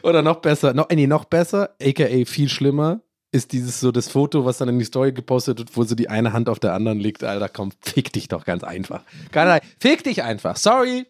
Oder 0.02 0.22
noch 0.22 0.36
besser, 0.40 0.74
noch, 0.74 0.88
nee, 0.90 1.06
noch 1.06 1.24
besser, 1.24 1.76
aka 1.80 2.24
viel 2.24 2.48
schlimmer, 2.48 3.00
ist 3.30 3.52
dieses 3.52 3.80
so 3.80 3.90
das 3.90 4.08
Foto, 4.08 4.44
was 4.44 4.58
dann 4.58 4.68
in 4.68 4.78
die 4.78 4.84
Story 4.84 5.12
gepostet 5.12 5.58
wird, 5.58 5.76
wo 5.76 5.84
so 5.84 5.94
die 5.94 6.08
eine 6.08 6.32
Hand 6.32 6.48
auf 6.48 6.60
der 6.60 6.72
anderen 6.72 7.00
liegt. 7.00 7.24
Alter, 7.24 7.48
komm, 7.48 7.72
fick 7.80 8.12
dich 8.12 8.28
doch 8.28 8.44
ganz 8.44 8.62
einfach. 8.62 9.02
Keine, 9.32 9.60
fick 9.80 10.04
dich 10.04 10.22
einfach. 10.22 10.56
Sorry. 10.56 11.06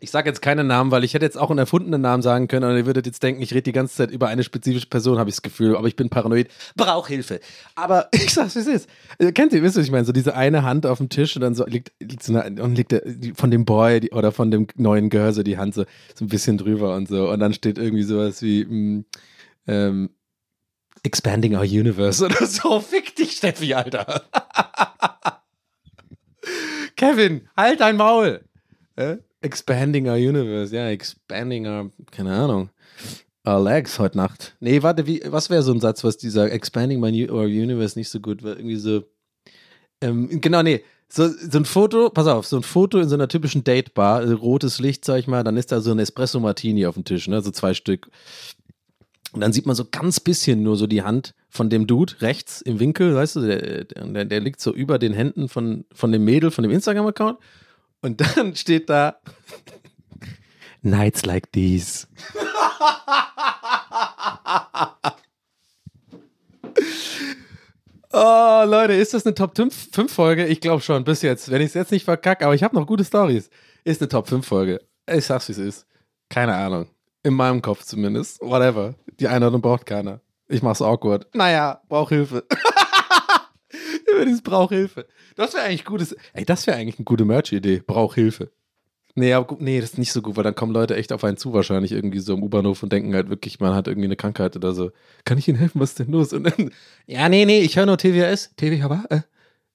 Ich 0.00 0.10
sage 0.10 0.28
jetzt 0.28 0.42
keine 0.42 0.62
Namen, 0.62 0.90
weil 0.90 1.02
ich 1.02 1.14
hätte 1.14 1.24
jetzt 1.24 1.36
auch 1.36 1.50
einen 1.50 1.58
erfundenen 1.58 2.00
Namen 2.00 2.22
sagen 2.22 2.46
können 2.46 2.70
und 2.70 2.76
ihr 2.76 2.86
würdet 2.86 3.06
jetzt 3.06 3.22
denken, 3.22 3.42
ich 3.42 3.52
rede 3.52 3.62
die 3.62 3.72
ganze 3.72 3.96
Zeit 3.96 4.10
über 4.10 4.28
eine 4.28 4.44
spezifische 4.44 4.86
Person, 4.86 5.18
habe 5.18 5.28
ich 5.28 5.36
das 5.36 5.42
Gefühl, 5.42 5.76
aber 5.76 5.88
ich 5.88 5.96
bin 5.96 6.08
paranoid, 6.08 6.48
brauche 6.76 7.08
Hilfe. 7.08 7.40
Aber 7.74 8.08
ich 8.12 8.32
sag's, 8.32 8.54
wie 8.54 8.60
es 8.60 8.66
ist. 8.66 8.88
Äh, 9.18 9.32
kennt 9.32 9.52
ihr, 9.52 9.62
wisst 9.62 9.76
ihr, 9.76 9.80
was 9.80 9.86
ich 9.86 9.92
meine? 9.92 10.04
So 10.04 10.12
diese 10.12 10.36
eine 10.36 10.62
Hand 10.62 10.86
auf 10.86 10.98
dem 10.98 11.08
Tisch 11.08 11.34
und 11.34 11.42
dann 11.42 11.54
so 11.54 11.66
liegt, 11.66 11.92
liegt 12.00 12.22
so 12.22 12.36
eine, 12.36 12.62
und 12.62 12.76
liegt 12.76 12.92
der, 12.92 13.02
von 13.34 13.50
dem 13.50 13.64
Boy 13.64 14.00
die, 14.00 14.10
oder 14.10 14.30
von 14.30 14.50
dem 14.50 14.68
neuen 14.76 15.10
Girl 15.10 15.32
so 15.32 15.42
die 15.42 15.58
Hand 15.58 15.74
so, 15.74 15.84
so 16.14 16.24
ein 16.24 16.28
bisschen 16.28 16.58
drüber 16.58 16.94
und 16.94 17.08
so. 17.08 17.28
Und 17.30 17.40
dann 17.40 17.52
steht 17.52 17.78
irgendwie 17.78 18.04
sowas 18.04 18.40
wie, 18.42 18.64
mm, 18.64 19.04
ähm, 19.66 20.10
Expanding 21.02 21.54
our 21.54 21.62
universe 21.62 22.24
oder 22.24 22.46
so. 22.46 22.80
Fick 22.80 23.16
dich, 23.16 23.32
Steffi, 23.32 23.74
Alter. 23.74 24.22
Kevin, 26.96 27.48
halt 27.56 27.80
dein 27.80 27.96
Maul. 27.96 28.40
Äh? 28.96 29.18
Expanding 29.40 30.08
our 30.08 30.16
universe, 30.16 30.74
ja, 30.74 30.88
expanding 30.88 31.66
our, 31.66 31.90
keine 32.10 32.34
Ahnung, 32.34 32.70
our 33.46 33.62
legs 33.62 33.98
heute 33.98 34.16
Nacht. 34.16 34.56
Nee, 34.58 34.82
warte, 34.82 35.06
wie, 35.06 35.22
was 35.26 35.48
wäre 35.48 35.62
so 35.62 35.72
ein 35.72 35.80
Satz, 35.80 36.02
was 36.02 36.16
dieser 36.16 36.50
expanding 36.50 36.98
my 36.98 37.30
our 37.30 37.44
universe 37.44 37.96
nicht 37.96 38.08
so 38.08 38.18
gut 38.18 38.42
war? 38.42 38.56
Irgendwie 38.56 38.76
so, 38.76 39.04
ähm, 40.00 40.40
genau, 40.40 40.62
nee, 40.62 40.82
so, 41.08 41.28
so 41.28 41.58
ein 41.58 41.64
Foto, 41.64 42.10
pass 42.10 42.26
auf, 42.26 42.46
so 42.46 42.56
ein 42.56 42.62
Foto 42.62 42.98
in 42.98 43.08
so 43.08 43.14
einer 43.14 43.28
typischen 43.28 43.64
Datebar, 43.64 44.16
also 44.16 44.34
rotes 44.34 44.80
Licht, 44.80 45.04
sag 45.04 45.20
ich 45.20 45.26
mal, 45.26 45.44
dann 45.44 45.56
ist 45.56 45.72
da 45.72 45.80
so 45.80 45.92
ein 45.92 45.98
Espresso 45.98 46.40
Martini 46.40 46.86
auf 46.86 46.94
dem 46.94 47.04
Tisch, 47.04 47.28
ne, 47.28 47.40
so 47.40 47.50
zwei 47.50 47.74
Stück. 47.74 48.10
Und 49.32 49.40
dann 49.40 49.52
sieht 49.52 49.66
man 49.66 49.76
so 49.76 49.84
ganz 49.90 50.20
bisschen 50.20 50.62
nur 50.62 50.76
so 50.76 50.86
die 50.86 51.02
Hand 51.02 51.34
von 51.48 51.70
dem 51.70 51.86
Dude 51.86 52.20
rechts 52.20 52.60
im 52.60 52.80
Winkel, 52.80 53.14
weißt 53.14 53.36
du, 53.36 53.40
der, 53.42 53.84
der, 53.84 54.24
der 54.24 54.40
liegt 54.40 54.60
so 54.60 54.74
über 54.74 54.98
den 54.98 55.12
Händen 55.12 55.48
von, 55.48 55.84
von 55.92 56.12
dem 56.12 56.24
Mädel, 56.24 56.50
von 56.50 56.62
dem 56.62 56.72
Instagram-Account. 56.72 57.38
Und 58.00 58.20
dann 58.20 58.54
steht 58.54 58.88
da 58.88 59.18
Nights 60.82 61.24
like 61.26 61.50
these. 61.52 62.06
oh, 68.12 68.62
Leute, 68.66 68.94
ist 68.94 69.14
das 69.14 69.26
eine 69.26 69.34
Top 69.34 69.56
5 69.56 70.12
Folge? 70.12 70.46
Ich 70.46 70.60
glaube 70.60 70.82
schon, 70.82 71.04
bis 71.04 71.22
jetzt. 71.22 71.50
Wenn 71.50 71.60
ich 71.60 71.68
es 71.68 71.74
jetzt 71.74 71.90
nicht 71.92 72.04
verkacke, 72.04 72.44
aber 72.44 72.54
ich 72.54 72.62
habe 72.62 72.76
noch 72.76 72.86
gute 72.86 73.04
Stories. 73.04 73.50
Ist 73.84 74.00
eine 74.00 74.08
Top 74.08 74.28
5 74.28 74.46
Folge. 74.46 74.80
Ich 75.10 75.26
sag's, 75.26 75.48
wie 75.48 75.52
es 75.52 75.58
ist. 75.58 75.86
Keine 76.28 76.54
Ahnung. 76.54 76.86
In 77.22 77.34
meinem 77.34 77.60
Kopf 77.62 77.84
zumindest. 77.84 78.40
Whatever. 78.40 78.94
Die 79.18 79.26
Einladung 79.26 79.60
braucht 79.60 79.86
keiner. 79.86 80.20
Ich 80.46 80.62
mach's 80.62 80.80
awkward. 80.80 81.26
Naja, 81.34 81.82
brauch 81.88 82.10
Hilfe. 82.10 82.44
Das 84.24 84.42
braucht 84.42 84.72
Hilfe. 84.72 85.06
Das 85.36 85.54
wäre 85.54 85.64
eigentlich 85.64 85.84
gutes. 85.84 86.16
Ey, 86.32 86.44
das 86.44 86.66
wäre 86.66 86.76
eigentlich 86.76 86.98
eine 86.98 87.04
gute 87.04 87.24
Merch-Idee. 87.24 87.82
Braucht 87.86 88.14
Hilfe. 88.14 88.50
Nee, 89.14 89.32
aber, 89.32 89.56
nee, 89.58 89.80
das 89.80 89.90
ist 89.90 89.98
nicht 89.98 90.12
so 90.12 90.22
gut, 90.22 90.36
weil 90.36 90.44
dann 90.44 90.54
kommen 90.54 90.72
Leute 90.72 90.94
echt 90.94 91.12
auf 91.12 91.24
einen 91.24 91.36
zu, 91.36 91.52
wahrscheinlich 91.52 91.90
irgendwie 91.90 92.20
so 92.20 92.34
im 92.34 92.42
U-Bahnhof 92.44 92.84
und 92.84 92.92
denken 92.92 93.14
halt 93.14 93.28
wirklich, 93.28 93.58
man 93.58 93.74
hat 93.74 93.88
irgendwie 93.88 94.06
eine 94.06 94.14
Krankheit 94.14 94.54
oder 94.54 94.72
so. 94.72 94.92
Kann 95.24 95.38
ich 95.38 95.48
Ihnen 95.48 95.58
helfen? 95.58 95.80
Was 95.80 95.90
ist 95.90 95.98
denn 95.98 96.12
los? 96.12 96.32
Und 96.32 96.44
dann, 96.44 96.70
ja, 97.06 97.28
nee, 97.28 97.44
nee, 97.44 97.60
ich 97.60 97.76
höre 97.76 97.86
nur 97.86 97.98
TWS. 97.98 98.54
TWH, 98.56 99.06
äh, 99.10 99.22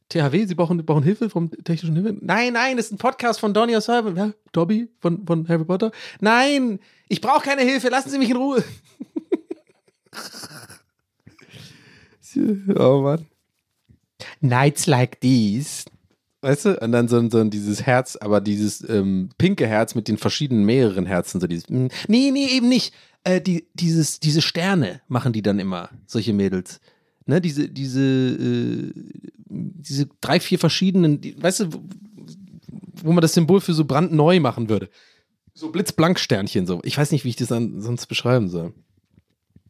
THW, 0.08 0.46
Sie 0.46 0.56
brauchen, 0.56 0.86
brauchen 0.86 1.04
Hilfe 1.04 1.30
vom 1.30 1.52
technischen 1.52 1.96
Hilfe? 1.96 2.16
Nein, 2.22 2.54
nein, 2.54 2.78
das 2.78 2.86
ist 2.86 2.94
ein 2.94 2.98
Podcast 3.00 3.42
von 3.42 3.54
Donny 3.54 3.76
O'Sullivan. 3.76 4.16
Ja, 4.16 4.32
Dobby 4.54 4.88
von, 5.00 5.26
von 5.26 5.46
Harry 5.50 5.66
Potter. 5.66 5.92
Nein, 6.22 6.80
ich 7.10 7.20
brauche 7.20 7.44
keine 7.44 7.64
Hilfe, 7.64 7.90
lassen 7.90 8.12
Sie 8.12 8.20
mich 8.20 8.30
in 8.30 8.38
Ruhe. 8.38 8.64
oh 12.78 13.02
Mann. 13.02 13.26
Nights 14.44 14.88
like 14.88 15.20
these. 15.22 15.86
Weißt 16.42 16.66
du? 16.66 16.80
Und 16.80 16.92
dann 16.92 17.08
so, 17.08 17.30
so 17.30 17.44
dieses 17.46 17.84
Herz, 17.84 18.18
aber 18.18 18.42
dieses 18.42 18.88
ähm, 18.88 19.30
pinke 19.38 19.66
Herz 19.66 19.96
mit 19.96 20.10
den 20.10 20.18
verschiedenen 20.18 20.66
mehreren 20.66 21.06
Herzen. 21.06 21.40
So 21.40 21.48
dieses, 21.48 21.70
mm, 21.70 21.88
nee, 22.10 22.32
nee, 22.32 22.48
eben 22.48 22.68
nicht. 22.68 22.94
Äh, 23.24 23.40
die, 23.40 23.68
dieses, 23.74 24.20
diese 24.20 24.42
Sterne 24.42 25.02
machen 25.08 25.32
die 25.32 25.42
dann 25.42 25.60
immer, 25.60 25.90
solche 26.06 26.34
Mädels. 26.34 26.82
Ne, 27.26 27.40
diese, 27.40 27.70
diese, 27.70 28.02
äh, 28.02 28.92
diese 29.48 30.10
drei, 30.20 30.42
vier 30.42 30.60
verschiedenen, 30.60 31.22
die, 31.22 31.42
weißt 31.42 31.62
du, 31.62 31.70
wo, 33.02 33.14
man 33.14 33.22
das 33.22 33.34
Symbol 33.34 33.62
für 33.62 33.74
so 33.74 33.86
brandneu 33.86 34.42
machen 34.42 34.68
würde. 34.68 34.90
So 35.54 35.72
Blitzblank-Sternchen, 35.72 36.68
so. 36.68 36.82
Ich 36.84 36.98
weiß 36.98 37.12
nicht, 37.12 37.24
wie 37.24 37.30
ich 37.30 37.38
das 37.38 37.48
dann 37.48 37.80
sonst 37.82 38.08
beschreiben 38.08 38.50
soll. 38.50 38.74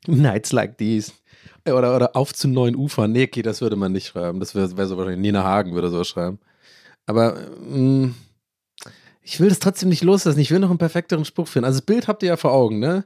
Nights 0.07 0.51
like 0.51 0.79
these. 0.79 1.11
Oder, 1.65 1.95
oder 1.95 2.15
auf 2.15 2.33
zu 2.33 2.47
neuen 2.47 2.75
Ufern. 2.75 3.11
Nee, 3.11 3.23
okay, 3.23 3.41
das 3.41 3.61
würde 3.61 3.75
man 3.75 3.93
nicht 3.93 4.07
schreiben. 4.07 4.39
Das 4.39 4.53
wäre 4.53 4.75
wär 4.75 4.87
so 4.87 4.97
wahrscheinlich 4.97 5.21
Nina 5.21 5.43
Hagen 5.43 5.73
würde 5.73 5.89
so 5.89 6.03
schreiben. 6.03 6.39
Aber 7.05 7.37
ähm, 7.73 8.15
ich 9.21 9.39
will 9.39 9.49
das 9.49 9.59
trotzdem 9.59 9.89
nicht 9.89 10.03
loslassen. 10.03 10.39
Ich 10.39 10.51
will 10.51 10.59
noch 10.59 10.69
einen 10.69 10.77
perfekteren 10.77 11.25
Spruch 11.25 11.47
finden. 11.47 11.65
Also 11.65 11.79
das 11.79 11.85
Bild 11.85 12.07
habt 12.07 12.21
ihr 12.23 12.29
ja 12.29 12.37
vor 12.37 12.51
Augen, 12.51 12.79
ne? 12.79 13.05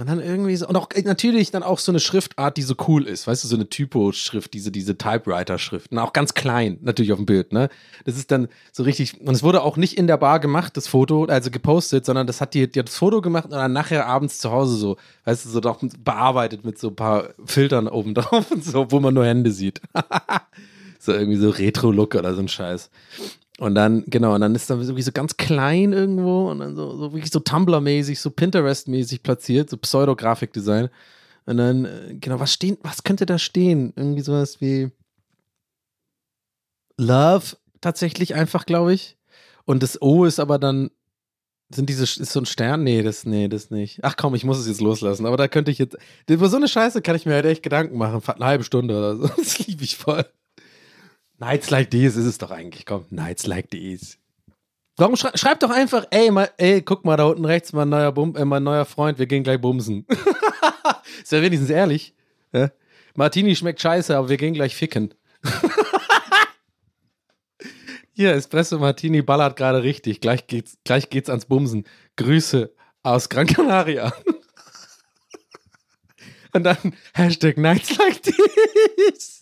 Und 0.00 0.08
dann 0.08 0.18
irgendwie 0.18 0.56
so, 0.56 0.66
und 0.66 0.76
auch 0.76 0.88
äh, 0.94 1.02
natürlich 1.02 1.50
dann 1.50 1.62
auch 1.62 1.78
so 1.78 1.92
eine 1.92 2.00
Schriftart, 2.00 2.56
die 2.56 2.62
so 2.62 2.74
cool 2.88 3.06
ist, 3.06 3.26
weißt 3.26 3.44
du, 3.44 3.48
so 3.48 3.54
eine 3.54 3.68
Typo-Schrift, 3.68 4.54
diese, 4.54 4.72
diese 4.72 4.96
Typewriter-Schrift. 4.96 5.92
Und 5.92 5.98
auch 5.98 6.14
ganz 6.14 6.32
klein, 6.32 6.78
natürlich 6.80 7.12
auf 7.12 7.18
dem 7.18 7.26
Bild, 7.26 7.52
ne? 7.52 7.68
Das 8.06 8.16
ist 8.16 8.30
dann 8.30 8.48
so 8.72 8.82
richtig, 8.82 9.20
und 9.20 9.34
es 9.34 9.42
wurde 9.42 9.62
auch 9.62 9.76
nicht 9.76 9.98
in 9.98 10.06
der 10.06 10.16
Bar 10.16 10.40
gemacht, 10.40 10.74
das 10.78 10.88
Foto, 10.88 11.26
also 11.26 11.50
gepostet, 11.50 12.06
sondern 12.06 12.26
das 12.26 12.40
hat 12.40 12.54
die, 12.54 12.66
die 12.66 12.78
hat 12.78 12.88
das 12.88 12.96
Foto 12.96 13.20
gemacht 13.20 13.44
und 13.44 13.50
dann 13.50 13.74
nachher 13.74 14.06
abends 14.06 14.38
zu 14.38 14.50
Hause 14.50 14.76
so, 14.76 14.96
weißt 15.26 15.44
du, 15.44 15.50
so 15.50 15.60
doch 15.60 15.82
bearbeitet 16.02 16.64
mit 16.64 16.78
so 16.78 16.88
ein 16.88 16.96
paar 16.96 17.34
Filtern 17.44 17.86
oben 17.86 18.14
drauf 18.14 18.50
und 18.50 18.64
so, 18.64 18.90
wo 18.90 19.00
man 19.00 19.12
nur 19.12 19.26
Hände 19.26 19.50
sieht. 19.50 19.82
so 20.98 21.12
irgendwie 21.12 21.36
so 21.36 21.50
Retro-Look 21.50 22.14
oder 22.14 22.34
so 22.34 22.40
ein 22.40 22.48
Scheiß. 22.48 22.88
Und 23.60 23.74
dann, 23.74 24.04
genau, 24.06 24.34
und 24.34 24.40
dann 24.40 24.54
ist 24.54 24.70
dann 24.70 24.80
irgendwie 24.80 25.02
so 25.02 25.12
ganz 25.12 25.36
klein 25.36 25.92
irgendwo 25.92 26.50
und 26.50 26.60
dann 26.60 26.76
so, 26.76 26.96
so 26.96 27.12
wirklich 27.12 27.30
so 27.30 27.40
Tumblr-mäßig, 27.40 28.18
so 28.18 28.30
Pinterest-mäßig 28.30 29.22
platziert, 29.22 29.68
so 29.68 29.76
Pseudo-Grafikdesign. 29.76 30.88
Und 31.44 31.58
dann, 31.58 31.84
äh, 31.84 32.16
genau, 32.18 32.40
was 32.40 32.54
stehen, 32.54 32.78
was 32.82 33.04
könnte 33.04 33.26
da 33.26 33.38
stehen? 33.38 33.92
Irgendwie 33.96 34.22
sowas 34.22 34.62
wie 34.62 34.90
Love 36.96 37.58
tatsächlich 37.82 38.34
einfach, 38.34 38.64
glaube 38.64 38.94
ich. 38.94 39.18
Und 39.66 39.82
das 39.82 40.00
O 40.00 40.24
ist 40.24 40.40
aber 40.40 40.58
dann, 40.58 40.90
sind 41.68 41.90
diese, 41.90 42.04
ist 42.04 42.32
so 42.32 42.40
ein 42.40 42.46
Stern? 42.46 42.82
Nee, 42.82 43.02
das, 43.02 43.26
nee, 43.26 43.48
das 43.48 43.70
nicht. 43.70 43.98
Ach 44.02 44.16
komm, 44.16 44.34
ich 44.34 44.44
muss 44.44 44.56
es 44.56 44.68
jetzt 44.68 44.80
loslassen. 44.80 45.26
Aber 45.26 45.36
da 45.36 45.48
könnte 45.48 45.70
ich 45.70 45.76
jetzt, 45.76 45.98
über 46.30 46.48
so 46.48 46.56
eine 46.56 46.66
Scheiße 46.66 47.02
kann 47.02 47.14
ich 47.14 47.26
mir 47.26 47.34
halt 47.34 47.44
echt 47.44 47.62
Gedanken 47.62 47.98
machen. 47.98 48.22
Eine 48.26 48.46
halbe 48.46 48.64
Stunde 48.64 48.96
oder 48.96 49.16
so. 49.16 49.28
Das 49.36 49.58
liebe 49.66 49.84
ich 49.84 49.98
voll. 49.98 50.24
Nights 51.40 51.70
like 51.70 51.90
these 51.90 52.20
ist 52.20 52.26
es 52.26 52.38
doch 52.38 52.50
eigentlich. 52.50 52.84
Komm, 52.84 53.06
Nights 53.10 53.46
like 53.46 53.70
these. 53.70 54.16
Warum 54.96 55.16
schrei 55.16 55.30
schreib 55.34 55.60
doch 55.60 55.70
einfach, 55.70 56.04
ey, 56.10 56.30
mal, 56.30 56.50
ey, 56.58 56.82
guck 56.82 57.06
mal, 57.06 57.16
da 57.16 57.24
unten 57.24 57.46
rechts 57.46 57.72
mein 57.72 57.88
neuer, 57.88 58.12
Bum 58.12 58.36
äh, 58.36 58.44
mein 58.44 58.62
neuer 58.62 58.84
Freund, 58.84 59.18
wir 59.18 59.24
gehen 59.26 59.42
gleich 59.42 59.58
bumsen. 59.58 60.06
ist 61.22 61.32
ja 61.32 61.40
wenigstens 61.40 61.70
ehrlich. 61.70 62.14
Ja? 62.52 62.70
Martini 63.14 63.56
schmeckt 63.56 63.80
scheiße, 63.80 64.14
aber 64.14 64.28
wir 64.28 64.36
gehen 64.36 64.52
gleich 64.52 64.76
ficken. 64.76 65.14
Hier, 68.12 68.34
Espresso 68.34 68.78
Martini 68.78 69.22
ballert 69.22 69.56
gerade 69.56 69.82
richtig. 69.82 70.20
Gleich 70.20 70.46
geht's, 70.46 70.76
gleich 70.84 71.08
geht's 71.08 71.30
ans 71.30 71.46
Bumsen. 71.46 71.84
Grüße 72.16 72.70
aus 73.02 73.30
Gran 73.30 73.46
Canaria. 73.46 74.12
Und 76.52 76.64
dann 76.64 76.76
Hashtag 77.14 77.56
Nights 77.56 77.96
like 77.96 78.22
this. 78.22 79.39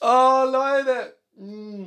Oh, 0.00 0.44
Leute. 0.50 1.16
Mm. 1.36 1.86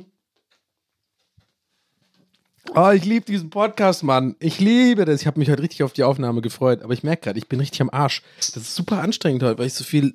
Oh, 2.74 2.90
ich 2.90 3.04
liebe 3.04 3.26
diesen 3.26 3.50
Podcast, 3.50 4.02
Mann. 4.02 4.36
Ich 4.38 4.58
liebe 4.60 5.04
das. 5.04 5.20
Ich 5.20 5.26
habe 5.26 5.38
mich 5.38 5.50
heute 5.50 5.62
richtig 5.62 5.82
auf 5.82 5.92
die 5.92 6.04
Aufnahme 6.04 6.40
gefreut. 6.40 6.82
Aber 6.82 6.94
ich 6.94 7.02
merke 7.02 7.24
gerade, 7.24 7.38
ich 7.38 7.48
bin 7.48 7.60
richtig 7.60 7.82
am 7.82 7.90
Arsch. 7.90 8.22
Das 8.38 8.56
ist 8.56 8.74
super 8.74 9.02
anstrengend 9.02 9.42
heute, 9.42 9.58
weil 9.58 9.66
ich 9.66 9.74
so 9.74 9.84
viel 9.84 10.14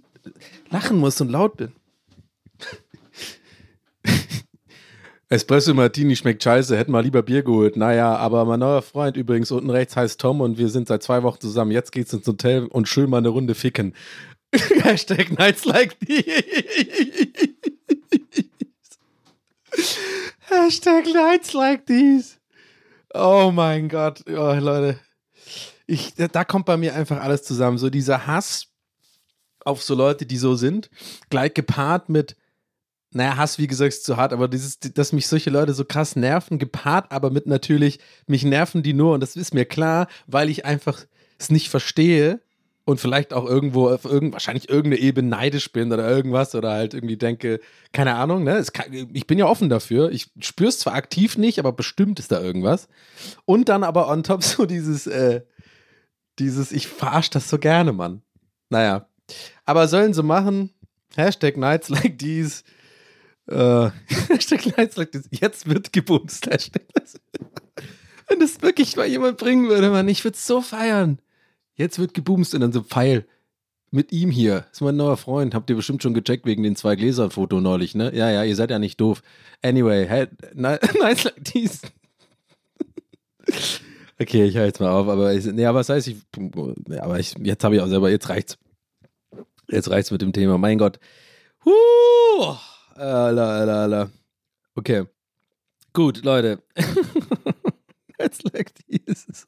lachen 0.70 0.98
muss 0.98 1.22
und 1.22 1.30
laut 1.30 1.58
bin. 1.58 1.72
Espresso 5.30 5.74
Martini 5.74 6.16
schmeckt 6.16 6.42
scheiße, 6.42 6.78
hätten 6.78 6.94
wir 6.94 7.04
lieber 7.04 7.22
Bier 7.22 7.44
geholt. 7.44 7.76
Naja, 7.76 8.16
aber 8.16 8.46
mein 8.46 8.62
neuer 8.62 8.82
Freund 8.82 9.18
übrigens 9.18 9.52
unten 9.52 9.70
rechts 9.70 9.98
heißt 9.98 10.22
Tom 10.22 10.40
und 10.40 10.58
wir 10.58 10.70
sind 10.70 10.88
seit 10.88 11.04
zwei 11.04 11.22
Wochen 11.24 11.42
zusammen. 11.42 11.72
Jetzt 11.72 11.92
geht's 11.92 12.14
ins 12.14 12.26
Hotel 12.26 12.66
und 12.66 12.88
schön 12.88 13.10
mal 13.10 13.18
eine 13.18 13.28
Runde 13.28 13.54
ficken. 13.54 13.94
Hashtag 14.84 15.38
Nights 15.38 15.66
like 15.66 15.98
these. 16.00 16.26
Hashtag 20.50 21.14
Nights 21.14 21.54
like 21.54 21.86
these. 21.86 22.38
Oh 23.14 23.52
mein 23.54 23.90
Gott, 23.90 24.24
oh, 24.28 24.54
Leute. 24.54 25.00
Ich, 25.86 26.14
da, 26.16 26.44
kommt 26.44 26.66
bei 26.66 26.78
mir 26.78 26.96
einfach 26.96 27.22
alles 27.22 27.44
zusammen. 27.44 27.78
So 27.78 27.90
dieser 27.90 28.28
Hass 28.28 28.68
auf 29.64 29.84
so 29.84 29.96
Leute, 29.96 30.26
die 30.26 30.38
so 30.38 30.56
sind, 30.56 30.90
gleich 31.30 31.54
gepaart 31.54 32.10
mit 32.10 32.36
naja, 33.12 33.38
Hass, 33.38 33.58
wie 33.58 33.68
gesagt, 33.68 33.94
ist 33.94 34.06
zu 34.06 34.18
hart, 34.18 34.34
aber 34.34 34.48
dieses, 34.48 34.80
dass 34.80 35.14
mich 35.14 35.28
solche 35.28 35.50
Leute 35.50 35.74
so 35.74 35.86
krass 35.86 36.16
nerven, 36.16 36.60
gepaart 36.60 37.12
aber 37.12 37.30
mit 37.30 37.48
natürlich, 37.48 38.00
mich 38.28 38.44
nerven 38.44 38.84
die 38.84 38.94
nur, 38.94 39.14
und 39.14 39.22
das 39.22 39.36
ist 39.36 39.54
mir 39.54 39.66
klar, 39.66 40.08
weil 40.28 40.50
ich 40.50 40.66
einfach 40.66 41.06
es 41.40 41.50
nicht 41.50 41.70
verstehe 41.70 42.42
und 42.88 43.02
vielleicht 43.02 43.34
auch 43.34 43.46
irgendwo 43.46 43.90
auf 43.90 44.06
irgend, 44.06 44.32
wahrscheinlich 44.32 44.70
irgendeine 44.70 45.02
Ebene 45.02 45.28
neidisch 45.28 45.74
bin 45.74 45.92
oder 45.92 46.10
irgendwas 46.10 46.56
oder 46.56 46.72
halt 46.72 46.94
irgendwie 46.94 47.18
denke, 47.18 47.60
keine 47.92 48.16
Ahnung, 48.16 48.46
ne? 48.46 48.64
Kann, 48.72 49.10
ich 49.12 49.28
bin 49.28 49.38
ja 49.38 49.46
offen 49.46 49.68
dafür. 49.68 50.10
Ich 50.10 50.32
spüre 50.40 50.70
es 50.70 50.80
zwar 50.80 50.94
aktiv 50.94 51.38
nicht, 51.38 51.60
aber 51.60 51.74
bestimmt 51.74 52.18
ist 52.18 52.32
da 52.32 52.40
irgendwas. 52.40 52.88
Und 53.44 53.68
dann 53.68 53.84
aber 53.84 54.08
on 54.08 54.24
top 54.24 54.42
so 54.42 54.66
dieses, 54.66 55.06
äh, 55.06 55.42
dieses, 56.40 56.72
ich 56.72 56.88
verarsche 56.88 57.32
das 57.32 57.50
so 57.50 57.58
gerne, 57.58 57.92
Mann. 57.92 58.22
Naja. 58.70 59.10
Aber 59.66 59.90
sollen 59.90 60.14
sie 60.14 60.24
machen. 60.24 60.70
Hashtag 61.18 61.58
Nights 61.58 61.90
like 61.90 62.18
these. 62.18 62.64
Äh, 63.48 63.90
Hashtag 64.30 64.78
Nights 64.78 64.96
like 64.96 65.12
this. 65.12 65.28
Jetzt 65.32 65.68
wird 65.68 65.92
gebumst. 65.92 66.50
Hashtag. 66.50 66.84
Wenn 68.30 68.40
das 68.40 68.62
wirklich 68.62 68.96
mal 68.96 69.08
jemand 69.08 69.36
bringen 69.36 69.68
würde, 69.68 69.90
Mann, 69.90 70.08
ich 70.08 70.24
würde 70.24 70.36
es 70.36 70.48
so 70.48 70.62
feiern. 70.62 71.20
Jetzt 71.78 72.00
wird 72.00 72.14
gebumst 72.14 72.54
und 72.54 72.62
dann 72.62 72.74
so 72.74 72.84
Pfeil. 72.84 73.26
Mit 73.90 74.12
ihm 74.12 74.32
hier. 74.32 74.66
Ist 74.72 74.82
mein 74.82 74.98
neuer 74.98 75.16
Freund. 75.16 75.56
Habt 75.56 75.70
ihr 75.70 75.76
bestimmt 75.78 76.04
schon 76.04 76.14
gecheckt 76.14 76.46
wegen 76.46 76.62
den 76.62 76.76
zwei 76.76 76.98
Gläser-Foto 76.98 77.62
neulich, 77.62 77.96
ne? 77.96 78.14
Ja, 78.14 78.30
ja, 78.30 78.44
ihr 78.44 78.56
seid 78.56 78.70
ja 78.70 78.80
nicht 78.80 79.00
doof. 79.00 79.22
Anyway, 79.62 80.06
hey, 80.06 80.28
nice 80.54 80.82
like 81.24 81.44
these. 81.46 81.80
Okay, 84.20 84.46
ich 84.46 84.56
höre 84.56 84.66
jetzt 84.66 84.80
mal 84.80 84.90
auf, 84.90 85.08
aber 85.08 85.36
ich, 85.36 85.46
nee, 85.46 85.68
aber 85.68 85.82
das 85.82 85.90
heißt, 85.90 86.08
ich, 86.08 86.18
aber 87.00 87.20
ich, 87.20 87.36
jetzt 87.38 87.64
habe 87.64 87.76
ich 87.76 87.82
auch 87.82 87.88
selber, 87.88 88.10
jetzt 88.10 88.30
reicht's. 88.30 88.58
Jetzt 89.70 89.92
reicht's 89.92 90.10
mit 90.10 90.24
dem 90.24 90.34
Thema, 90.34 90.58
mein 90.58 90.80
Gott. 90.80 91.00
Huh, 91.64 92.56
Alter, 92.96 93.48
Alter, 93.48 93.76
Alter. 93.76 94.10
Okay. 94.74 95.06
Gut, 95.94 96.24
Leute. 96.24 96.64
Jetzt 98.20 98.44
like 98.54 98.72
this. 98.88 99.48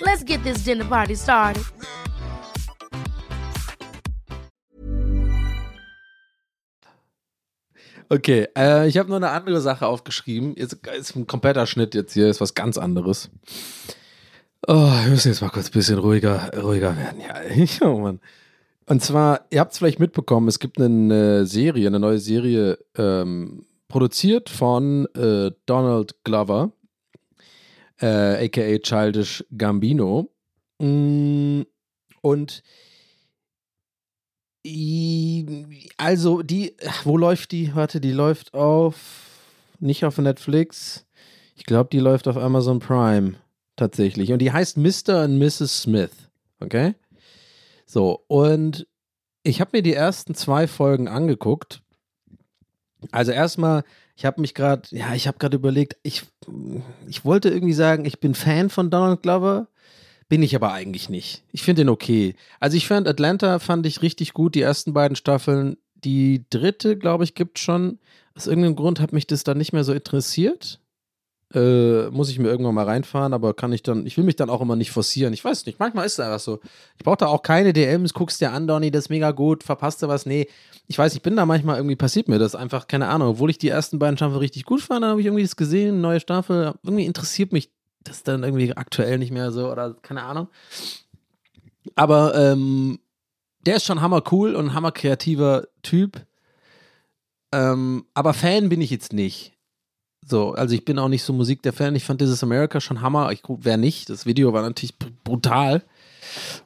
Let's 0.00 0.24
get 0.24 0.42
this 0.42 0.64
dinner 0.64 0.84
party 0.84 1.16
started. 1.16 1.64
Okay, 8.08 8.48
äh, 8.56 8.86
ich 8.86 8.98
habe 8.98 9.08
nur 9.08 9.16
eine 9.16 9.30
andere 9.30 9.60
Sache 9.60 9.86
aufgeschrieben. 9.86 10.54
Jetzt 10.56 10.86
ist 10.86 11.16
ein 11.16 11.26
kompletter 11.26 11.66
Schnitt 11.66 11.94
jetzt 11.94 12.12
hier, 12.12 12.28
ist 12.28 12.40
was 12.40 12.54
ganz 12.54 12.76
anderes. 12.78 13.30
Oh, 14.66 14.74
wir 14.74 15.10
müssen 15.10 15.28
jetzt 15.28 15.40
mal 15.40 15.50
kurz 15.50 15.68
ein 15.68 15.72
bisschen 15.72 15.98
ruhiger, 15.98 16.50
ruhiger 16.56 16.96
werden. 16.96 17.20
Ja, 17.20 17.86
oh 17.88 17.98
Mann. 17.98 18.20
Und 18.86 19.02
zwar, 19.02 19.46
ihr 19.50 19.60
habt 19.60 19.72
es 19.72 19.78
vielleicht 19.78 19.98
mitbekommen, 20.00 20.48
es 20.48 20.58
gibt 20.58 20.78
eine 20.80 21.46
Serie, 21.46 21.86
eine 21.86 21.98
neue 21.98 22.18
Serie, 22.18 22.78
ähm, 22.96 23.64
produziert 23.88 24.50
von 24.50 25.06
äh, 25.14 25.52
Donald 25.66 26.16
Glover, 26.24 26.72
äh, 28.04 28.44
aka 28.44 28.78
Childish 28.78 29.44
Gambino. 29.56 30.30
Mm, 30.78 31.62
und 32.20 32.62
also 35.96 36.42
die, 36.42 36.74
wo 37.04 37.16
läuft 37.16 37.52
die? 37.52 37.74
Warte, 37.74 38.00
die 38.00 38.12
läuft 38.12 38.54
auf, 38.54 38.96
nicht 39.78 40.04
auf 40.04 40.18
Netflix. 40.18 41.06
Ich 41.56 41.64
glaube, 41.64 41.90
die 41.92 41.98
läuft 41.98 42.28
auf 42.28 42.36
Amazon 42.36 42.78
Prime 42.78 43.34
tatsächlich. 43.76 44.32
Und 44.32 44.40
die 44.40 44.52
heißt 44.52 44.76
Mr. 44.76 45.24
und 45.24 45.38
Mrs. 45.38 45.82
Smith. 45.82 46.30
Okay? 46.60 46.94
So, 47.86 48.24
und 48.26 48.86
ich 49.42 49.60
habe 49.60 49.70
mir 49.74 49.82
die 49.82 49.94
ersten 49.94 50.34
zwei 50.34 50.66
Folgen 50.66 51.08
angeguckt. 51.08 51.82
Also 53.10 53.32
erstmal, 53.32 53.84
ich 54.16 54.24
habe 54.24 54.40
mich 54.40 54.54
gerade, 54.54 54.82
ja, 54.90 55.14
ich 55.14 55.26
habe 55.26 55.38
gerade 55.38 55.56
überlegt, 55.56 55.96
ich, 56.02 56.22
ich 57.08 57.24
wollte 57.24 57.48
irgendwie 57.50 57.72
sagen, 57.74 58.04
ich 58.04 58.20
bin 58.20 58.34
Fan 58.34 58.70
von 58.70 58.90
Donald 58.90 59.22
Glover, 59.22 59.68
bin 60.28 60.42
ich 60.42 60.54
aber 60.54 60.72
eigentlich 60.72 61.08
nicht. 61.08 61.42
Ich 61.52 61.62
finde 61.62 61.82
ihn 61.82 61.88
okay. 61.88 62.34
Also 62.60 62.76
ich 62.76 62.86
fand 62.86 63.08
Atlanta 63.08 63.58
fand 63.58 63.86
ich 63.86 64.02
richtig 64.02 64.32
gut, 64.32 64.54
die 64.54 64.62
ersten 64.62 64.92
beiden 64.92 65.16
Staffeln. 65.16 65.76
Die 65.94 66.44
dritte, 66.50 66.96
glaube 66.96 67.24
ich, 67.24 67.34
gibt 67.34 67.58
schon. 67.58 67.98
Aus 68.34 68.46
irgendeinem 68.46 68.76
Grund 68.76 69.00
hat 69.00 69.12
mich 69.12 69.26
das 69.26 69.44
dann 69.44 69.58
nicht 69.58 69.72
mehr 69.72 69.84
so 69.84 69.92
interessiert. 69.92 70.80
Äh, 71.52 72.08
muss 72.10 72.30
ich 72.30 72.38
mir 72.38 72.48
irgendwann 72.48 72.74
mal 72.74 72.84
reinfahren, 72.84 73.32
aber 73.32 73.54
kann 73.54 73.72
ich 73.72 73.82
dann, 73.82 74.06
ich 74.06 74.16
will 74.16 74.24
mich 74.24 74.34
dann 74.34 74.50
auch 74.50 74.60
immer 74.60 74.76
nicht 74.76 74.90
forcieren. 74.90 75.32
Ich 75.32 75.44
weiß 75.44 75.66
nicht, 75.66 75.78
manchmal 75.78 76.06
ist 76.06 76.14
es 76.14 76.20
einfach 76.20 76.40
so. 76.40 76.58
Ich 76.96 77.04
brauche 77.04 77.18
da 77.18 77.26
auch 77.26 77.42
keine 77.42 77.72
DMs, 77.72 78.14
guckst 78.14 78.40
dir 78.40 78.50
an, 78.50 78.66
Donny, 78.66 78.90
das 78.90 79.04
ist 79.04 79.10
mega 79.10 79.30
gut, 79.30 79.62
verpasst 79.62 80.02
du 80.02 80.08
was? 80.08 80.26
Nee, 80.26 80.48
ich 80.88 80.98
weiß, 80.98 81.14
ich 81.14 81.22
bin 81.22 81.36
da 81.36 81.46
manchmal 81.46 81.76
irgendwie 81.76 81.96
passiert 81.96 82.28
mir 82.28 82.38
das 82.38 82.54
einfach, 82.54 82.88
keine 82.88 83.08
Ahnung, 83.08 83.28
obwohl 83.28 83.50
ich 83.50 83.58
die 83.58 83.68
ersten 83.68 83.98
beiden 83.98 84.16
Staffeln 84.16 84.38
richtig 84.38 84.64
gut 84.64 84.80
fand, 84.80 85.02
dann 85.02 85.10
habe 85.10 85.20
ich 85.20 85.26
irgendwie 85.26 85.44
das 85.44 85.56
gesehen, 85.56 86.00
neue 86.00 86.18
Staffel, 86.18 86.74
irgendwie 86.82 87.06
interessiert 87.06 87.52
mich 87.52 87.70
das 88.02 88.22
dann 88.22 88.42
irgendwie 88.42 88.76
aktuell 88.76 89.18
nicht 89.18 89.32
mehr 89.32 89.50
so 89.50 89.70
oder 89.70 89.94
keine 90.02 90.22
Ahnung. 90.22 90.48
Aber 91.94 92.34
ähm, 92.34 92.98
der 93.66 93.76
ist 93.76 93.84
schon 93.84 94.00
hammer 94.00 94.22
cool 94.30 94.54
und 94.54 94.74
hammer 94.74 94.92
kreativer 94.92 95.68
Typ. 95.82 96.26
Ähm, 97.52 98.04
aber 98.14 98.34
Fan 98.34 98.68
bin 98.68 98.80
ich 98.80 98.90
jetzt 98.90 99.12
nicht. 99.12 99.53
So, 100.26 100.52
also 100.52 100.74
ich 100.74 100.84
bin 100.84 100.98
auch 100.98 101.08
nicht 101.08 101.22
so 101.22 101.32
Musik 101.32 101.62
der 101.62 101.72
Fan. 101.72 101.94
Ich 101.94 102.04
fand 102.04 102.20
dieses 102.20 102.42
America 102.42 102.80
schon 102.80 103.00
Hammer. 103.00 103.30
Ich 103.32 103.42
wer 103.46 103.76
nicht. 103.76 104.08
Das 104.08 104.26
Video 104.26 104.52
war 104.52 104.62
natürlich 104.62 104.98
br- 104.98 105.08
brutal. 105.22 105.82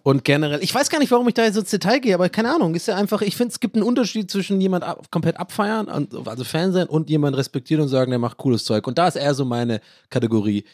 Und 0.03 0.25
generell, 0.25 0.62
ich 0.62 0.75
weiß 0.75 0.88
gar 0.88 0.99
nicht, 0.99 1.11
warum 1.11 1.29
ich 1.29 1.35
da 1.35 1.42
jetzt 1.42 1.55
so 1.55 1.61
ins 1.61 1.71
Detail 1.71 1.99
gehe, 1.99 2.14
aber 2.14 2.29
keine 2.29 2.55
Ahnung, 2.55 2.75
ist 2.75 2.88
ja 2.88 2.97
einfach, 2.97 3.21
ich 3.21 3.37
finde, 3.37 3.53
es 3.53 3.61
gibt 3.61 3.75
einen 3.75 3.83
Unterschied 3.83 4.31
zwischen 4.31 4.61
jemand 4.61 4.85
ab, 4.85 5.11
komplett 5.11 5.37
abfeiern, 5.37 5.88
und, 5.88 6.27
also 6.27 6.44
Fan 6.44 6.73
sein, 6.73 6.87
und 6.87 7.11
jemand 7.11 7.37
respektieren 7.37 7.83
und 7.83 7.88
sagen, 7.88 8.11
der 8.11 8.18
macht 8.18 8.38
cooles 8.38 8.64
Zeug. 8.64 8.87
Und 8.87 8.97
da 8.97 9.09
ist 9.09 9.16
eher 9.16 9.35
so 9.35 9.44
meine 9.44 9.81
Kategorie, 10.11 10.64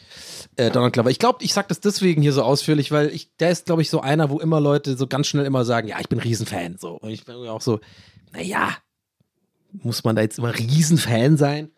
äh, 0.55 0.69
Donald 0.69 0.93
Glover. 0.93 1.09
Ich 1.09 1.19
glaube, 1.19 1.43
ich 1.43 1.53
sage 1.53 1.67
das 1.67 1.81
deswegen 1.81 2.21
hier 2.21 2.31
so 2.31 2.43
ausführlich, 2.43 2.91
weil 2.91 3.09
ich, 3.09 3.35
der 3.37 3.49
ist, 3.51 3.65
glaube 3.65 3.81
ich, 3.81 3.89
so 3.89 3.99
einer, 3.99 4.29
wo 4.29 4.39
immer 4.39 4.61
Leute 4.61 4.95
so 4.95 5.07
ganz 5.07 5.27
schnell 5.27 5.45
immer 5.45 5.65
sagen, 5.65 5.87
ja, 5.87 5.99
ich 5.99 6.07
bin 6.07 6.19
Riesenfan. 6.19 6.77
So. 6.79 6.91
Und 6.91 7.09
ich 7.09 7.25
bin 7.25 7.35
auch 7.35 7.61
so, 7.61 7.79
naja, 8.31 8.69
muss 9.73 10.03
man 10.03 10.15
da 10.15 10.21
jetzt 10.21 10.37
immer 10.37 10.57
Riesenfan 10.57 11.35
sein? 11.37 11.71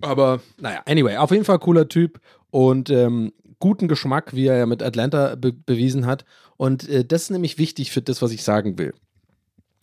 Aber 0.00 0.40
naja, 0.58 0.82
anyway, 0.86 1.16
auf 1.16 1.30
jeden 1.30 1.44
Fall 1.44 1.58
cooler 1.58 1.88
Typ 1.88 2.20
und 2.50 2.90
ähm, 2.90 3.32
guten 3.58 3.88
Geschmack, 3.88 4.34
wie 4.34 4.46
er 4.46 4.56
ja 4.56 4.66
mit 4.66 4.82
Atlanta 4.82 5.36
be 5.36 5.52
bewiesen 5.52 6.06
hat. 6.06 6.24
Und 6.56 6.88
äh, 6.88 7.04
das 7.04 7.22
ist 7.22 7.30
nämlich 7.30 7.58
wichtig 7.58 7.92
für 7.92 8.02
das, 8.02 8.22
was 8.22 8.32
ich 8.32 8.42
sagen 8.42 8.78
will. 8.78 8.94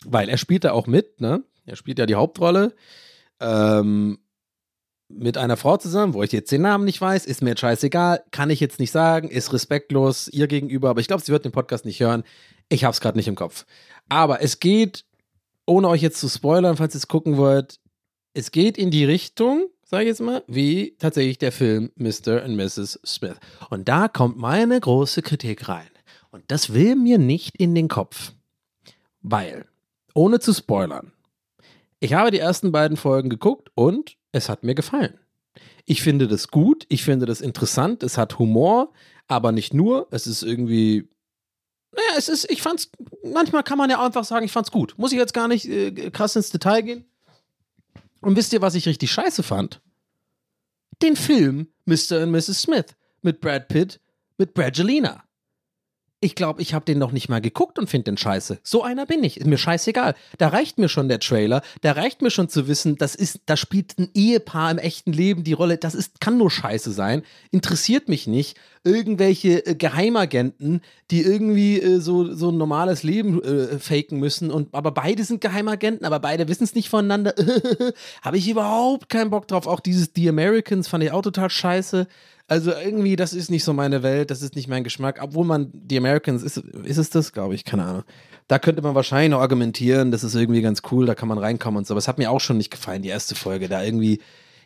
Weil 0.05 0.29
er 0.29 0.38
spielt 0.38 0.63
da 0.63 0.71
auch 0.71 0.88
mit, 0.88 1.19
ne? 1.21 1.43
Er 1.65 1.75
spielt 1.75 1.99
ja 1.99 2.05
die 2.05 2.15
Hauptrolle. 2.15 2.73
Ähm, 3.39 4.19
mit 5.09 5.38
einer 5.38 5.57
Frau 5.57 5.77
zusammen, 5.77 6.13
wo 6.13 6.23
ich 6.23 6.31
jetzt 6.31 6.51
den 6.51 6.62
Namen 6.62 6.85
nicht 6.85 7.01
weiß, 7.01 7.25
ist 7.25 7.41
mir 7.41 7.51
jetzt 7.51 7.62
scheißegal, 7.62 8.23
kann 8.31 8.51
ich 8.51 8.59
jetzt 8.59 8.79
nicht 8.79 8.91
sagen, 8.91 9.29
ist 9.29 9.51
respektlos 9.53 10.27
ihr 10.27 10.47
gegenüber, 10.47 10.89
aber 10.89 11.01
ich 11.01 11.07
glaube, 11.07 11.23
sie 11.23 11.31
wird 11.31 11.45
den 11.45 11.51
Podcast 11.51 11.83
nicht 11.83 11.99
hören. 11.99 12.23
Ich 12.69 12.83
habe 12.83 12.93
es 12.93 13.01
gerade 13.01 13.17
nicht 13.17 13.27
im 13.27 13.35
Kopf. 13.35 13.65
Aber 14.07 14.41
es 14.41 14.59
geht, 14.59 15.05
ohne 15.65 15.89
euch 15.89 16.01
jetzt 16.01 16.19
zu 16.19 16.29
spoilern, 16.29 16.77
falls 16.77 16.93
ihr 16.93 16.99
es 16.99 17.07
gucken 17.07 17.38
wollt, 17.38 17.79
es 18.33 18.51
geht 18.51 18.77
in 18.77 18.91
die 18.91 19.05
Richtung, 19.05 19.67
sage 19.89 20.04
ich 20.04 20.10
jetzt 20.10 20.21
mal, 20.21 20.43
wie 20.47 20.95
tatsächlich 20.99 21.39
der 21.39 21.52
Film 21.52 21.91
Mr. 21.95 22.43
und 22.43 22.56
Mrs. 22.56 22.99
Smith. 23.04 23.38
Und 23.71 23.89
da 23.89 24.08
kommt 24.08 24.38
meine 24.38 24.80
große 24.80 25.23
Kritik 25.23 25.67
rein. 25.67 25.89
Und 26.30 26.43
das 26.47 26.73
will 26.73 26.95
mir 26.95 27.17
nicht 27.17 27.56
in 27.56 27.73
den 27.73 27.88
Kopf. 27.88 28.34
Weil, 29.21 29.65
ohne 30.13 30.39
zu 30.39 30.54
spoilern, 30.54 31.12
ich 31.99 32.13
habe 32.13 32.30
die 32.30 32.39
ersten 32.39 32.71
beiden 32.71 32.97
Folgen 32.97 33.30
geguckt 33.30 33.71
und 33.73 34.15
es 34.32 34.47
hat 34.47 34.63
mir 34.63 34.75
gefallen. 34.75 35.19
Ich 35.86 36.04
finde 36.04 36.28
das 36.28 36.49
gut, 36.49 36.86
ich 36.89 37.04
finde 37.04 37.25
das 37.25 37.41
interessant, 37.41 38.04
es 38.04 38.17
hat 38.17 38.38
Humor, 38.38 38.93
aber 39.28 39.52
nicht 39.52 39.73
nur, 39.73 40.08
es 40.12 40.28
ist 40.28 40.43
irgendwie 40.43 41.10
naja, 41.91 42.10
es 42.17 42.30
ist, 42.30 42.49
ich 42.52 42.62
fand's, 42.62 42.91
manchmal 43.23 43.63
kann 43.63 43.80
man 43.80 43.89
ja 43.89 44.04
einfach 44.04 44.23
sagen, 44.23 44.45
ich 44.45 44.52
fand's 44.52 44.69
gut. 44.69 44.93
Muss 44.97 45.12
ich 45.12 45.17
jetzt 45.17 45.34
gar 45.34 45.47
nicht 45.47 45.65
äh, 45.65 46.12
krass 46.12 46.36
ins 46.36 46.52
Detail 46.52 46.84
gehen. 46.84 47.06
Und 48.21 48.36
wisst 48.36 48.53
ihr, 48.53 48.62
was 48.62 48.75
ich 48.75 48.88
richtig 48.88 49.12
scheiße 49.12 49.43
fand? 49.43 49.82
Den 51.01 51.15
Film 51.15 51.67
Mr. 51.86 52.23
und 52.23 52.32
Mrs. 52.32 52.62
Smith 52.62 52.86
mit 53.21 53.39
Brad 53.39 53.67
Pitt, 53.67 53.99
mit 54.38 54.53
Brangelina. 54.53 55.23
Ich 56.21 56.36
glaube, 56.36 56.62
ich 56.62 56.73
habe 56.73 56.84
den 56.84 56.97
noch 56.97 57.13
nicht 57.13 57.29
mal 57.29 57.39
geguckt 57.39 57.79
und 57.79 57.89
finde 57.89 58.12
den 58.12 58.17
scheiße. 58.17 58.60
So 58.62 58.84
einer 58.84 59.05
bin 59.05 59.23
ich. 59.23 59.38
Ist 59.38 59.47
mir 59.47 59.58
scheißegal. 59.58 60.15
Da 60.38 60.49
reicht 60.49 60.77
mir 60.77 60.89
schon 60.89 61.08
der 61.08 61.21
Trailer. 61.21 61.62
Da 61.79 61.93
reicht 61.93 62.21
mir 62.21 62.29
schon 62.29 62.49
zu 62.49 62.67
wissen, 62.67 62.97
das 62.97 63.15
ist, 63.15 63.39
da 63.45 63.55
spielt 63.55 63.97
ein 63.97 64.10
Ehepaar 64.13 64.71
im 64.71 64.79
echten 64.79 65.13
Leben 65.13 65.45
die 65.45 65.53
Rolle. 65.53 65.77
Das 65.77 65.95
ist, 65.95 66.19
kann 66.19 66.38
nur 66.38 66.51
scheiße 66.51 66.91
sein. 66.91 67.23
Interessiert 67.51 68.10
mich 68.10 68.27
nicht. 68.27 68.58
Irgendwelche 68.84 69.65
äh, 69.65 69.75
Geheimagenten, 69.75 70.82
die 71.10 71.21
irgendwie 71.21 71.79
äh, 71.79 72.01
so, 72.01 72.34
so 72.34 72.49
ein 72.49 72.58
normales 72.58 73.03
Leben 73.03 73.41
äh, 73.41 73.79
faken 73.79 74.19
müssen. 74.19 74.51
Und, 74.51 74.73
aber 74.73 74.91
beide 74.91 75.23
sind 75.23 75.39
Geheimagenten, 75.39 76.05
aber 76.05 76.19
beide 76.19 76.49
wissen 76.49 76.65
es 76.65 76.75
nicht 76.75 76.89
voneinander. 76.89 77.34
habe 78.21 78.38
ich 78.38 78.49
überhaupt 78.49 79.08
keinen 79.08 79.29
Bock 79.29 79.47
drauf. 79.47 79.67
Auch 79.67 79.79
dieses 79.79 80.12
The 80.13 80.27
Americans 80.27 80.89
fand 80.89 81.01
ich 81.01 81.13
auch 81.13 81.21
total 81.21 81.49
scheiße. 81.49 82.08
Also 82.49 82.71
irgendwie, 82.71 83.15
das 83.15 83.33
ist 83.33 83.51
nicht 83.51 83.63
so 83.63 83.73
meine 83.73 84.01
Welt, 84.01 84.31
das 84.31 84.41
ist 84.41 84.55
nicht 84.55 84.67
mein 84.67 84.83
Geschmack. 84.83 85.19
Obwohl 85.21 85.45
man 85.45 85.69
die 85.71 85.97
Americans, 85.99 86.41
ist, 86.41 86.57
ist 86.57 86.97
es 86.97 87.12
das, 87.12 87.31
glaube 87.31 87.53
ich, 87.53 87.63
keine 87.63 87.85
Ahnung. 87.85 88.03
Da 88.47 88.57
könnte 88.57 88.81
man 88.81 88.95
wahrscheinlich 88.95 89.29
noch 89.29 89.39
argumentieren, 89.39 90.09
das 90.09 90.23
ist 90.23 90.33
irgendwie 90.33 90.63
ganz 90.63 90.81
cool, 90.91 91.05
da 91.05 91.13
kann 91.13 91.27
man 91.27 91.38
reinkommen 91.38 91.77
und 91.77 91.85
so. 91.85 91.93
Aber 91.93 91.99
es 91.99 92.07
hat 92.07 92.17
mir 92.17 92.31
auch 92.31 92.39
schon 92.39 92.57
nicht 92.57 92.71
gefallen, 92.71 93.03
die 93.03 93.09
erste 93.09 93.35
Folge. 93.35 93.69
Da 93.69 93.83
irgendwie, 93.83 94.19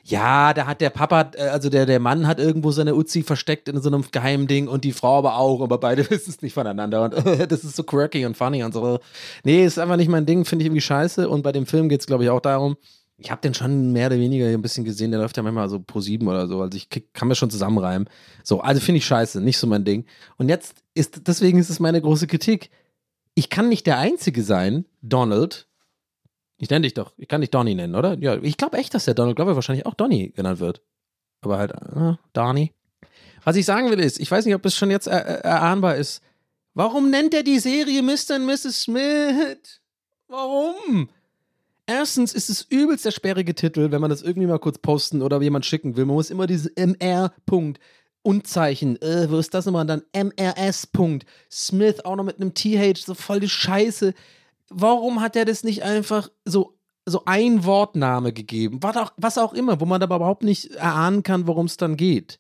ja, 0.06 0.54
da 0.54 0.66
hat 0.66 0.80
der 0.80 0.92
Papa, 0.92 1.32
äh, 1.36 1.50
also 1.50 1.70
der, 1.70 1.86
der 1.86 2.00
Mann 2.00 2.26
hat 2.26 2.40
irgendwo 2.40 2.72
seine 2.72 2.96
Uzi 2.96 3.22
versteckt 3.22 3.68
in 3.68 3.82
so 3.82 3.90
einem 3.90 4.06
geheimen 4.10 4.48
Ding 4.48 4.70
und 4.70 4.86
die 4.86 4.94
Frau 4.94 5.18
aber 5.18 5.36
auch, 5.36 5.62
aber 5.62 5.78
beide 5.78 6.10
wissen 6.10 6.30
es 6.30 6.42
nicht 6.42 6.54
voneinander. 6.54 7.04
Und 7.04 7.16
das 7.52 7.66
ist 7.66 7.76
so 7.76 7.84
quirky 7.84 8.26
und 8.26 8.38
funny 8.38 8.64
und 8.64 8.74
so. 8.74 9.00
Nee, 9.44 9.66
ist 9.66 9.78
einfach 9.78 9.98
nicht 9.98 10.10
mein 10.10 10.26
Ding, 10.26 10.46
finde 10.46 10.64
ich 10.64 10.68
irgendwie 10.68 10.80
scheiße. 10.80 11.28
Und 11.28 11.42
bei 11.42 11.52
dem 11.52 11.66
Film 11.66 11.90
geht 11.90 12.00
es, 12.00 12.08
glaube 12.08 12.24
ich, 12.24 12.30
auch 12.30 12.40
darum, 12.40 12.78
ich 13.18 13.32
habe 13.32 13.42
den 13.42 13.54
schon 13.54 13.92
mehr 13.92 14.08
oder 14.08 14.18
weniger 14.18 14.48
ein 14.48 14.62
bisschen 14.62 14.84
gesehen, 14.84 15.12
der 15.12 15.20
läuft 15.20 15.38
ja 15.38 15.44
manchmal 15.44 15.70
so 15.70 15.80
pro 15.80 16.00
sieben 16.00 16.28
oder 16.28 16.48
so, 16.48 16.62
also 16.62 16.76
ich 16.76 16.90
kann 17.14 17.28
mir 17.28 17.36
schon 17.36 17.50
zusammenreimen. 17.50 18.10
So, 18.44 18.62
also 18.62 18.82
finde 18.82 18.98
ich 18.98 19.06
scheiße, 19.06 19.42
nicht 19.42 19.58
so 19.58 19.68
mein 19.68 19.86
Ding. 19.86 20.06
Und 20.38 20.50
jetzt 20.50 20.84
ist, 20.94 21.28
deswegen 21.28 21.60
ist 21.60 21.70
es 21.70 21.80
meine 21.80 22.02
große 22.02 22.28
Kritik. 22.28 22.70
Ich 23.36 23.50
kann 23.50 23.70
nicht 23.70 23.86
der 23.88 23.98
Einzige 23.98 24.44
sein, 24.44 24.86
Donald. 25.02 25.68
Ich 26.58 26.70
nenne 26.70 26.84
dich 26.84 26.94
doch, 26.94 27.14
ich 27.18 27.28
kann 27.28 27.42
dich 27.42 27.50
Donny 27.50 27.76
nennen, 27.76 27.96
oder? 27.96 28.18
Ja, 28.20 28.38
ich 28.42 28.58
glaube 28.58 28.78
echt, 28.78 28.94
dass 28.94 29.06
der 29.06 29.14
Donald 29.14 29.36
Glover 29.36 29.56
wahrscheinlich 29.56 29.86
auch 29.86 29.96
Donny 29.96 30.30
genannt 30.30 30.60
wird. 30.60 30.82
Aber 31.42 31.58
halt, 31.58 31.72
äh, 31.72 32.14
Donny. 32.34 32.74
Was 33.44 33.56
ich 33.56 33.66
sagen 33.66 33.90
will 33.90 34.00
ist, 34.00 34.20
ich 34.20 34.32
weiß 34.32 34.46
nicht, 34.46 34.56
ob 34.56 34.66
es 34.66 34.76
schon 34.76 34.90
jetzt 34.90 35.08
er, 35.08 35.44
erahnbar 35.44 35.96
ist. 35.96 36.22
Warum 36.74 37.10
nennt 37.10 37.34
er 37.34 37.44
die 37.44 37.60
Serie 37.60 38.02
Mr. 38.02 38.36
und 38.36 38.46
Mrs. 38.46 38.84
Smith? 38.84 39.82
Warum? 40.28 41.10
Erstens 41.86 42.34
ist 42.34 42.50
es 42.50 42.62
übelst 42.70 43.04
der 43.04 43.12
sperrige 43.12 43.56
Titel, 43.56 43.92
wenn 43.92 44.00
man 44.00 44.10
das 44.10 44.22
irgendwie 44.22 44.48
mal 44.48 44.60
kurz 44.60 44.78
posten 44.78 45.22
oder 45.22 45.42
jemand 45.42 45.66
schicken 45.66 45.98
will. 45.98 46.06
Man 46.06 46.16
muss 46.16 46.30
immer 46.30 46.48
diese 46.48 46.72
MR. 46.76 47.34
Punkt. 47.46 47.80
Unzeichen, 48.22 49.02
äh, 49.02 49.30
wo 49.30 49.38
ist 49.38 49.54
das 49.54 49.66
nochmal? 49.66 49.82
Und 49.82 49.88
dann 49.88 50.04
MRS. 50.14 50.88
Punkt. 50.88 51.26
Smith 51.52 52.06
auch 52.06 52.16
noch 52.16 52.24
mit 52.24 52.40
einem 52.40 52.54
TH, 52.54 53.06
so 53.06 53.16
voll 53.16 53.42
die 53.42 53.50
Scheiße. 53.50 54.14
Warum 54.70 55.20
hat 55.20 55.36
er 55.36 55.44
das 55.44 55.66
nicht 55.66 55.84
einfach 55.84 56.30
so, 56.46 56.78
so 57.06 57.24
ein 57.26 57.66
Wortname 57.66 58.32
gegeben? 58.32 58.82
Was 58.82 58.96
auch, 58.96 59.12
was 59.18 59.38
auch 59.38 59.54
immer, 59.54 59.82
wo 59.82 59.86
man 59.86 60.02
aber 60.02 60.16
überhaupt 60.16 60.44
nicht 60.44 60.72
erahnen 60.72 61.24
kann, 61.24 61.48
worum 61.48 61.66
es 61.66 61.76
dann 61.76 61.98
geht. 61.98 62.40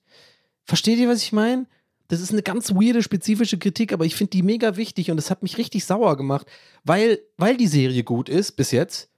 Versteht 0.63 0.99
ihr, 0.99 1.09
was 1.09 1.21
ich 1.21 1.33
meine? 1.33 1.67
Das 2.07 2.21
ist 2.21 2.31
eine 2.31 2.43
ganz 2.43 2.73
weirde, 2.73 3.03
spezifische 3.03 3.57
Kritik, 3.57 3.91
aber 3.91 4.05
ich 4.05 4.15
finde 4.15 4.31
die 4.31 4.43
mega 4.43 4.77
wichtig 4.77 5.11
und 5.11 5.17
das 5.17 5.29
hat 5.29 5.43
mich 5.43 5.57
richtig 5.57 5.83
sauer 5.83 6.15
gemacht, 6.15 6.47
weil, 6.85 7.19
weil 7.37 7.57
die 7.57 7.67
Serie 7.67 8.05
gut 8.05 8.29
ist 8.29 8.53
bis 8.53 8.71
jetzt 8.71 9.09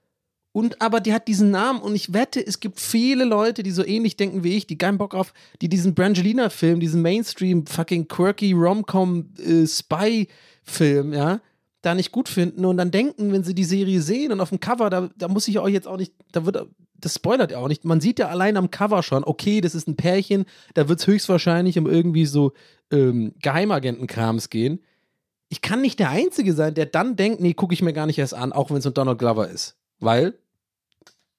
und 0.56 0.80
aber 0.80 1.00
die 1.00 1.12
hat 1.12 1.28
diesen 1.28 1.50
Namen 1.50 1.82
und 1.82 1.94
ich 1.94 2.14
wette, 2.14 2.40
es 2.40 2.60
gibt 2.60 2.80
viele 2.80 3.26
Leute, 3.26 3.62
die 3.62 3.72
so 3.72 3.84
ähnlich 3.84 4.16
denken 4.16 4.42
wie 4.42 4.56
ich, 4.56 4.66
die 4.66 4.78
keinen 4.78 4.96
Bock 4.96 5.14
auf, 5.14 5.34
die 5.60 5.68
diesen 5.68 5.94
Brangelina-Film, 5.94 6.80
diesen 6.80 7.02
Mainstream 7.02 7.66
fucking 7.66 8.08
quirky 8.08 8.54
Rom-Com 8.54 9.34
äh, 9.36 9.66
Spy-Film, 9.66 11.12
ja, 11.12 11.42
da 11.82 11.94
nicht 11.94 12.10
gut 12.10 12.30
finden 12.30 12.64
und 12.64 12.78
dann 12.78 12.90
denken, 12.90 13.32
wenn 13.32 13.44
sie 13.44 13.54
die 13.54 13.64
Serie 13.64 14.00
sehen 14.00 14.32
und 14.32 14.40
auf 14.40 14.48
dem 14.48 14.58
Cover, 14.58 14.88
da, 14.88 15.10
da 15.18 15.28
muss 15.28 15.46
ich 15.46 15.58
euch 15.58 15.74
jetzt 15.74 15.86
auch 15.86 15.98
nicht, 15.98 16.14
da 16.32 16.46
wird, 16.46 16.66
das 16.94 17.14
spoilert 17.16 17.50
ja 17.50 17.58
auch 17.58 17.68
nicht. 17.68 17.84
Man 17.84 18.00
sieht 18.00 18.18
ja 18.18 18.28
allein 18.28 18.56
am 18.56 18.70
Cover 18.70 19.02
schon, 19.02 19.24
okay, 19.24 19.60
das 19.60 19.74
ist 19.74 19.88
ein 19.88 19.96
Pärchen, 19.96 20.46
da 20.72 20.88
wird 20.88 21.00
es 21.00 21.06
höchstwahrscheinlich 21.06 21.78
um 21.78 21.86
irgendwie 21.86 22.24
so 22.24 22.54
ähm, 22.90 23.34
Geheimagentenkrams 23.42 24.48
gehen. 24.48 24.80
Ich 25.50 25.60
kann 25.60 25.82
nicht 25.82 25.98
der 25.98 26.08
Einzige 26.08 26.54
sein, 26.54 26.72
der 26.72 26.86
dann 26.86 27.14
denkt, 27.14 27.42
nee, 27.42 27.52
gucke 27.52 27.74
ich 27.74 27.82
mir 27.82 27.92
gar 27.92 28.06
nicht 28.06 28.16
erst 28.16 28.32
an, 28.32 28.54
auch 28.54 28.70
wenn 28.70 28.78
es 28.78 28.86
mit 28.86 28.96
Donald 28.96 29.18
Glover 29.18 29.50
ist. 29.50 29.76
Weil 30.00 30.34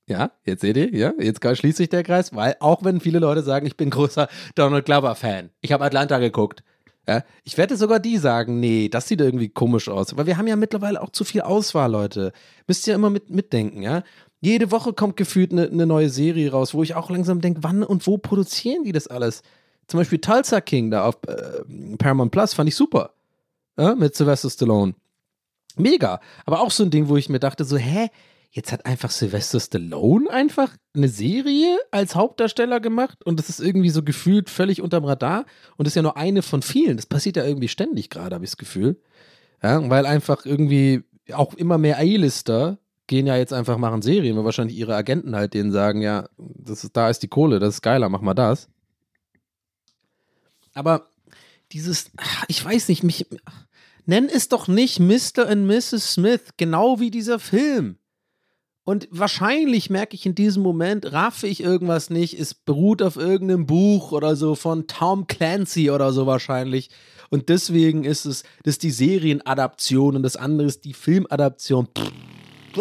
ja, 0.07 0.31
jetzt 0.45 0.61
seht 0.61 0.77
ihr, 0.77 0.93
ja, 0.95 1.13
jetzt 1.19 1.43
schließt 1.43 1.77
sich 1.77 1.89
der 1.89 2.03
Kreis, 2.03 2.33
weil 2.33 2.55
auch 2.59 2.83
wenn 2.83 3.01
viele 3.01 3.19
Leute 3.19 3.43
sagen, 3.43 3.65
ich 3.65 3.75
bin 3.75 3.89
großer 3.89 4.29
Donald 4.55 4.85
Glover-Fan, 4.85 5.49
ich 5.61 5.71
habe 5.71 5.83
Atlanta 5.83 6.17
geguckt. 6.19 6.63
Ja, 7.09 7.23
ich 7.45 7.57
werde 7.57 7.77
sogar 7.77 8.01
die 8.01 8.17
sagen, 8.17 8.59
nee, 8.59 8.89
das 8.89 9.07
sieht 9.07 9.21
irgendwie 9.21 9.47
komisch 9.47 9.87
aus. 9.87 10.17
Weil 10.17 10.25
wir 10.25 10.37
haben 10.37 10.47
ja 10.47 10.57
mittlerweile 10.57 11.01
auch 11.01 11.09
zu 11.09 11.23
viel 11.23 11.39
Auswahl, 11.39 11.89
Leute. 11.89 12.33
Müsst 12.67 12.85
ihr 12.85 12.95
immer 12.95 13.09
mit, 13.09 13.29
mitdenken, 13.29 13.81
ja. 13.81 14.03
Jede 14.41 14.71
Woche 14.71 14.91
kommt 14.91 15.15
gefühlt 15.15 15.53
eine 15.53 15.69
ne 15.69 15.85
neue 15.85 16.09
Serie 16.09 16.51
raus, 16.51 16.73
wo 16.73 16.83
ich 16.83 16.95
auch 16.95 17.09
langsam 17.09 17.39
denke, 17.39 17.63
wann 17.63 17.83
und 17.83 18.05
wo 18.07 18.17
produzieren 18.17 18.83
die 18.83 18.91
das 18.91 19.07
alles? 19.07 19.41
Zum 19.87 19.99
Beispiel 19.99 20.19
Tulsa 20.19 20.59
King 20.59 20.91
da 20.91 21.05
auf 21.05 21.15
äh, 21.27 21.63
Paramount 21.97 22.31
Plus 22.31 22.53
fand 22.53 22.67
ich 22.67 22.75
super. 22.75 23.13
Ja, 23.79 23.95
mit 23.95 24.15
Sylvester 24.15 24.49
Stallone. 24.49 24.93
Mega. 25.77 26.19
Aber 26.45 26.59
auch 26.59 26.71
so 26.71 26.83
ein 26.83 26.91
Ding, 26.91 27.07
wo 27.07 27.15
ich 27.15 27.29
mir 27.29 27.39
dachte, 27.39 27.63
so, 27.63 27.77
hä, 27.77 28.09
Jetzt 28.49 28.71
hat 28.71 28.85
einfach 28.85 29.11
Sylvester 29.11 29.59
Stallone 29.59 30.29
einfach 30.29 30.75
eine 30.95 31.09
Serie 31.09 31.77
als 31.91 32.15
Hauptdarsteller 32.15 32.79
gemacht 32.79 33.23
und 33.23 33.39
das 33.39 33.49
ist 33.49 33.59
irgendwie 33.59 33.89
so 33.89 34.03
gefühlt 34.03 34.49
völlig 34.49 34.81
unterm 34.81 35.05
Radar 35.05 35.45
und 35.75 35.85
ist 35.85 35.95
ja 35.95 36.01
nur 36.01 36.17
eine 36.17 36.41
von 36.41 36.61
vielen. 36.61 36.97
Das 36.97 37.05
passiert 37.05 37.37
ja 37.37 37.45
irgendwie 37.45 37.67
ständig 37.67 38.09
gerade, 38.09 38.35
habe 38.35 38.45
ich 38.45 38.51
das 38.51 38.57
Gefühl. 38.57 38.99
Ja, 39.61 39.87
weil 39.89 40.05
einfach 40.05 40.45
irgendwie 40.45 41.03
auch 41.33 41.53
immer 41.55 41.77
mehr 41.77 41.97
A-Lister 41.97 42.79
gehen 43.07 43.25
ja 43.25 43.37
jetzt 43.37 43.53
einfach 43.53 43.77
machen 43.77 44.01
Serien, 44.01 44.37
weil 44.37 44.45
wahrscheinlich 44.45 44.77
ihre 44.77 44.95
Agenten 44.95 45.35
halt 45.35 45.53
denen 45.53 45.71
sagen, 45.71 46.01
ja, 46.01 46.29
das 46.37 46.83
ist, 46.83 46.95
da 46.95 47.09
ist 47.09 47.23
die 47.23 47.29
Kohle, 47.29 47.59
das 47.59 47.75
ist 47.75 47.81
geiler, 47.81 48.09
mach 48.09 48.21
mal 48.21 48.33
das. 48.33 48.69
Aber 50.73 51.09
dieses, 51.71 52.11
ich 52.47 52.63
weiß 52.63 52.89
nicht, 52.89 53.03
mich, 53.03 53.25
nenn 54.05 54.29
es 54.29 54.49
doch 54.49 54.67
nicht 54.67 54.99
Mr. 54.99 55.49
und 55.49 55.65
Mrs. 55.65 56.13
Smith, 56.13 56.41
genau 56.57 56.99
wie 56.99 57.11
dieser 57.11 57.39
Film. 57.39 57.97
Und 58.87 59.09
wahrscheinlich 59.11 59.89
merke 59.89 60.15
ich 60.15 60.25
in 60.25 60.33
diesem 60.33 60.63
Moment, 60.63 61.11
raffe 61.11 61.45
ich 61.45 61.61
irgendwas 61.61 62.09
nicht, 62.09 62.39
es 62.39 62.53
beruht 62.53 63.01
auf 63.01 63.17
irgendeinem 63.17 63.65
Buch 63.65 64.13
oder 64.13 64.37
so 64.37 64.55
von 64.55 64.87
Tom 64.87 65.27
Clancy 65.27 65.91
oder 65.91 66.13
so 66.13 66.25
wahrscheinlich. 66.25 66.89
Und 67.29 67.49
deswegen 67.49 68.05
ist 68.05 68.23
es, 68.23 68.43
das 68.63 68.75
ist 68.75 68.83
die 68.83 68.91
Serienadaption 68.91 70.15
und 70.15 70.23
das 70.23 70.37
andere 70.37 70.69
ist 70.69 70.85
die 70.85 70.93
Filmadaption. 70.93 71.89
I 72.77 72.79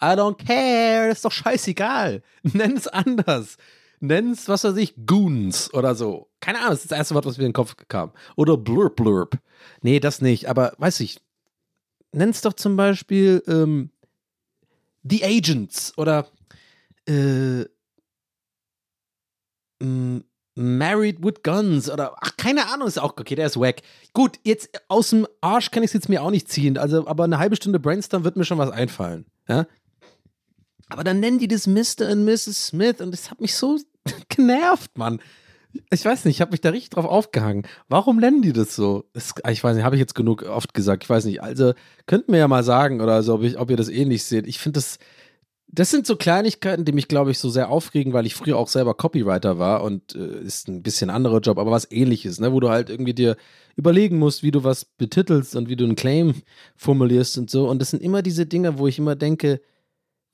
don't 0.00 0.42
care, 0.42 1.10
ist 1.10 1.26
doch 1.26 1.32
scheißegal. 1.32 2.22
Nenn 2.42 2.74
es 2.74 2.88
anders. 2.88 3.58
Nenn 4.00 4.30
es, 4.30 4.48
was 4.48 4.64
weiß 4.64 4.76
ich, 4.76 4.94
Goons 5.04 5.74
oder 5.74 5.94
so. 5.94 6.30
Keine 6.40 6.60
Ahnung, 6.60 6.70
das 6.70 6.84
ist 6.84 6.90
das 6.90 6.96
erste 6.96 7.14
Wort, 7.14 7.26
was 7.26 7.36
mir 7.36 7.44
in 7.44 7.50
den 7.50 7.52
Kopf 7.52 7.76
kam. 7.88 8.12
Oder 8.34 8.56
Blurp 8.56 8.96
Blurp. 8.96 9.38
Nee, 9.82 10.00
das 10.00 10.22
nicht, 10.22 10.48
aber 10.48 10.72
weiß 10.78 11.00
ich. 11.00 11.20
Nenn 12.12 12.30
es 12.30 12.40
doch 12.40 12.54
zum 12.54 12.78
Beispiel, 12.78 13.42
ähm, 13.46 13.90
The 15.02 15.24
Agents 15.24 15.96
oder 15.96 16.28
äh, 17.06 17.64
Married 20.54 21.22
with 21.22 21.42
Guns 21.44 21.88
oder 21.88 22.16
ach, 22.20 22.36
keine 22.36 22.66
Ahnung, 22.66 22.88
ist 22.88 22.98
auch 22.98 23.16
okay, 23.16 23.36
der 23.36 23.46
ist 23.46 23.58
wack. 23.58 23.82
Gut, 24.12 24.40
jetzt 24.42 24.70
aus 24.88 25.10
dem 25.10 25.26
Arsch 25.40 25.70
kann 25.70 25.82
ich 25.82 25.88
es 25.88 25.94
jetzt 25.94 26.08
mir 26.08 26.22
auch 26.22 26.30
nicht 26.30 26.48
ziehen, 26.48 26.76
also 26.76 27.06
aber 27.06 27.24
eine 27.24 27.38
halbe 27.38 27.56
Stunde 27.56 27.78
Brainstorm 27.78 28.24
wird 28.24 28.36
mir 28.36 28.44
schon 28.44 28.58
was 28.58 28.70
einfallen. 28.70 29.26
Ja? 29.48 29.66
Aber 30.88 31.04
dann 31.04 31.20
nennen 31.20 31.38
die 31.38 31.48
das 31.48 31.66
Mr. 31.66 32.10
und 32.10 32.24
Mrs. 32.24 32.68
Smith 32.68 33.00
und 33.00 33.12
das 33.12 33.30
hat 33.30 33.40
mich 33.40 33.54
so 33.54 33.78
genervt, 34.28 34.96
Mann. 34.98 35.20
Ich 35.90 36.04
weiß 36.04 36.24
nicht, 36.24 36.36
ich 36.36 36.40
habe 36.40 36.52
mich 36.52 36.60
da 36.60 36.70
richtig 36.70 36.90
drauf 36.90 37.04
aufgehangen. 37.04 37.66
Warum 37.88 38.18
nennen 38.18 38.42
die 38.42 38.52
das 38.52 38.74
so? 38.74 39.04
Das, 39.12 39.34
ich 39.50 39.62
weiß 39.62 39.76
nicht, 39.76 39.84
habe 39.84 39.96
ich 39.96 40.00
jetzt 40.00 40.14
genug 40.14 40.42
oft 40.42 40.74
gesagt. 40.74 41.04
Ich 41.04 41.10
weiß 41.10 41.24
nicht. 41.26 41.42
Also 41.42 41.74
könnt 42.06 42.28
mir 42.28 42.38
ja 42.38 42.48
mal 42.48 42.64
sagen 42.64 43.00
oder 43.00 43.22
so, 43.22 43.34
ob, 43.34 43.42
ich, 43.42 43.58
ob 43.58 43.70
ihr 43.70 43.76
das 43.76 43.88
ähnlich 43.88 44.24
seht. 44.24 44.46
Ich 44.46 44.58
finde 44.58 44.78
das, 44.78 44.98
das 45.70 45.90
sind 45.90 46.06
so 46.06 46.16
Kleinigkeiten, 46.16 46.84
die 46.84 46.92
mich, 46.92 47.08
glaube 47.08 47.30
ich, 47.30 47.38
so 47.38 47.50
sehr 47.50 47.68
aufregen, 47.68 48.14
weil 48.14 48.24
ich 48.24 48.34
früher 48.34 48.56
auch 48.56 48.68
selber 48.68 48.94
Copywriter 48.94 49.58
war 49.58 49.82
und 49.82 50.14
äh, 50.14 50.40
ist 50.40 50.68
ein 50.68 50.82
bisschen 50.82 51.10
anderer 51.10 51.40
Job, 51.40 51.58
aber 51.58 51.70
was 51.70 51.90
ähnliches, 51.90 52.40
ne? 52.40 52.52
wo 52.52 52.60
du 52.60 52.70
halt 52.70 52.88
irgendwie 52.88 53.14
dir 53.14 53.36
überlegen 53.76 54.18
musst, 54.18 54.42
wie 54.42 54.50
du 54.50 54.64
was 54.64 54.86
betitelst 54.86 55.54
und 55.54 55.68
wie 55.68 55.76
du 55.76 55.84
einen 55.84 55.96
Claim 55.96 56.34
formulierst 56.76 57.36
und 57.36 57.50
so. 57.50 57.68
Und 57.68 57.80
das 57.80 57.90
sind 57.90 58.02
immer 58.02 58.22
diese 58.22 58.46
Dinge, 58.46 58.78
wo 58.78 58.86
ich 58.86 58.98
immer 58.98 59.14
denke, 59.14 59.60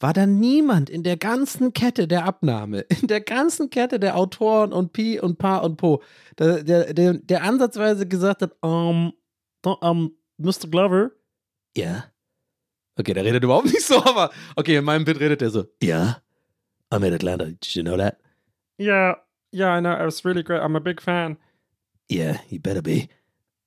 war 0.00 0.12
da 0.12 0.26
niemand 0.26 0.90
in 0.90 1.02
der 1.02 1.16
ganzen 1.16 1.72
Kette 1.72 2.06
der 2.08 2.24
Abnahme, 2.24 2.80
in 3.00 3.08
der 3.08 3.20
ganzen 3.20 3.70
Kette 3.70 3.98
der 3.98 4.16
Autoren 4.16 4.72
und 4.72 4.92
Pi 4.92 5.20
und 5.20 5.38
Pa 5.38 5.58
und 5.58 5.76
Po, 5.76 6.02
der, 6.38 6.62
der, 6.62 6.92
der, 6.94 7.14
der 7.14 7.42
ansatzweise 7.42 8.06
gesagt 8.06 8.42
hat, 8.42 8.52
um, 8.60 9.12
um, 9.64 10.16
Mr. 10.38 10.68
Glover, 10.70 11.10
ja. 11.76 12.04
Okay, 12.96 13.12
der 13.12 13.24
redet 13.24 13.42
überhaupt 13.42 13.66
nicht 13.66 13.82
so, 13.82 13.96
aber 14.04 14.30
okay, 14.56 14.76
in 14.76 14.84
meinem 14.84 15.04
Bit 15.04 15.20
redet 15.20 15.42
er 15.42 15.50
so, 15.50 15.64
ja. 15.82 16.20
I'm 16.92 17.04
in 17.04 17.12
Atlanta, 17.12 17.46
did 17.46 17.74
you 17.74 17.82
know 17.82 17.96
that? 17.96 18.20
Yeah, 18.78 19.16
yeah, 19.52 19.76
I 19.76 19.80
know, 19.80 19.92
it 19.92 20.04
was 20.04 20.24
really 20.24 20.42
great. 20.42 20.60
I'm 20.60 20.76
a 20.76 20.80
big 20.80 21.00
fan. 21.00 21.36
Yeah, 22.08 22.38
you 22.48 22.60
better 22.60 22.82
be. 22.82 23.08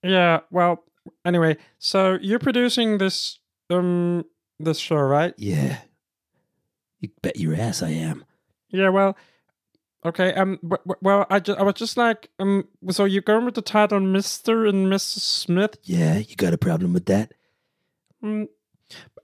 Yeah, 0.03 0.41
well, 0.51 0.84
anyway, 1.25 1.57
so 1.80 2.17
you're 2.21 2.39
producing 2.39 2.99
this, 2.99 3.39
um, 3.69 4.23
this 4.59 4.78
show, 4.78 4.97
right? 4.97 5.34
Yeah. 5.38 5.80
You 6.99 7.09
bet 7.21 7.39
your 7.39 7.55
ass 7.55 7.83
I 7.83 7.89
am. 7.89 8.25
Yeah, 8.69 8.89
well, 8.89 9.15
okay. 10.05 10.33
Um, 10.33 10.59
w- 10.63 10.81
w- 10.85 10.99
well, 11.01 11.25
I 11.29 11.39
just, 11.39 11.59
I 11.59 11.63
was 11.63 11.75
just 11.75 11.97
like, 11.97 12.29
um, 12.39 12.67
so 12.89 13.05
you're 13.05 13.21
going 13.21 13.45
with 13.45 13.55
the 13.55 13.61
title 13.61 13.99
Mister 13.99 14.65
and 14.65 14.87
Mrs. 14.87 15.19
Smith? 15.19 15.77
Yeah, 15.83 16.17
you 16.17 16.35
got 16.35 16.53
a 16.53 16.57
problem 16.57 16.93
with 16.93 17.05
that? 17.05 17.33
Mm. 18.23 18.47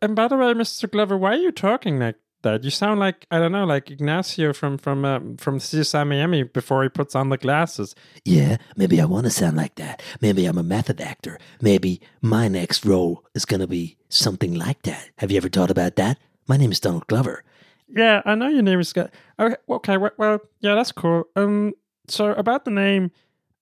And 0.02 0.16
by 0.16 0.28
the 0.28 0.38
way, 0.38 0.54
Mr. 0.54 0.92
Glover, 0.92 1.18
why 1.18 1.32
are 1.32 1.38
you 1.38 1.52
talking 1.52 2.00
like 2.00 2.18
that? 2.44 2.64
You 2.64 2.70
sound 2.70 3.00
like 3.00 3.26
I 3.32 3.40
don't 3.40 3.54
know, 3.54 3.66
like 3.66 3.90
Ignacio 3.90 4.54
from 4.54 4.78
from 4.78 5.06
um, 5.06 5.38
from 5.38 5.60
CSI 5.60 6.06
Miami 6.08 6.44
before 6.44 6.84
he 6.84 6.90
puts 6.90 7.16
on 7.16 7.30
the 7.30 7.38
glasses. 7.38 7.96
Yeah, 8.26 8.58
maybe 8.76 9.00
I 9.00 9.06
want 9.06 9.26
to 9.26 9.32
sound 9.32 9.56
like 9.58 9.76
that. 9.76 10.04
Maybe 10.22 10.46
I'm 10.46 10.58
a 10.58 10.64
method 10.64 11.00
actor. 11.00 11.40
Maybe 11.62 12.02
my 12.22 12.50
next 12.50 12.86
role 12.86 13.26
is 13.34 13.46
gonna 13.46 13.68
be 13.68 13.98
something 14.10 14.54
like 14.54 14.82
that. 14.84 15.10
Have 15.18 15.32
you 15.32 15.38
ever 15.38 15.50
thought 15.50 15.72
about 15.72 15.96
that? 15.96 16.18
My 16.48 16.58
name 16.58 16.72
is 16.72 16.82
Donald 16.82 17.08
Glover. 17.08 17.44
Yeah, 17.88 18.22
I 18.26 18.36
know 18.36 18.48
your 18.48 18.62
name 18.64 18.80
is. 18.80 18.90
Scott. 18.90 19.12
Okay, 19.40 19.56
okay, 19.70 19.98
well, 19.98 20.40
yeah, 20.60 20.76
that's 20.76 20.92
cool. 20.92 21.26
Um, 21.36 21.74
so 22.08 22.32
about 22.32 22.66
the 22.66 22.72
name, 22.72 23.12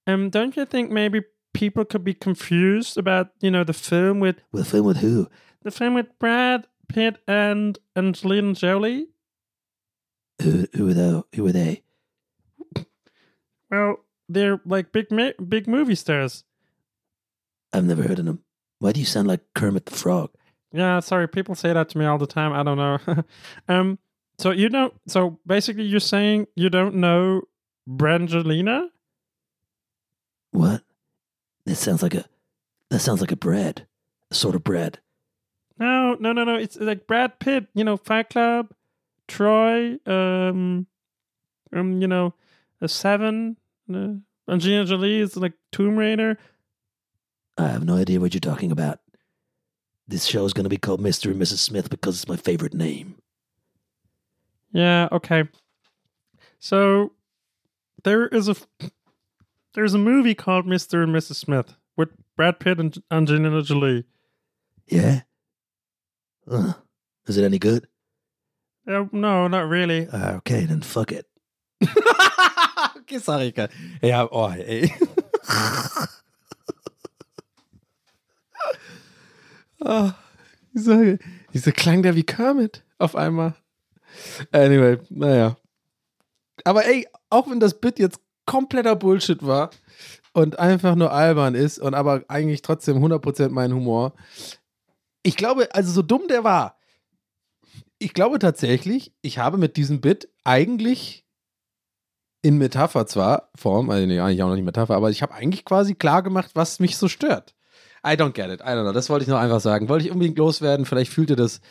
um, 0.07 0.29
don't 0.29 0.55
you 0.55 0.65
think 0.65 0.91
maybe 0.91 1.21
people 1.53 1.83
could 1.85 2.03
be 2.03 2.13
confused 2.13 2.97
about 2.97 3.29
you 3.41 3.51
know 3.51 3.63
the 3.63 3.73
film 3.73 4.19
with 4.19 4.37
Well, 4.51 4.63
film 4.63 4.85
with 4.85 4.97
who? 4.97 5.27
the 5.63 5.71
film 5.71 5.93
with 5.95 6.07
Brad 6.19 6.67
Pitt 6.87 7.17
and 7.27 7.77
Angelina 7.95 8.53
Jolie? 8.53 9.07
Who? 10.41 10.65
Who 10.73 10.89
are 10.89 10.93
they? 10.93 11.21
Who 11.35 11.47
are 11.47 11.51
they? 11.51 11.83
Well, 13.69 13.97
they're 14.27 14.59
like 14.65 14.91
big 14.91 15.11
ma- 15.11 15.31
big 15.47 15.67
movie 15.67 15.95
stars. 15.95 16.43
I've 17.73 17.85
never 17.85 18.03
heard 18.03 18.19
of 18.19 18.25
them. 18.25 18.43
Why 18.79 18.91
do 18.91 18.99
you 18.99 19.05
sound 19.05 19.27
like 19.27 19.41
Kermit 19.55 19.85
the 19.85 19.95
Frog? 19.95 20.31
Yeah, 20.73 20.99
sorry, 21.01 21.27
people 21.27 21.55
say 21.55 21.73
that 21.73 21.89
to 21.89 21.97
me 21.97 22.05
all 22.05 22.17
the 22.17 22.27
time. 22.27 22.53
I 22.53 22.63
don't 22.63 22.77
know. 22.77 23.23
um, 23.67 23.99
so 24.41 24.51
you 24.51 24.69
don't. 24.69 24.93
So 25.07 25.39
basically, 25.45 25.83
you're 25.83 25.99
saying 25.99 26.47
you 26.55 26.69
don't 26.69 26.95
know 26.95 27.43
Brangelina? 27.89 28.87
What? 30.51 30.83
That 31.65 31.75
sounds 31.75 32.03
like 32.03 32.15
a. 32.15 32.25
That 32.89 32.99
sounds 32.99 33.21
like 33.21 33.31
a 33.31 33.37
bread. 33.37 33.87
A 34.31 34.35
sort 34.35 34.55
of 34.55 34.63
bread. 34.63 34.99
No, 35.77 36.15
no, 36.19 36.31
no, 36.31 36.43
no. 36.43 36.55
It's 36.55 36.77
like 36.77 37.07
Brad 37.07 37.39
Pitt, 37.39 37.67
you 37.73 37.83
know, 37.83 37.97
Fight 37.97 38.29
Club, 38.29 38.71
Troy, 39.27 39.97
um, 40.05 40.85
um, 41.73 42.01
you 42.01 42.07
know, 42.07 42.33
a 42.81 42.87
Seven, 42.87 43.57
uh, 43.93 44.13
Angelina 44.47 44.85
Jolie 44.85 45.19
is 45.19 45.35
like 45.37 45.53
Tomb 45.71 45.97
Raider. 45.97 46.37
I 47.57 47.67
have 47.69 47.83
no 47.83 47.95
idea 47.95 48.19
what 48.19 48.33
you're 48.33 48.41
talking 48.41 48.71
about. 48.71 48.99
This 50.07 50.25
show 50.25 50.45
is 50.45 50.53
going 50.53 50.65
to 50.65 50.69
be 50.69 50.77
called 50.77 51.01
Mr. 51.01 51.31
and 51.31 51.41
Mrs. 51.41 51.59
Smith 51.59 51.89
because 51.89 52.17
it's 52.17 52.27
my 52.27 52.35
favorite 52.35 52.73
name. 52.73 53.15
Yeah, 54.73 55.09
okay. 55.11 55.45
So 56.59 57.13
there 58.03 58.27
is 58.27 58.47
a 58.47 58.55
there's 59.73 59.93
a 59.93 59.97
movie 59.99 60.35
called 60.35 60.65
Mr. 60.65 61.03
and 61.03 61.13
Mrs. 61.13 61.35
Smith 61.35 61.75
with 61.95 62.09
Brad 62.35 62.59
Pitt 62.59 62.79
and 62.79 62.97
Angelina 63.11 63.61
Jolie. 63.61 64.05
Yeah? 64.87 65.21
Uh, 66.49 66.73
is 67.27 67.37
it 67.37 67.43
any 67.43 67.59
good? 67.59 67.87
Uh, 68.87 69.05
no, 69.11 69.47
not 69.47 69.69
really. 69.69 70.07
Uh, 70.07 70.37
okay, 70.37 70.65
then 70.65 70.81
fuck 70.81 71.11
it. 71.11 71.25
okay, 72.97 73.19
sorry. 73.19 73.53
Ja, 74.01 74.27
oh, 74.31 74.51
ey. 74.51 74.91
oh, 79.85 80.15
wieso, 80.73 81.17
wieso 81.51 81.71
klang 81.71 82.01
der 82.01 82.15
wie 82.15 82.23
Kermit 82.23 82.83
auf 82.99 83.15
einmal? 83.15 83.55
Anyway, 84.51 84.99
naja. 85.09 85.55
Aber 86.63 86.85
ey, 86.85 87.07
auch 87.29 87.49
wenn 87.49 87.59
das 87.59 87.79
Bit 87.79 87.99
jetzt 87.99 88.19
kompletter 88.45 88.95
Bullshit 88.95 89.45
war 89.45 89.71
und 90.33 90.59
einfach 90.59 90.95
nur 90.95 91.11
albern 91.11 91.55
ist 91.55 91.79
und 91.79 91.93
aber 91.93 92.23
eigentlich 92.27 92.61
trotzdem 92.61 92.97
100% 92.97 93.49
mein 93.49 93.73
Humor. 93.73 94.13
Ich 95.23 95.35
glaube, 95.35 95.73
also 95.73 95.91
so 95.91 96.01
dumm 96.01 96.27
der 96.27 96.43
war, 96.43 96.77
ich 97.99 98.13
glaube 98.13 98.39
tatsächlich, 98.39 99.13
ich 99.21 99.37
habe 99.37 99.57
mit 99.57 99.77
diesem 99.77 100.01
Bit 100.01 100.29
eigentlich 100.43 101.25
in 102.41 102.57
Metapher 102.57 103.05
zwar, 103.05 103.51
Form, 103.55 103.91
also 103.91 104.05
nee, 104.07 104.19
eigentlich 104.19 104.41
auch 104.41 104.47
noch 104.47 104.55
nicht 104.55 104.65
Metapher, 104.65 104.95
aber 104.95 105.11
ich 105.11 105.21
habe 105.21 105.33
eigentlich 105.35 105.63
quasi 105.63 105.93
klar 105.93 106.23
gemacht, 106.23 106.51
was 106.55 106.79
mich 106.79 106.97
so 106.97 107.07
stört. 107.07 107.53
I 108.03 108.13
don't 108.13 108.31
get 108.31 108.49
it. 108.49 108.61
I 108.61 108.73
don't 108.73 108.81
know. 108.81 108.93
Das 108.93 109.09
wollte 109.09 109.23
ich 109.23 109.29
noch 109.29 109.37
einfach 109.37 109.59
sagen. 109.59 109.87
Wollte 109.87 110.05
ich 110.05 110.11
unbedingt 110.11 110.37
loswerden. 110.37 110.87
Vielleicht 110.87 111.11
fühlt 111.11 111.29
ihr 111.29 111.35
das. 111.35 111.61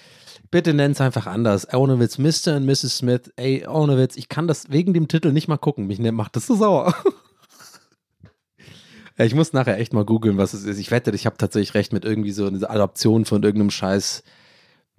Bitte 0.50 0.74
nennt 0.74 0.96
es 0.96 1.00
einfach 1.00 1.26
anders. 1.26 1.72
Ohne 1.72 2.00
Witz, 2.00 2.18
Mr. 2.18 2.56
und 2.56 2.66
Mrs. 2.66 2.98
Smith. 2.98 3.32
Ey, 3.36 3.66
ohne 3.68 3.96
Witz, 3.96 4.16
ich 4.16 4.28
kann 4.28 4.48
das 4.48 4.70
wegen 4.70 4.92
dem 4.92 5.06
Titel 5.06 5.32
nicht 5.32 5.46
mal 5.46 5.58
gucken. 5.58 5.86
Mich 5.86 6.00
ne, 6.00 6.10
macht 6.10 6.34
das 6.34 6.46
so 6.46 6.56
sauer. 6.56 6.92
ich 9.16 9.34
muss 9.34 9.52
nachher 9.52 9.78
echt 9.78 9.92
mal 9.92 10.04
googeln, 10.04 10.38
was 10.38 10.52
es 10.52 10.64
ist. 10.64 10.78
Ich 10.78 10.90
wette, 10.90 11.12
ich 11.12 11.26
habe 11.26 11.36
tatsächlich 11.36 11.74
recht 11.74 11.92
mit 11.92 12.04
irgendwie 12.04 12.32
so 12.32 12.46
einer 12.46 12.68
Adaption 12.68 13.26
von 13.26 13.44
irgendeinem 13.44 13.70
Scheiß. 13.70 14.24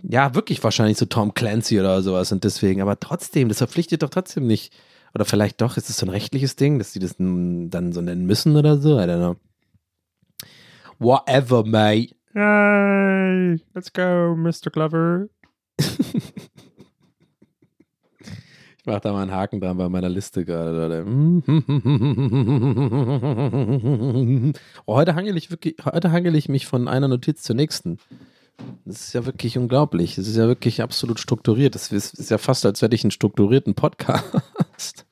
Ja, 0.03 0.35
wirklich 0.35 0.63
wahrscheinlich 0.63 0.97
so 0.97 1.05
Tom 1.05 1.33
Clancy 1.33 1.81
oder 1.81 2.01
sowas. 2.01 2.31
Und 2.31 2.45
deswegen, 2.45 2.81
aber 2.81 2.97
trotzdem, 2.99 3.49
das 3.49 3.57
verpflichtet 3.57 4.03
doch 4.03 4.09
trotzdem 4.09 4.47
nicht. 4.47 4.73
Oder 5.13 5.25
vielleicht 5.25 5.59
doch, 5.59 5.75
ist 5.75 5.89
es 5.89 5.97
so 5.97 6.05
ein 6.05 6.09
rechtliches 6.09 6.55
Ding, 6.55 6.79
dass 6.79 6.93
die 6.93 6.99
das 6.99 7.17
dann 7.17 7.91
so 7.91 7.99
nennen 7.99 8.25
müssen 8.25 8.55
oder 8.55 8.77
so? 8.77 8.97
I 8.97 9.03
don't 9.03 9.17
know. 9.17 9.35
Whatever, 10.97 11.65
mate. 11.65 12.15
Yay! 12.33 13.59
Let's 13.73 13.91
go, 13.91 14.33
Mr. 14.37 14.71
Glover. 14.71 15.27
Ich 18.82 18.88
mache 18.88 19.01
da 19.01 19.13
mal 19.13 19.21
einen 19.21 19.32
Haken 19.32 19.61
dran 19.61 19.77
bei 19.77 19.89
meiner 19.89 20.09
Liste 20.09 20.43
gerade. 20.43 21.05
Oh, 24.86 24.95
heute 24.95 25.13
hangel 25.13 25.38
ich 25.38 25.51
wirklich, 25.51 25.75
heute 25.86 26.11
hangel 26.11 26.36
ich 26.36 26.49
mich 26.49 26.65
von 26.65 26.88
einer 26.88 27.07
Notiz 27.07 27.43
zur 27.43 27.55
nächsten. 27.55 27.99
Das 28.86 29.01
ist 29.01 29.13
ja 29.13 29.25
wirklich 29.25 29.57
unglaublich. 29.57 30.15
Das 30.15 30.27
ist 30.27 30.36
ja 30.36 30.47
wirklich 30.47 30.82
absolut 30.82 31.19
strukturiert. 31.19 31.75
Das 31.75 31.91
ist, 31.91 32.15
ist 32.15 32.32
ja 32.32 32.39
fast, 32.39 32.65
als 32.65 32.82
hätte 32.82 32.95
ich 32.95 33.03
einen 33.03 33.11
strukturierten 33.11 33.75
Podcast. 33.75 35.05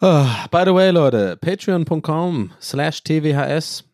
Oh, 0.00 0.26
by 0.50 0.62
the 0.64 0.74
way, 0.74 0.90
Leute, 0.90 1.36
patreon.com 1.36 2.50
slash 2.60 3.04
tvhs. 3.04 3.84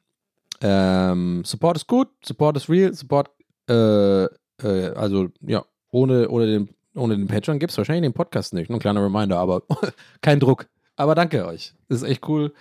Ähm, 0.63 1.43
Support 1.45 1.77
ist 1.77 1.87
gut, 1.87 2.09
Support 2.25 2.57
ist 2.57 2.71
real, 2.71 2.95
Support, 2.95 3.29
äh, 3.69 4.27
äh, 4.63 4.89
also 4.91 5.29
ja, 5.41 5.65
ohne, 5.91 6.29
ohne 6.29 6.47
den, 6.47 6.69
ohne 6.95 7.17
den 7.17 7.27
Patreon 7.27 7.59
gibt 7.59 7.73
es 7.73 7.79
wahrscheinlich 7.79 8.03
den 8.03 8.15
Podcast 8.15 8.53
nicht. 8.53 8.69
Nur 8.69 8.79
ein 8.79 8.83
kleiner 8.83 9.03
Reminder, 9.03 9.39
aber 9.39 9.63
kein 10.21 10.41
Druck. 10.41 10.67
Aber 10.97 11.15
danke 11.15 11.47
euch. 11.47 11.75
Das 11.89 12.03
ist 12.03 12.09
echt 12.09 12.29
cool, 12.29 12.53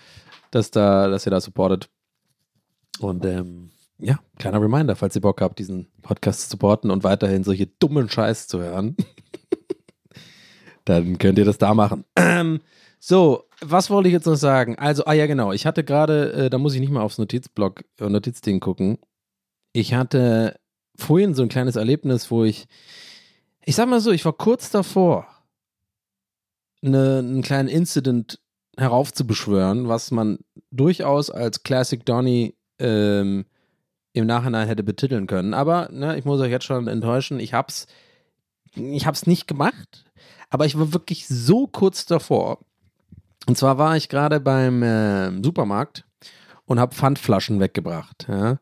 dass, 0.51 0.71
da, 0.71 1.07
dass 1.07 1.25
ihr 1.25 1.31
da 1.31 1.39
supportet. 1.39 1.89
Und 2.99 3.25
ähm, 3.25 3.71
ja, 3.99 4.19
kleiner 4.37 4.61
Reminder, 4.61 4.95
falls 4.95 5.15
ihr 5.15 5.21
Bock 5.21 5.41
habt, 5.41 5.59
diesen 5.59 5.87
Podcast 6.01 6.41
zu 6.41 6.49
supporten 6.49 6.91
und 6.91 7.03
weiterhin 7.03 7.43
solche 7.43 7.67
dummen 7.67 8.09
Scheiß 8.09 8.47
zu 8.47 8.59
hören, 8.59 8.95
dann 10.85 11.17
könnt 11.17 11.37
ihr 11.37 11.45
das 11.45 11.57
da 11.57 11.73
machen. 11.73 12.03
Ähm, 12.15 12.59
so, 12.99 13.45
was 13.61 13.89
wollte 13.89 14.09
ich 14.09 14.13
jetzt 14.13 14.25
noch 14.25 14.35
sagen? 14.35 14.77
Also, 14.77 15.05
ah 15.05 15.13
ja, 15.13 15.25
genau. 15.25 15.51
Ich 15.53 15.65
hatte 15.65 15.83
gerade, 15.83 16.33
äh, 16.33 16.49
da 16.49 16.57
muss 16.57 16.73
ich 16.73 16.81
nicht 16.81 16.91
mal 16.91 17.01
aufs 17.01 17.17
Notizblock, 17.17 17.83
äh, 17.99 18.09
Notizding 18.09 18.59
gucken. 18.59 18.97
Ich 19.73 19.93
hatte 19.93 20.59
vorhin 20.95 21.33
so 21.33 21.43
ein 21.43 21.49
kleines 21.49 21.75
Erlebnis, 21.75 22.29
wo 22.31 22.43
ich, 22.43 22.67
ich 23.65 23.75
sag 23.75 23.87
mal 23.87 24.01
so, 24.01 24.11
ich 24.11 24.25
war 24.25 24.33
kurz 24.33 24.69
davor, 24.69 25.27
eine, 26.83 27.19
einen 27.19 27.41
kleinen 27.41 27.69
Incident 27.69 28.39
heraufzubeschwören, 28.77 29.87
was 29.87 30.11
man 30.11 30.39
durchaus 30.71 31.29
als 31.29 31.63
Classic 31.63 32.03
Donny 32.05 32.55
ähm, 32.79 33.45
im 34.13 34.25
Nachhinein 34.25 34.67
hätte 34.67 34.83
betiteln 34.83 35.27
können. 35.27 35.53
Aber 35.53 35.89
ne, 35.91 36.17
ich 36.17 36.25
muss 36.25 36.39
euch 36.39 36.51
jetzt 36.51 36.65
schon 36.65 36.87
enttäuschen, 36.87 37.39
ich 37.39 37.53
hab's, 37.53 37.87
ich 38.75 39.05
hab's 39.05 39.27
nicht 39.27 39.47
gemacht, 39.47 40.05
aber 40.49 40.65
ich 40.65 40.77
war 40.77 40.93
wirklich 40.93 41.27
so 41.27 41.67
kurz 41.67 42.05
davor. 42.05 42.59
Und 43.45 43.57
zwar 43.57 43.77
war 43.77 43.97
ich 43.97 44.09
gerade 44.09 44.39
beim 44.39 44.83
äh, 44.83 45.43
Supermarkt 45.43 46.05
und 46.65 46.79
habe 46.79 46.95
Pfandflaschen 46.95 47.59
weggebracht. 47.59 48.27
Ja. 48.29 48.59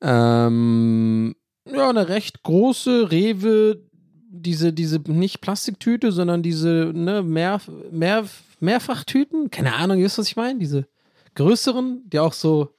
Ähm, 0.00 1.34
ja, 1.66 1.88
eine 1.88 2.08
recht 2.08 2.42
große 2.42 3.10
Rewe, 3.10 3.82
diese, 4.28 4.72
diese 4.72 4.98
nicht 4.98 5.40
Plastiktüte, 5.40 6.12
sondern 6.12 6.42
diese 6.42 6.92
ne, 6.94 7.22
mehr, 7.22 7.60
mehr, 7.90 8.24
Mehrfachtüten. 8.60 9.50
Keine 9.50 9.74
Ahnung, 9.74 9.98
ihr 9.98 10.04
wisst, 10.04 10.18
was 10.18 10.28
ich 10.28 10.36
meine? 10.36 10.58
Diese 10.58 10.86
größeren, 11.34 12.02
die 12.10 12.18
auch 12.18 12.32
so. 12.32 12.74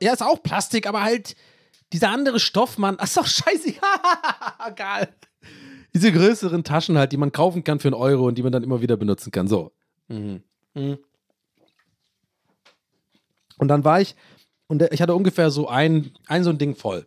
Ja, 0.00 0.12
ist 0.12 0.22
auch 0.22 0.42
Plastik, 0.42 0.86
aber 0.86 1.02
halt 1.02 1.36
dieser 1.92 2.10
andere 2.10 2.40
Stoff, 2.40 2.78
Mann. 2.78 2.96
Ach 2.98 3.06
so, 3.06 3.22
scheiße. 3.24 3.74
Geil. 4.74 5.08
Diese 5.94 6.12
größeren 6.12 6.64
Taschen 6.64 6.98
halt, 6.98 7.12
die 7.12 7.16
man 7.16 7.32
kaufen 7.32 7.64
kann 7.64 7.78
für 7.78 7.88
einen 7.88 7.94
Euro 7.94 8.26
und 8.26 8.36
die 8.36 8.42
man 8.42 8.52
dann 8.52 8.64
immer 8.64 8.82
wieder 8.82 8.96
benutzen 8.96 9.30
kann. 9.30 9.48
So. 9.48 9.72
Mhm. 10.08 10.42
Mhm. 10.74 10.98
Und 13.58 13.68
dann 13.68 13.84
war 13.84 14.00
ich, 14.00 14.14
und 14.66 14.82
ich 14.82 15.00
hatte 15.00 15.14
ungefähr 15.14 15.50
so 15.50 15.68
ein, 15.68 16.10
ein 16.26 16.44
so 16.44 16.50
ein 16.50 16.58
Ding 16.58 16.74
voll. 16.74 17.06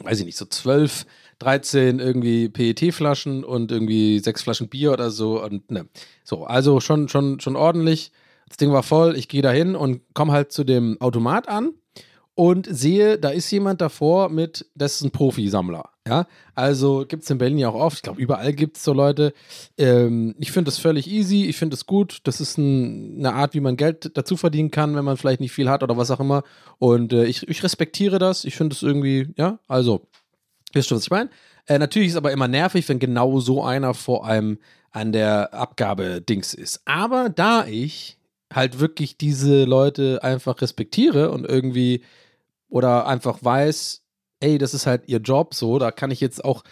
Weiß 0.00 0.20
ich 0.20 0.26
nicht, 0.26 0.36
so 0.36 0.44
zwölf, 0.46 1.06
13 1.40 1.98
irgendwie 1.98 2.48
PET-Flaschen 2.48 3.44
und 3.44 3.72
irgendwie 3.72 4.18
sechs 4.20 4.42
Flaschen 4.42 4.68
Bier 4.68 4.92
oder 4.92 5.10
so. 5.10 5.42
Und 5.42 5.70
ne. 5.70 5.86
So, 6.24 6.44
also 6.44 6.80
schon, 6.80 7.08
schon, 7.08 7.40
schon 7.40 7.56
ordentlich. 7.56 8.12
Das 8.48 8.56
Ding 8.56 8.72
war 8.72 8.82
voll. 8.82 9.16
Ich 9.16 9.28
gehe 9.28 9.42
da 9.42 9.50
hin 9.50 9.74
und 9.74 10.02
komme 10.14 10.32
halt 10.32 10.52
zu 10.52 10.64
dem 10.64 11.00
Automat 11.00 11.48
an 11.48 11.72
und 12.34 12.66
sehe, 12.70 13.18
da 13.18 13.30
ist 13.30 13.50
jemand 13.50 13.80
davor 13.80 14.28
mit, 14.28 14.66
das 14.74 14.96
ist 14.96 15.02
ein 15.02 15.10
Profisammler. 15.10 15.91
Ja, 16.06 16.26
also 16.56 17.04
gibt 17.06 17.22
es 17.22 17.30
in 17.30 17.38
Berlin 17.38 17.58
ja 17.58 17.68
auch 17.68 17.76
oft. 17.76 17.98
Ich 17.98 18.02
glaube, 18.02 18.20
überall 18.20 18.52
gibt 18.52 18.76
es 18.76 18.82
so 18.82 18.92
Leute. 18.92 19.32
Ähm, 19.78 20.34
ich 20.40 20.50
finde 20.50 20.68
das 20.68 20.78
völlig 20.78 21.08
easy. 21.08 21.44
Ich 21.44 21.56
finde 21.56 21.74
es 21.74 21.86
gut. 21.86 22.18
Das 22.24 22.40
ist 22.40 22.58
ein, 22.58 23.18
eine 23.18 23.34
Art, 23.34 23.54
wie 23.54 23.60
man 23.60 23.76
Geld 23.76 24.10
dazu 24.16 24.36
verdienen 24.36 24.72
kann, 24.72 24.96
wenn 24.96 25.04
man 25.04 25.16
vielleicht 25.16 25.40
nicht 25.40 25.52
viel 25.52 25.70
hat 25.70 25.84
oder 25.84 25.96
was 25.96 26.10
auch 26.10 26.18
immer. 26.18 26.42
Und 26.78 27.12
äh, 27.12 27.24
ich, 27.26 27.48
ich 27.48 27.62
respektiere 27.62 28.18
das. 28.18 28.44
Ich 28.44 28.56
finde 28.56 28.74
es 28.74 28.82
irgendwie, 28.82 29.28
ja, 29.36 29.60
also, 29.68 30.08
wisst 30.72 30.90
ihr, 30.90 30.96
was 30.96 31.04
ich 31.04 31.10
meine? 31.10 31.30
Äh, 31.66 31.78
natürlich 31.78 32.08
ist 32.08 32.14
es 32.14 32.18
aber 32.18 32.32
immer 32.32 32.48
nervig, 32.48 32.88
wenn 32.88 32.98
genau 32.98 33.38
so 33.38 33.62
einer 33.62 33.94
vor 33.94 34.26
einem 34.26 34.58
an 34.90 35.12
der 35.12 35.54
Abgabe-Dings 35.54 36.52
ist. 36.52 36.82
Aber 36.84 37.28
da 37.28 37.64
ich 37.64 38.18
halt 38.52 38.80
wirklich 38.80 39.16
diese 39.16 39.64
Leute 39.64 40.18
einfach 40.22 40.60
respektiere 40.60 41.30
und 41.30 41.46
irgendwie 41.46 42.02
oder 42.68 43.06
einfach 43.06 43.38
weiß, 43.42 44.01
ey, 44.42 44.58
das 44.58 44.74
ist 44.74 44.86
halt 44.86 45.04
ihr 45.06 45.18
Job, 45.18 45.54
so, 45.54 45.78
da 45.78 45.90
kann 45.90 46.10
ich 46.10 46.20
jetzt 46.20 46.44
auch, 46.44 46.64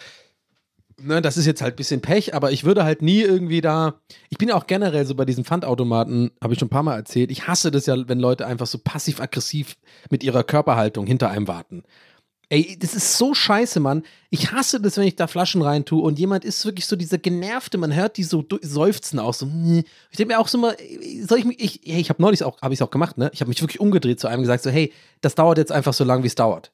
ne, 0.99 1.21
das 1.21 1.37
ist 1.37 1.45
jetzt 1.45 1.61
halt 1.61 1.75
ein 1.75 1.77
bisschen 1.77 2.01
Pech, 2.01 2.35
aber 2.35 2.51
ich 2.51 2.63
würde 2.63 2.83
halt 2.83 3.01
nie 3.01 3.21
irgendwie 3.21 3.61
da, 3.61 3.95
ich 4.29 4.37
bin 4.37 4.49
ja 4.49 4.55
auch 4.55 4.67
generell 4.67 5.05
so 5.05 5.15
bei 5.15 5.25
diesen 5.25 5.45
Pfandautomaten, 5.45 6.31
habe 6.41 6.53
ich 6.53 6.59
schon 6.59 6.67
ein 6.67 6.71
paar 6.71 6.83
Mal 6.83 6.95
erzählt, 6.95 7.31
ich 7.31 7.47
hasse 7.47 7.71
das 7.71 7.85
ja, 7.85 7.95
wenn 8.07 8.19
Leute 8.19 8.45
einfach 8.45 8.67
so 8.67 8.77
passiv-aggressiv 8.77 9.77
mit 10.09 10.23
ihrer 10.23 10.43
Körperhaltung 10.43 11.05
hinter 11.05 11.29
einem 11.29 11.47
warten. 11.47 11.83
Ey, 12.49 12.77
das 12.77 12.95
ist 12.95 13.17
so 13.17 13.33
scheiße, 13.33 13.79
Mann. 13.79 14.03
Ich 14.29 14.51
hasse 14.51 14.81
das, 14.81 14.97
wenn 14.97 15.07
ich 15.07 15.15
da 15.15 15.27
Flaschen 15.27 15.61
rein 15.61 15.85
tue 15.85 16.01
und 16.01 16.19
jemand 16.19 16.43
ist 16.43 16.65
wirklich 16.65 16.85
so 16.85 16.97
dieser 16.97 17.17
genervte, 17.17 17.77
man 17.77 17.95
hört 17.95 18.17
die 18.17 18.23
so 18.23 18.43
seufzen 18.61 19.19
auch 19.19 19.33
so. 19.33 19.45
Ich 20.09 20.17
denke 20.17 20.33
mir 20.33 20.39
auch 20.39 20.49
so 20.49 20.57
mal, 20.57 20.75
soll 21.25 21.39
ich 21.39 21.45
mich, 21.45 21.63
ich, 21.63 21.87
ich 21.87 22.09
habe 22.09 22.21
neulich 22.21 22.43
auch, 22.43 22.61
habe 22.61 22.73
ich 22.73 22.83
auch 22.83 22.91
gemacht, 22.91 23.17
ne? 23.17 23.31
Ich 23.33 23.39
habe 23.39 23.47
mich 23.47 23.61
wirklich 23.61 23.79
umgedreht 23.79 24.19
zu 24.19 24.27
einem 24.27 24.41
gesagt, 24.41 24.63
so, 24.63 24.69
hey, 24.69 24.91
das 25.21 25.35
dauert 25.35 25.59
jetzt 25.59 25.71
einfach 25.71 25.93
so 25.93 26.03
lange, 26.03 26.23
wie 26.23 26.27
es 26.27 26.35
dauert. 26.35 26.73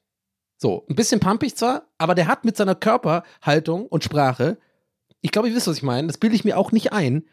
So, 0.60 0.84
ein 0.90 0.96
bisschen 0.96 1.20
pumpig 1.20 1.56
zwar, 1.56 1.84
aber 1.98 2.16
der 2.16 2.26
hat 2.26 2.44
mit 2.44 2.56
seiner 2.56 2.74
Körperhaltung 2.74 3.86
und 3.86 4.02
Sprache, 4.02 4.58
ich 5.20 5.30
glaube, 5.30 5.48
ihr 5.48 5.54
wisst, 5.54 5.68
was 5.68 5.76
ich 5.76 5.82
meine, 5.84 6.08
das 6.08 6.18
bilde 6.18 6.34
ich 6.34 6.44
mir 6.44 6.58
auch 6.58 6.72
nicht 6.72 6.92
ein. 6.92 7.24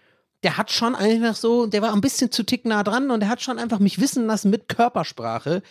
Der 0.43 0.57
hat 0.57 0.71
schon 0.71 0.93
einfach 0.93 1.36
so, 1.36 1.65
der 1.65 1.82
war 1.82 1.91
ein 1.93 2.01
bisschen 2.01 2.32
zu 2.32 2.43
tick 2.43 2.65
nah 2.65 2.84
dran 2.84 3.09
und 3.09 3.21
der 3.21 3.30
hat 3.30 3.41
schon 3.41 3.57
einfach 3.57 3.80
mich 3.80 3.99
wissen 3.99 4.28
lassen 4.28 4.51
mit 4.51 4.69
Körpersprache, 4.69 5.63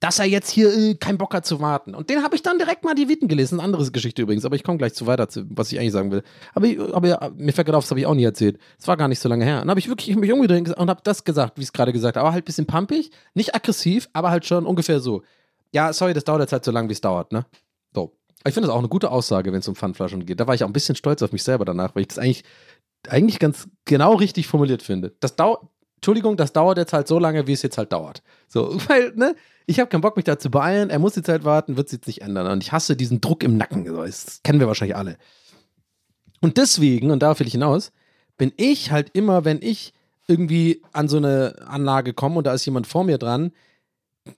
dass 0.00 0.18
er 0.18 0.24
jetzt 0.24 0.48
hier 0.50 0.74
äh, 0.74 0.94
keinen 0.94 1.18
Bock 1.18 1.34
hat 1.34 1.44
zu 1.44 1.60
warten. 1.60 1.94
Und 1.94 2.08
den 2.08 2.22
habe 2.22 2.34
ich 2.34 2.42
dann 2.42 2.58
direkt 2.58 2.82
mal 2.82 2.94
die 2.94 3.08
Viten 3.10 3.28
gelesen. 3.28 3.60
Eine 3.60 3.64
andere 3.64 3.90
Geschichte 3.90 4.22
übrigens, 4.22 4.46
aber 4.46 4.56
ich 4.56 4.64
komme 4.64 4.78
gleich 4.78 4.94
zu 4.94 5.06
weiter, 5.06 5.28
zu, 5.28 5.44
was 5.50 5.70
ich 5.70 5.78
eigentlich 5.78 5.92
sagen 5.92 6.10
will. 6.10 6.22
Aber, 6.54 6.66
ich, 6.66 6.80
aber 6.80 7.08
ja, 7.08 7.30
mir 7.36 7.52
fällt 7.52 7.66
gerade 7.66 7.76
auf, 7.76 7.84
das 7.84 7.90
habe 7.90 8.00
ich 8.00 8.06
auch 8.06 8.14
nie 8.14 8.24
erzählt. 8.24 8.58
Das 8.78 8.88
war 8.88 8.96
gar 8.96 9.08
nicht 9.08 9.20
so 9.20 9.28
lange 9.28 9.44
her. 9.44 9.60
Und 9.60 9.68
habe 9.68 9.78
ich 9.78 9.88
wirklich 9.88 10.16
mich 10.16 10.32
umgedreht 10.32 10.76
und 10.76 10.90
habe 10.90 11.00
das 11.04 11.24
gesagt, 11.24 11.58
wie 11.58 11.60
ich 11.60 11.68
es 11.68 11.72
gerade 11.72 11.92
gesagt 11.92 12.16
habe. 12.16 12.26
Aber 12.26 12.32
halt 12.32 12.44
ein 12.44 12.46
bisschen 12.46 12.66
pumpig, 12.66 13.10
nicht 13.34 13.54
aggressiv, 13.54 14.08
aber 14.14 14.30
halt 14.30 14.46
schon 14.46 14.64
ungefähr 14.64 14.98
so. 14.98 15.22
Ja, 15.72 15.92
sorry, 15.92 16.14
das 16.14 16.24
dauert 16.24 16.42
jetzt 16.42 16.52
halt 16.52 16.64
so 16.64 16.70
lange, 16.70 16.88
wie 16.88 16.92
es 16.92 17.00
dauert, 17.00 17.32
ne? 17.32 17.46
So. 17.94 18.16
Ich 18.44 18.54
finde 18.54 18.68
das 18.68 18.74
auch 18.74 18.80
eine 18.80 18.88
gute 18.88 19.10
Aussage, 19.10 19.52
wenn 19.52 19.60
es 19.60 19.68
um 19.68 19.74
Pfandflaschen 19.74 20.26
geht. 20.26 20.40
Da 20.40 20.46
war 20.46 20.54
ich 20.54 20.64
auch 20.64 20.68
ein 20.68 20.72
bisschen 20.72 20.96
stolz 20.96 21.22
auf 21.22 21.32
mich 21.32 21.42
selber 21.42 21.64
danach, 21.64 21.94
weil 21.94 22.02
ich 22.02 22.08
das 22.08 22.18
eigentlich, 22.18 22.44
eigentlich 23.08 23.38
ganz 23.38 23.68
genau 23.84 24.14
richtig 24.14 24.46
formuliert 24.46 24.82
finde. 24.82 25.14
Das 25.20 25.36
dauert, 25.36 25.62
Entschuldigung, 25.96 26.36
das 26.36 26.52
dauert 26.52 26.78
jetzt 26.78 26.92
halt 26.92 27.06
so 27.06 27.18
lange, 27.18 27.46
wie 27.46 27.52
es 27.52 27.62
jetzt 27.62 27.78
halt 27.78 27.92
dauert. 27.92 28.22
So, 28.48 28.76
weil, 28.88 29.12
ne? 29.14 29.34
Ich 29.66 29.78
habe 29.78 29.88
keinen 29.88 30.00
Bock, 30.00 30.16
mich 30.16 30.24
da 30.24 30.38
zu 30.38 30.50
beeilen. 30.50 30.90
Er 30.90 30.98
muss 30.98 31.14
die 31.14 31.22
Zeit 31.22 31.44
warten, 31.44 31.76
wird 31.76 31.88
sich 31.88 31.98
jetzt 31.98 32.06
nicht 32.08 32.22
ändern. 32.22 32.48
Und 32.48 32.62
ich 32.62 32.72
hasse 32.72 32.96
diesen 32.96 33.20
Druck 33.20 33.44
im 33.44 33.56
Nacken. 33.56 33.84
Das 33.84 34.40
kennen 34.42 34.58
wir 34.58 34.66
wahrscheinlich 34.66 34.96
alle. 34.96 35.16
Und 36.40 36.56
deswegen, 36.56 37.12
und 37.12 37.22
darauf 37.22 37.38
will 37.38 37.46
ich 37.46 37.52
hinaus, 37.52 37.92
bin 38.36 38.52
ich 38.56 38.90
halt 38.90 39.10
immer, 39.12 39.44
wenn 39.44 39.62
ich 39.62 39.94
irgendwie 40.26 40.82
an 40.92 41.08
so 41.08 41.16
eine 41.18 41.54
Anlage 41.66 42.12
komme 42.12 42.38
und 42.38 42.46
da 42.46 42.52
ist 42.52 42.66
jemand 42.66 42.88
vor 42.88 43.04
mir 43.04 43.18
dran, 43.18 43.52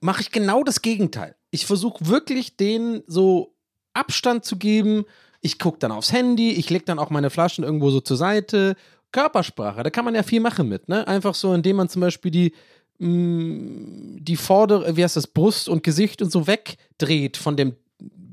mache 0.01 0.21
ich 0.21 0.31
genau 0.31 0.63
das 0.63 0.81
Gegenteil. 0.81 1.35
Ich 1.51 1.65
versuche 1.65 2.07
wirklich 2.07 2.57
denen 2.57 3.03
so 3.07 3.55
Abstand 3.93 4.45
zu 4.45 4.57
geben. 4.57 5.05
Ich 5.41 5.59
gucke 5.59 5.79
dann 5.79 5.91
aufs 5.91 6.11
Handy, 6.11 6.51
ich 6.51 6.69
lege 6.69 6.85
dann 6.85 6.99
auch 6.99 7.09
meine 7.09 7.29
Flaschen 7.29 7.63
irgendwo 7.63 7.89
so 7.91 8.01
zur 8.01 8.17
Seite. 8.17 8.75
Körpersprache, 9.11 9.83
da 9.83 9.89
kann 9.89 10.03
man 10.03 10.15
ja 10.15 10.23
viel 10.23 10.41
machen 10.41 10.67
mit, 10.67 10.89
ne? 10.89 11.07
Einfach 11.07 11.35
so, 11.35 11.53
indem 11.53 11.77
man 11.77 11.87
zum 11.87 12.01
Beispiel 12.01 12.31
die, 12.31 12.53
mh, 12.97 14.19
die 14.19 14.35
vordere, 14.35 14.97
wie 14.97 15.03
heißt 15.03 15.15
das, 15.15 15.27
Brust 15.27 15.69
und 15.69 15.83
Gesicht 15.83 16.21
und 16.21 16.31
so 16.31 16.47
wegdreht 16.47 17.37
von 17.37 17.55
dem 17.55 17.77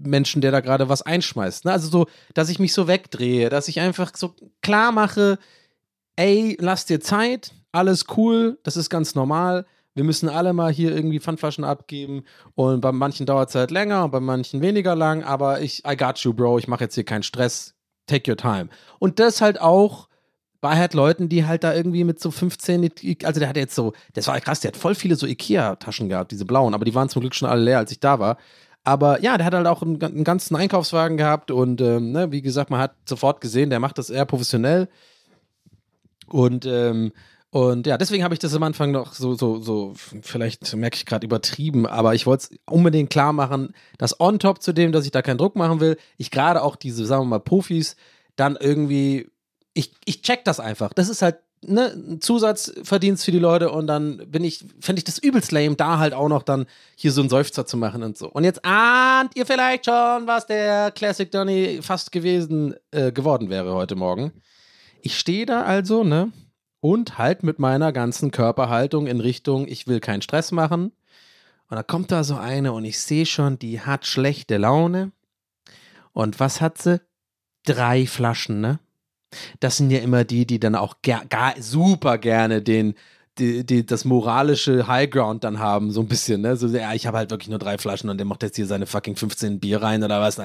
Menschen, 0.03 0.43
der 0.43 0.51
da 0.51 0.61
gerade 0.61 0.89
was 0.89 1.03
einschmeißt. 1.03 1.65
Ne? 1.65 1.73
Also 1.73 1.89
so, 1.89 2.07
dass 2.35 2.49
ich 2.49 2.59
mich 2.59 2.73
so 2.73 2.89
wegdrehe, 2.89 3.49
dass 3.49 3.69
ich 3.69 3.79
einfach 3.81 4.13
so 4.17 4.35
klar 4.61 4.91
mache, 4.91 5.39
ey, 6.17 6.57
lass 6.61 6.87
dir 6.87 7.01
Zeit, 7.01 7.53
alles 7.71 8.07
cool, 8.17 8.59
das 8.65 8.77
ist 8.77 8.91
ganz 8.91 9.15
normal. 9.15 9.67
Wir 9.95 10.05
müssen 10.05 10.29
alle 10.29 10.53
mal 10.53 10.73
hier 10.73 10.95
irgendwie 10.95 11.21
Pfandflaschen 11.21 11.65
abgeben 11.65 12.25
und 12.55 12.81
bei 12.81 12.93
manchen 12.93 13.27
dauert 13.27 13.51
es 13.51 13.55
halt 13.55 13.71
länger 13.71 14.05
und 14.05 14.11
bei 14.11 14.21
manchen 14.21 14.63
weniger 14.63 14.97
lang, 14.97 15.23
aber 15.23 15.61
ich, 15.61 15.83
I 15.87 15.97
got 15.97 16.19
you, 16.21 16.33
Bro, 16.33 16.59
ich 16.59 16.69
mache 16.69 16.85
jetzt 16.85 16.95
hier 16.95 17.05
keinen 17.05 17.23
Stress, 17.23 17.75
take 18.07 18.31
your 18.31 18.37
time. 18.37 18.69
Und 18.99 19.19
das 19.19 19.41
halt 19.41 19.61
auch 19.61 20.09
bei 20.63 20.77
halt 20.77 20.95
Leuten, 20.95 21.29
die 21.29 21.45
halt 21.45 21.65
da 21.65 21.75
irgendwie 21.75 22.05
mit 22.05 22.21
so 22.21 22.31
15, 22.31 22.85
I- 23.03 23.19
also 23.25 23.41
der 23.41 23.49
hat 23.49 23.57
jetzt 23.57 23.75
so, 23.75 23.93
das 24.15 24.29
war 24.29 24.41
krass, 24.41 24.61
der 24.61 24.69
hat 24.69 24.77
voll 24.77 24.95
viele 24.95 25.17
so 25.17 25.27
Ikea-Taschen 25.27 26.09
gehabt, 26.09 26.31
diese 26.33 26.45
blauen, 26.47 26.73
aber 26.73 26.85
die 26.85 26.95
waren 26.95 27.09
zum 27.09 27.21
Glück 27.21 27.35
schon 27.35 27.49
alle 27.49 27.63
leer, 27.63 27.79
als 27.79 27.91
ich 27.93 28.01
da 28.01 28.19
war. 28.19 28.39
Aber 28.85 29.21
ja, 29.23 29.37
der 29.37 29.47
hat 29.47 29.55
halt 29.55 29.67
auch 29.67 29.83
einen, 29.83 30.03
einen 30.03 30.25
ganzen 30.25 30.57
Einkaufswagen 30.57 31.17
gehabt 31.17 31.51
und 31.51 31.81
ähm, 31.81 32.13
ne, 32.13 32.33
wie 32.33 32.43
gesagt, 32.43 32.71
man 32.71 32.81
hat 32.81 32.95
sofort 33.09 33.41
gesehen, 33.41 33.71
der 33.71 33.79
macht 33.81 33.99
das 33.99 34.11
eher 34.11 34.25
professionell. 34.25 34.89
Und 36.27 36.65
ähm, 36.67 37.13
und 37.53 37.87
ja, 37.87 37.99
deswegen 37.99 38.25
habe 38.25 38.33
ich 38.33 38.41
das 38.41 38.55
am 38.55 38.63
Anfang 38.63 38.93
noch 38.93 39.13
so, 39.13 39.35
so, 39.35 39.61
so, 39.61 39.93
vielleicht 40.23 40.75
merke 40.75 40.97
ich 40.97 41.05
gerade 41.05 41.27
übertrieben, 41.27 41.87
aber 41.87 42.15
ich 42.15 42.25
wollte 42.25 42.45
es 42.45 42.59
unbedingt 42.65 43.11
klar 43.11 43.35
machen, 43.35 43.75
dass 43.99 44.19
on 44.19 44.39
top 44.39 44.63
zu 44.63 44.73
dem, 44.73 44.91
dass 44.91 45.05
ich 45.05 45.11
da 45.11 45.21
keinen 45.21 45.37
Druck 45.37 45.55
machen 45.55 45.79
will, 45.79 45.99
ich 46.17 46.31
gerade 46.31 46.63
auch 46.63 46.77
diese, 46.77 47.05
sagen 47.05 47.25
wir 47.25 47.29
mal, 47.29 47.41
Profis 47.41 47.97
dann 48.37 48.57
irgendwie, 48.59 49.31
ich, 49.75 49.93
ich 50.07 50.23
check 50.23 50.47
das 50.47 50.61
einfach. 50.61 50.95
Das 50.95 51.11
ist 51.11 51.21
halt 51.21 51.41
ne, 51.61 51.93
ein 51.95 52.23
Zusatzverdienst 52.23 53.23
für 53.23 53.33
die 53.33 53.39
Leute 53.39 53.71
und 53.71 53.87
dann 53.87 54.23
bin 54.31 54.45
ich, 54.45 54.65
fände 54.81 55.01
ich 55.01 55.05
das 55.05 55.19
übelst 55.19 55.53
lame, 55.53 55.77
da 55.77 55.99
halt 55.99 56.15
auch 56.15 56.29
noch 56.29 56.45
dann 56.45 56.65
hier 56.97 57.13
so 57.13 57.21
einen 57.21 57.29
Seufzer 57.29 57.67
zu 57.67 57.77
machen 57.77 58.03
und 58.03 58.17
so. 58.17 58.31
Und 58.31 58.45
jetzt 58.45 58.65
ahnt 58.65 59.37
ihr 59.37 59.45
vielleicht 59.45 59.85
schon, 59.85 60.27
was 60.27 60.47
der 60.47 60.91
Classic 60.91 61.31
Donny 61.31 61.81
fast 61.83 62.13
gewesen, 62.13 62.77
äh, 62.93 63.13
geworden 63.13 63.51
wäre 63.51 63.75
heute 63.75 63.95
Morgen. 63.95 64.33
Ich 65.03 65.19
stehe 65.19 65.45
da 65.45 65.65
also, 65.65 66.03
ne? 66.03 66.33
Und 66.83 67.17
halt 67.17 67.45
mit 67.45 67.61
meiner 67.61 67.93
ganzen 67.93 68.33
Körperhaltung 68.33 69.07
in 69.07 69.21
Richtung, 69.21 69.69
ich 69.69 69.87
will 69.87 70.01
keinen 70.01 70.21
Stress 70.21 70.51
machen. 70.51 70.91
Und 71.71 71.77
da 71.77 71.85
kommt 71.85 72.11
da 72.11 72.25
so 72.25 72.35
eine 72.35 72.73
und 72.73 72.85
ich 72.85 72.99
sehe 72.99 73.25
schon, 73.25 73.57
die 73.57 73.81
hat 73.81 74.05
schlechte 74.05 74.57
Laune. 74.57 75.13
Und 76.13 76.41
was 76.41 76.61
hat 76.61 76.83
sie? 76.83 77.01
Drei 77.65 78.05
Flaschen, 78.05 78.61
ne? 78.61 78.81
Das 79.61 79.77
sind 79.77 79.93
ja 79.93 80.01
immer 80.01 80.25
die, 80.25 80.45
die 80.45 80.59
dann 80.59 80.75
auch 80.75 80.97
ger 81.03 81.23
super 81.61 82.19
gerne 82.19 82.63
den, 82.63 82.95
die, 83.39 83.65
die, 83.65 83.87
das 83.87 84.05
moralische 84.05 84.89
Highground 84.89 85.45
dann 85.45 85.61
haben, 85.61 85.93
so 85.93 86.01
ein 86.01 86.09
bisschen, 86.09 86.41
ne? 86.41 86.57
So, 86.57 86.67
ja, 86.67 86.95
ich 86.95 87.07
habe 87.07 87.19
halt 87.19 87.31
wirklich 87.31 87.49
nur 87.49 87.61
drei 87.61 87.79
Flaschen 87.79 88.11
und 88.11 88.19
der 88.19 88.27
macht 88.27 88.43
jetzt 88.43 88.57
hier 88.57 88.67
seine 88.67 88.87
fucking 88.87 89.15
15 89.15 89.61
Bier 89.61 89.81
rein 89.81 90.03
oder 90.03 90.21
was. 90.21 90.41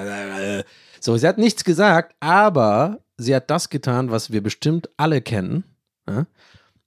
So, 0.99 1.17
sie 1.17 1.27
hat 1.27 1.39
nichts 1.39 1.63
gesagt, 1.63 2.15
aber 2.19 2.99
sie 3.17 3.35
hat 3.35 3.49
das 3.49 3.69
getan, 3.69 4.11
was 4.11 4.31
wir 4.31 4.43
bestimmt 4.43 4.87
alle 4.97 5.21
kennen. 5.21 5.63
Ja? 6.07 6.27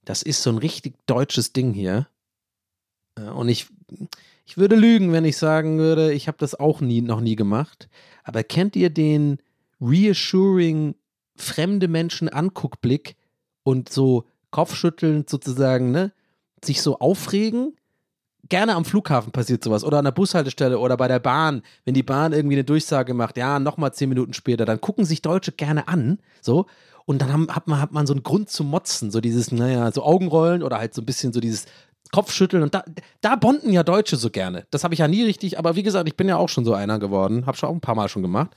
Das 0.05 0.23
ist 0.23 0.41
so 0.41 0.49
ein 0.49 0.57
richtig 0.57 0.95
deutsches 1.05 1.53
Ding 1.53 1.73
hier. 1.73 2.07
Ja, 3.17 3.31
und 3.31 3.49
ich, 3.49 3.67
ich 4.45 4.57
würde 4.57 4.75
lügen, 4.75 5.11
wenn 5.11 5.25
ich 5.25 5.37
sagen 5.37 5.77
würde, 5.77 6.13
ich 6.13 6.27
habe 6.27 6.37
das 6.37 6.55
auch 6.55 6.81
nie, 6.81 7.01
noch 7.01 7.21
nie 7.21 7.35
gemacht. 7.35 7.89
Aber 8.23 8.43
kennt 8.43 8.75
ihr 8.75 8.89
den 8.89 9.37
reassuring 9.79 10.95
fremde 11.35 11.87
Menschen 11.87 12.29
Anguckblick 12.29 13.15
und 13.63 13.89
so 13.89 14.25
kopfschüttelnd 14.51 15.29
sozusagen, 15.29 15.91
ne, 15.91 16.11
sich 16.63 16.81
so 16.81 16.99
aufregen? 16.99 17.75
Gerne 18.49 18.75
am 18.75 18.85
Flughafen 18.85 19.31
passiert 19.31 19.63
sowas 19.63 19.83
oder 19.83 19.99
an 19.99 20.05
der 20.05 20.11
Bushaltestelle 20.11 20.77
oder 20.77 20.97
bei 20.97 21.07
der 21.07 21.19
Bahn, 21.19 21.61
wenn 21.85 21.93
die 21.93 22.03
Bahn 22.03 22.33
irgendwie 22.33 22.55
eine 22.55 22.63
Durchsage 22.63 23.13
macht, 23.13 23.37
ja, 23.37 23.59
nochmal 23.59 23.93
zehn 23.93 24.09
Minuten 24.09 24.33
später, 24.33 24.65
dann 24.65 24.81
gucken 24.81 25.05
sich 25.05 25.21
Deutsche 25.21 25.51
gerne 25.51 25.87
an, 25.87 26.19
so, 26.41 26.65
und 27.11 27.21
dann 27.21 27.31
haben, 27.31 27.47
hat, 27.49 27.67
man, 27.67 27.79
hat 27.79 27.91
man 27.91 28.07
so 28.07 28.13
einen 28.13 28.23
Grund 28.23 28.49
zu 28.49 28.63
motzen, 28.63 29.11
so 29.11 29.21
dieses, 29.21 29.51
naja, 29.51 29.91
so 29.91 30.03
Augenrollen 30.03 30.63
oder 30.63 30.79
halt 30.79 30.93
so 30.93 31.01
ein 31.01 31.05
bisschen 31.05 31.33
so 31.33 31.39
dieses 31.39 31.65
Kopfschütteln 32.11 32.63
und 32.63 32.73
da, 32.73 32.83
da 33.21 33.35
bonden 33.35 33.71
ja 33.71 33.83
Deutsche 33.83 34.17
so 34.17 34.29
gerne. 34.29 34.65
Das 34.71 34.83
habe 34.83 34.93
ich 34.93 34.99
ja 34.99 35.07
nie 35.07 35.23
richtig, 35.23 35.59
aber 35.59 35.75
wie 35.75 35.83
gesagt, 35.83 36.07
ich 36.07 36.17
bin 36.17 36.27
ja 36.27 36.37
auch 36.37 36.49
schon 36.49 36.65
so 36.65 36.73
einer 36.73 36.99
geworden, 36.99 37.45
habe 37.45 37.57
schon 37.57 37.69
auch 37.69 37.73
ein 37.73 37.81
paar 37.81 37.95
Mal 37.95 38.09
schon 38.09 38.21
gemacht. 38.21 38.51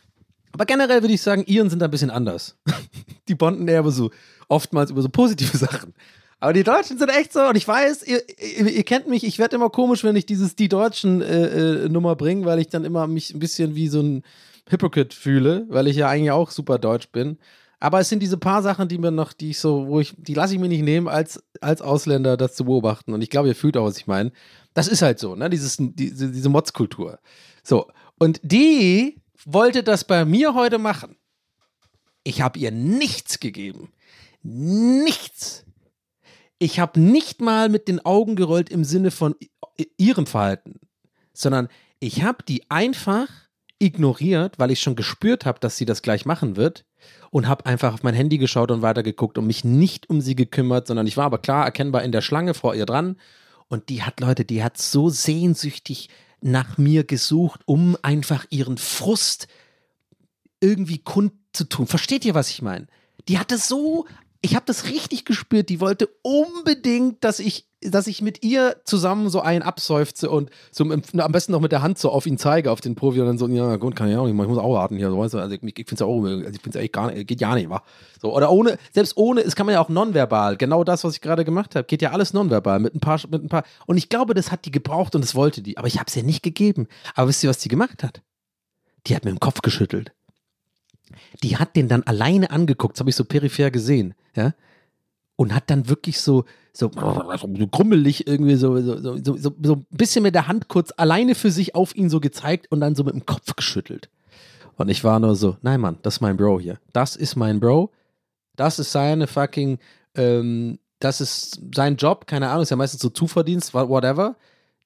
Aber 0.53 0.67
generell 0.67 1.03
würde 1.03 1.15
ich 1.15 1.23
sagen, 1.23 1.45
Iren 1.47 1.69
sind 1.69 1.83
ein 1.83 1.91
bisschen 1.91 2.11
anders. 2.11 2.57
die 3.29 3.35
bonden 3.35 3.67
eher 3.69 3.89
so, 3.91 4.11
oftmals 4.49 4.91
über 4.91 5.03
so 5.03 5.09
positive 5.09 5.57
Sachen. 5.57 5.95
Aber 6.41 6.53
die 6.53 6.63
Deutschen 6.63 6.99
sind 6.99 7.09
echt 7.09 7.33
so, 7.33 7.41
und 7.41 7.57
ich 7.57 7.67
weiß, 7.67 8.07
ihr, 8.07 8.23
ihr, 8.39 8.69
ihr 8.69 8.85
kennt 8.85 9.09
mich, 9.09 9.25
ich 9.25 9.39
werde 9.39 9.57
immer 9.57 9.71
komisch, 9.71 10.05
wenn 10.05 10.15
ich 10.15 10.27
dieses 10.27 10.57
die 10.57 10.69
Deutschen 10.69 11.23
äh, 11.23 11.47
äh, 11.47 11.89
Nummer 11.89 12.17
bringe, 12.17 12.45
weil 12.45 12.59
ich 12.59 12.69
dann 12.69 12.85
immer 12.85 13.07
mich 13.07 13.35
ein 13.35 13.39
bisschen 13.39 13.75
wie 13.75 13.89
so 13.89 14.01
ein 14.01 14.23
Hypocrite 14.69 15.17
fühle, 15.17 15.67
weil 15.69 15.87
ich 15.87 15.97
ja 15.97 16.09
eigentlich 16.09 16.31
auch 16.31 16.51
super 16.51 16.79
deutsch 16.79 17.09
bin. 17.09 17.39
Aber 17.85 18.01
es 18.01 18.09
sind 18.09 18.21
diese 18.21 18.39
paar 18.39 18.63
Sachen, 18.63 18.89
die 18.89 18.97
mir 18.97 19.11
noch, 19.11 19.35
die 19.35 19.51
ich 19.51 19.59
so, 19.59 19.87
wo 19.89 20.01
ich, 20.01 20.15
die 20.17 20.33
lasse 20.33 20.55
ich 20.55 20.59
mir 20.59 20.71
nicht 20.71 20.81
nehmen, 20.81 21.07
als, 21.07 21.45
als 21.61 21.83
Ausländer 21.83 22.39
das 22.39 22.55
zu 22.55 22.65
beobachten. 22.65 23.13
Und 23.13 23.21
ich 23.21 23.29
glaube, 23.29 23.49
ihr 23.49 23.55
fühlt 23.55 23.77
auch, 23.77 23.85
was 23.85 23.99
ich 23.99 24.07
meine. 24.07 24.33
Das 24.73 24.89
ist 24.89 25.03
halt 25.03 25.19
so, 25.19 25.35
ne? 25.35 25.51
Dieses, 25.51 25.77
diese, 25.79 26.31
diese 26.31 26.49
Motzkultur. 26.49 27.19
So. 27.63 27.91
Und 28.19 28.41
die 28.43 29.21
wollte 29.45 29.83
das 29.83 30.05
bei 30.05 30.25
mir 30.25 30.55
heute 30.55 30.79
machen. 30.79 31.17
Ich 32.23 32.41
habe 32.41 32.59
ihr 32.59 32.71
nichts 32.71 33.39
gegeben. 33.39 33.93
Nichts. 34.43 35.67
Ich 36.59 36.81
habe 36.81 36.99
nicht 36.99 37.43
mal 37.43 37.69
mit 37.69 37.87
den 37.87 38.03
Augen 38.07 38.35
gerollt 38.35 38.71
im 38.71 38.85
Sinne 38.85 39.11
von 39.11 39.35
ihrem 39.99 40.25
Verhalten, 40.25 40.81
sondern 41.35 41.69
ich 42.01 42.23
habe 42.23 42.45
die 42.45 42.71
einfach 42.71 43.29
ignoriert, 43.79 44.59
weil 44.59 44.71
ich 44.71 44.81
schon 44.81 44.97
gespürt 44.97 45.45
habe, 45.47 45.61
dass 45.61 45.77
sie 45.77 45.85
das 45.85 46.03
gleich 46.03 46.25
machen 46.25 46.57
wird 46.57 46.85
und 47.31 47.49
habe 47.49 47.67
einfach 47.67 47.95
auf 47.95 48.03
mein 48.03 48.15
Handy 48.15 48.39
geschaut 48.39 48.71
und 48.71 48.83
weitergeguckt 48.83 49.39
und 49.39 49.47
mich 49.47 49.65
nicht 49.65 50.09
um 50.09 50.21
sie 50.21 50.35
gekümmert, 50.35 50.87
sondern 50.87 51.07
ich 51.07 51.17
war 51.17 51.27
aber 51.27 51.39
klar 51.39 51.65
erkennbar 51.65 52.03
in 52.03 52.13
der 52.13 52.23
Schlange 52.23 52.55
vor 52.55 52.75
ihr 52.75 52.87
dran 52.87 53.17
und 53.69 53.89
die 53.89 54.03
hat 54.03 54.21
Leute, 54.21 54.45
die 54.45 54.63
hat 54.63 54.79
so 54.79 55.09
sehnsüchtig 55.09 56.09
nach 56.41 56.79
mir 56.79 57.05
gesucht, 57.05 57.63
um 57.65 57.97
einfach 58.03 58.47
ihren 58.51 58.79
Frust 58.79 59.49
irgendwie 60.61 60.99
kundzutun. 60.99 61.87
Versteht 61.87 62.25
ihr, 62.25 62.35
was 62.35 62.51
ich 62.51 62.63
meine? 62.63 62.87
Die 63.29 63.39
hatte 63.39 63.59
so, 63.59 64.07
ich 64.45 64.55
habe 64.55 64.67
das 64.67 64.85
richtig 64.85 65.25
gespürt, 65.25 65.71
die 65.71 65.81
wollte 65.81 66.07
unbedingt, 66.21 67.25
dass 67.25 67.39
ich, 67.39 67.67
dass 67.81 68.07
ich 68.07 68.21
mit 68.21 68.45
ihr 68.45 68.77
zusammen 68.85 69.31
so 69.31 69.41
einen 69.41 69.63
abseufze 69.63 70.29
und 70.29 70.51
so 70.71 70.85
am 70.85 71.33
besten 71.33 71.53
noch 71.53 71.63
mit 71.63 71.73
der 71.73 71.81
Hand 71.81 71.97
so 71.97 72.11
auf 72.11 72.27
ihn 72.27 72.37
zeige, 72.37 72.71
auf 72.71 72.83
den 72.83 72.95
Profi 72.95 73.23
und 73.23 73.27
dann 73.27 73.39
so, 73.39 73.49
ja 73.49 73.77
gut, 73.77 73.97
kann 73.97 74.11
ich 74.11 74.17
auch 74.17 74.27
nicht, 74.27 74.35
machen, 74.35 74.51
ich 74.51 74.55
muss 74.55 74.63
auch 74.63 74.75
warten 74.75 74.99
hier, 74.99 75.09
so, 75.09 75.19
weißt 75.19 75.33
du, 75.33 75.39
also 75.39 75.55
ich, 75.55 75.63
ich 75.63 75.75
finde 75.75 75.95
es 75.95 76.01
ja 76.01 76.07
auch, 76.07 76.23
also 76.23 76.47
ich 76.51 76.61
finde 76.61 76.79
es 76.79 76.85
echt 76.85 76.93
gar 76.93 77.11
nicht, 77.11 77.27
geht 77.27 77.41
ja 77.41 77.55
nicht, 77.55 77.71
wa? 77.71 77.83
So, 78.21 78.37
oder 78.37 78.51
ohne, 78.51 78.77
selbst 78.93 79.17
ohne, 79.17 79.41
es 79.41 79.57
kann 79.57 79.65
man 79.65 79.73
ja 79.73 79.81
auch 79.81 79.89
nonverbal, 79.89 80.59
genau 80.59 80.85
das, 80.85 81.05
was 81.05 81.15
ich 81.15 81.23
gerade 81.23 81.47
gemacht 81.47 81.75
habe, 81.75 81.87
geht 81.87 82.03
ja 82.03 82.11
alles 82.11 82.35
nonverbal, 82.35 82.81
mit 82.81 82.95
ein 82.95 83.01
paar, 83.01 83.19
mit 83.31 83.43
ein 83.43 83.49
paar, 83.49 83.65
und 83.87 83.97
ich 83.97 84.11
glaube, 84.11 84.35
das 84.35 84.53
hat 84.53 84.67
die 84.67 84.71
gebraucht 84.71 85.15
und 85.15 85.25
das 85.25 85.35
wollte 85.35 85.63
die, 85.63 85.79
aber 85.79 85.89
ich 85.89 85.99
habe 85.99 86.09
es 86.09 86.17
ihr 86.17 86.23
nicht 86.23 86.43
gegeben. 86.43 86.87
Aber 87.15 87.29
wisst 87.29 87.43
ihr, 87.43 87.49
was 87.49 87.59
die 87.59 87.69
gemacht 87.69 88.03
hat? 88.03 88.21
die 89.07 89.15
hat 89.15 89.25
mir 89.25 89.33
den 89.33 89.41
Kopf 89.41 89.61
geschüttelt. 89.61 90.13
Die 91.43 91.57
hat 91.57 91.77
den 91.77 91.89
dann 91.89 92.03
alleine 92.05 92.51
angeguckt, 92.51 92.97
das 92.97 93.01
habe 93.01 93.11
ich 93.11 93.17
so 93.17 93.25
peripher 93.25 93.71
gesehen, 93.71 94.15
ja, 94.37 94.55
und 95.37 95.55
hat 95.55 95.69
dann 95.69 95.89
wirklich 95.89 96.21
so, 96.21 96.45
so, 96.73 96.91
so 96.93 97.67
grummelig 97.67 98.27
irgendwie 98.27 98.57
so, 98.57 98.81
so, 98.81 98.99
so, 98.99 99.37
so, 99.37 99.55
so 99.63 99.75
ein 99.75 99.87
bisschen 99.91 100.23
mit 100.23 100.35
der 100.35 100.49
Hand 100.49 100.69
kurz 100.69 100.93
alleine 100.97 101.35
für 101.35 101.51
sich 101.51 101.75
auf 101.75 101.95
ihn 101.97 102.09
so 102.09 102.21
gezeigt 102.21 102.71
und 102.71 102.81
dann 102.81 102.95
so 102.95 103.05
mit 103.05 103.15
dem 103.15 103.27
Kopf 103.27 103.57
geschüttelt. 103.57 104.09
Und 104.77 104.89
ich 104.89 105.05
war 105.05 105.21
nur 105.21 105.37
so, 105.37 105.57
nein 105.63 105.81
Mann, 105.81 105.99
das 106.03 106.15
ist 106.15 106.21
mein 106.21 106.37
Bro 106.37 106.61
hier. 106.61 106.79
Das 106.93 107.17
ist 107.17 107.37
mein 107.37 107.61
Bro. 107.61 107.91
Das 108.57 108.79
ist 108.79 108.93
seine 108.93 109.27
fucking, 109.27 109.79
ähm, 110.15 110.79
das 111.01 111.21
ist 111.21 111.61
sein 111.75 111.97
Job, 111.97 112.27
keine 112.27 112.49
Ahnung, 112.51 112.63
ist 112.63 112.71
ja 112.71 112.77
meistens 112.77 113.03
so 113.03 113.11
Zuverdienst, 113.11 113.75
whatever. 113.75 114.37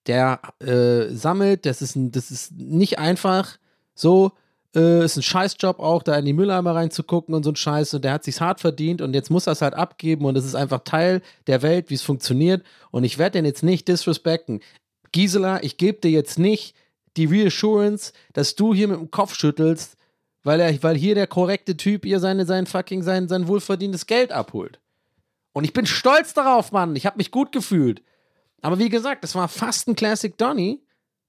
Der 0.07 0.41
äh, 0.61 1.15
sammelt, 1.15 1.67
das 1.67 1.83
ist, 1.83 1.97
das 1.97 2.31
ist 2.31 2.53
nicht 2.53 2.99
einfach 2.99 3.59
so, 3.95 4.33
äh, 4.79 5.05
ist 5.05 5.17
ein 5.17 5.23
Scheißjob 5.23 5.81
auch, 5.81 6.03
da 6.03 6.17
in 6.17 6.25
die 6.25 6.33
Mülleimer 6.33 6.75
reinzugucken 6.75 7.35
und 7.35 7.43
so 7.43 7.51
ein 7.51 7.57
Scheiß. 7.57 7.95
Und 7.95 8.05
der 8.05 8.13
hat 8.13 8.25
sich's 8.25 8.41
hart 8.41 8.61
verdient 8.61 9.03
und 9.03 9.15
jetzt 9.15 9.31
muss 9.31 9.47
er 9.47 9.53
es 9.53 9.63
halt 9.63 9.75
abgeben 9.75 10.25
und 10.25 10.37
es 10.37 10.45
ist 10.45 10.55
einfach 10.55 10.81
Teil 10.85 11.21
der 11.47 11.63
Welt, 11.63 11.91
wie 11.91 11.95
es 11.95 12.03
funktioniert. 12.03 12.65
Und 12.91 13.05
ich 13.05 13.19
werde 13.19 13.39
den 13.39 13.45
jetzt 13.45 13.63
nicht 13.63 13.89
disrespekten. 13.89 14.61
Gisela, 15.13 15.63
ich 15.63 15.77
gebe 15.77 15.99
dir 16.01 16.11
jetzt 16.11 16.39
nicht 16.39 16.75
die 17.17 17.27
Reassurance, 17.27 18.13
dass 18.33 18.55
du 18.55 18.73
hier 18.73 18.89
mit 18.89 18.99
dem 18.99 19.11
Kopf 19.11 19.35
schüttelst, 19.35 19.97
weil, 20.45 20.61
er, 20.61 20.83
weil 20.83 20.97
hier 20.97 21.15
der 21.15 21.27
korrekte 21.27 21.77
Typ 21.77 22.07
ihr 22.07 22.21
seine, 22.21 22.47
sein 22.47 22.67
fucking, 22.67 23.03
sein, 23.03 23.29
sein 23.29 23.49
wohlverdientes 23.49 24.07
Geld 24.07 24.33
abholt. 24.33 24.79
Und 25.53 25.65
ich 25.65 25.73
bin 25.73 25.87
stolz 25.87 26.35
darauf, 26.35 26.73
Mann. 26.73 26.95
Ich 26.95 27.05
habe 27.05 27.17
mich 27.17 27.31
gut 27.31 27.51
gefühlt. 27.53 28.03
Aber 28.63 28.79
wie 28.79 28.89
gesagt, 28.89 29.25
das 29.25 29.35
war 29.35 29.49
fast 29.49 29.89
ein 29.89 29.97
Classic 29.97 30.37
Donny. 30.37 30.81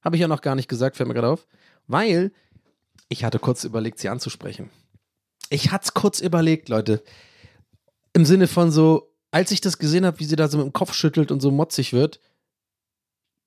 Habe 0.04 0.16
ich 0.16 0.22
ja 0.22 0.28
noch 0.28 0.42
gar 0.42 0.56
nicht 0.56 0.70
gesagt, 0.70 0.98
fällt 0.98 1.08
mir 1.08 1.16
gerade 1.16 1.30
auf. 1.30 1.48
Weil 1.88 2.32
ich 3.10 3.24
hatte 3.24 3.40
kurz 3.40 3.64
überlegt, 3.64 4.00
sie 4.00 4.10
anzusprechen. 4.10 4.70
Ich 5.50 5.72
hatte 5.72 5.86
es 5.86 5.94
kurz 5.94 6.22
überlegt, 6.22 6.70
Leute. 6.70 7.04
Im 8.14 8.26
Sinne 8.26 8.48
von 8.48 8.72
so, 8.72 9.14
als 9.32 9.52
ich 9.52 9.62
das 9.62 9.80
gesehen 9.80 10.06
habe, 10.06 10.20
wie 10.20 10.26
sie 10.26 10.36
da 10.36 10.48
so 10.48 10.58
mit 10.58 10.68
dem 10.68 10.74
Kopf 10.74 10.94
schüttelt 10.94 11.32
und 11.32 11.42
so 11.42 11.52
motzig 11.52 11.92
wird, 11.92 12.20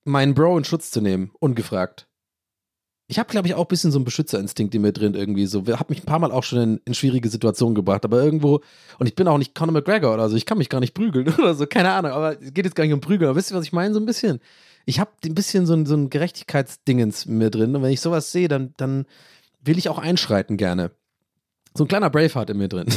meinen 0.03 0.33
Bro 0.33 0.57
in 0.57 0.65
Schutz 0.65 0.91
zu 0.91 1.01
nehmen, 1.01 1.31
ungefragt. 1.39 2.07
Ich 3.07 3.19
habe, 3.19 3.29
glaube 3.29 3.47
ich, 3.47 3.53
auch 3.53 3.65
ein 3.65 3.67
bisschen 3.67 3.91
so 3.91 3.97
einen 3.97 4.05
Beschützerinstinkt 4.05 4.73
in 4.75 4.81
mir 4.81 4.93
drin 4.93 5.13
irgendwie 5.13 5.45
so. 5.45 5.65
Habe 5.67 5.93
mich 5.93 6.03
ein 6.03 6.05
paar 6.05 6.19
Mal 6.19 6.31
auch 6.31 6.43
schon 6.43 6.59
in, 6.59 6.81
in, 6.85 6.93
schwierige 6.93 7.29
Situationen 7.29 7.75
gebracht, 7.75 8.05
aber 8.05 8.23
irgendwo, 8.23 8.61
und 8.97 9.07
ich 9.07 9.15
bin 9.15 9.27
auch 9.27 9.37
nicht 9.37 9.55
Conor 9.55 9.73
McGregor 9.73 10.13
oder 10.13 10.29
so, 10.29 10.35
ich 10.35 10.45
kann 10.45 10.57
mich 10.57 10.69
gar 10.69 10.79
nicht 10.79 10.93
prügeln 10.93 11.27
oder 11.37 11.53
so, 11.53 11.67
keine 11.67 11.91
Ahnung, 11.91 12.11
aber 12.11 12.41
es 12.41 12.53
geht 12.53 12.65
jetzt 12.65 12.75
gar 12.75 12.85
nicht 12.85 12.93
um 12.93 13.01
Prügeln, 13.01 13.29
aber 13.29 13.37
wisst 13.37 13.51
ihr, 13.51 13.57
was 13.57 13.65
ich 13.65 13.73
meine? 13.73 13.93
So 13.93 13.99
ein 13.99 14.05
bisschen. 14.05 14.39
Ich 14.85 14.99
habe 14.99 15.11
ein 15.23 15.35
bisschen 15.35 15.65
so 15.65 15.73
ein, 15.73 15.85
so 15.85 15.95
ein 15.95 16.09
Gerechtigkeitsdingens 16.09 17.25
in 17.25 17.37
mir 17.37 17.49
drin 17.49 17.75
und 17.75 17.83
wenn 17.83 17.91
ich 17.91 18.01
sowas 18.01 18.31
sehe, 18.31 18.47
dann, 18.47 18.73
dann 18.77 19.05
will 19.63 19.77
ich 19.77 19.89
auch 19.89 19.99
einschreiten 19.99 20.57
gerne. 20.57 20.91
So 21.75 21.83
ein 21.85 21.87
kleiner 21.87 22.09
Braveheart 22.09 22.49
in 22.49 22.57
mir 22.57 22.69
drin. 22.69 22.87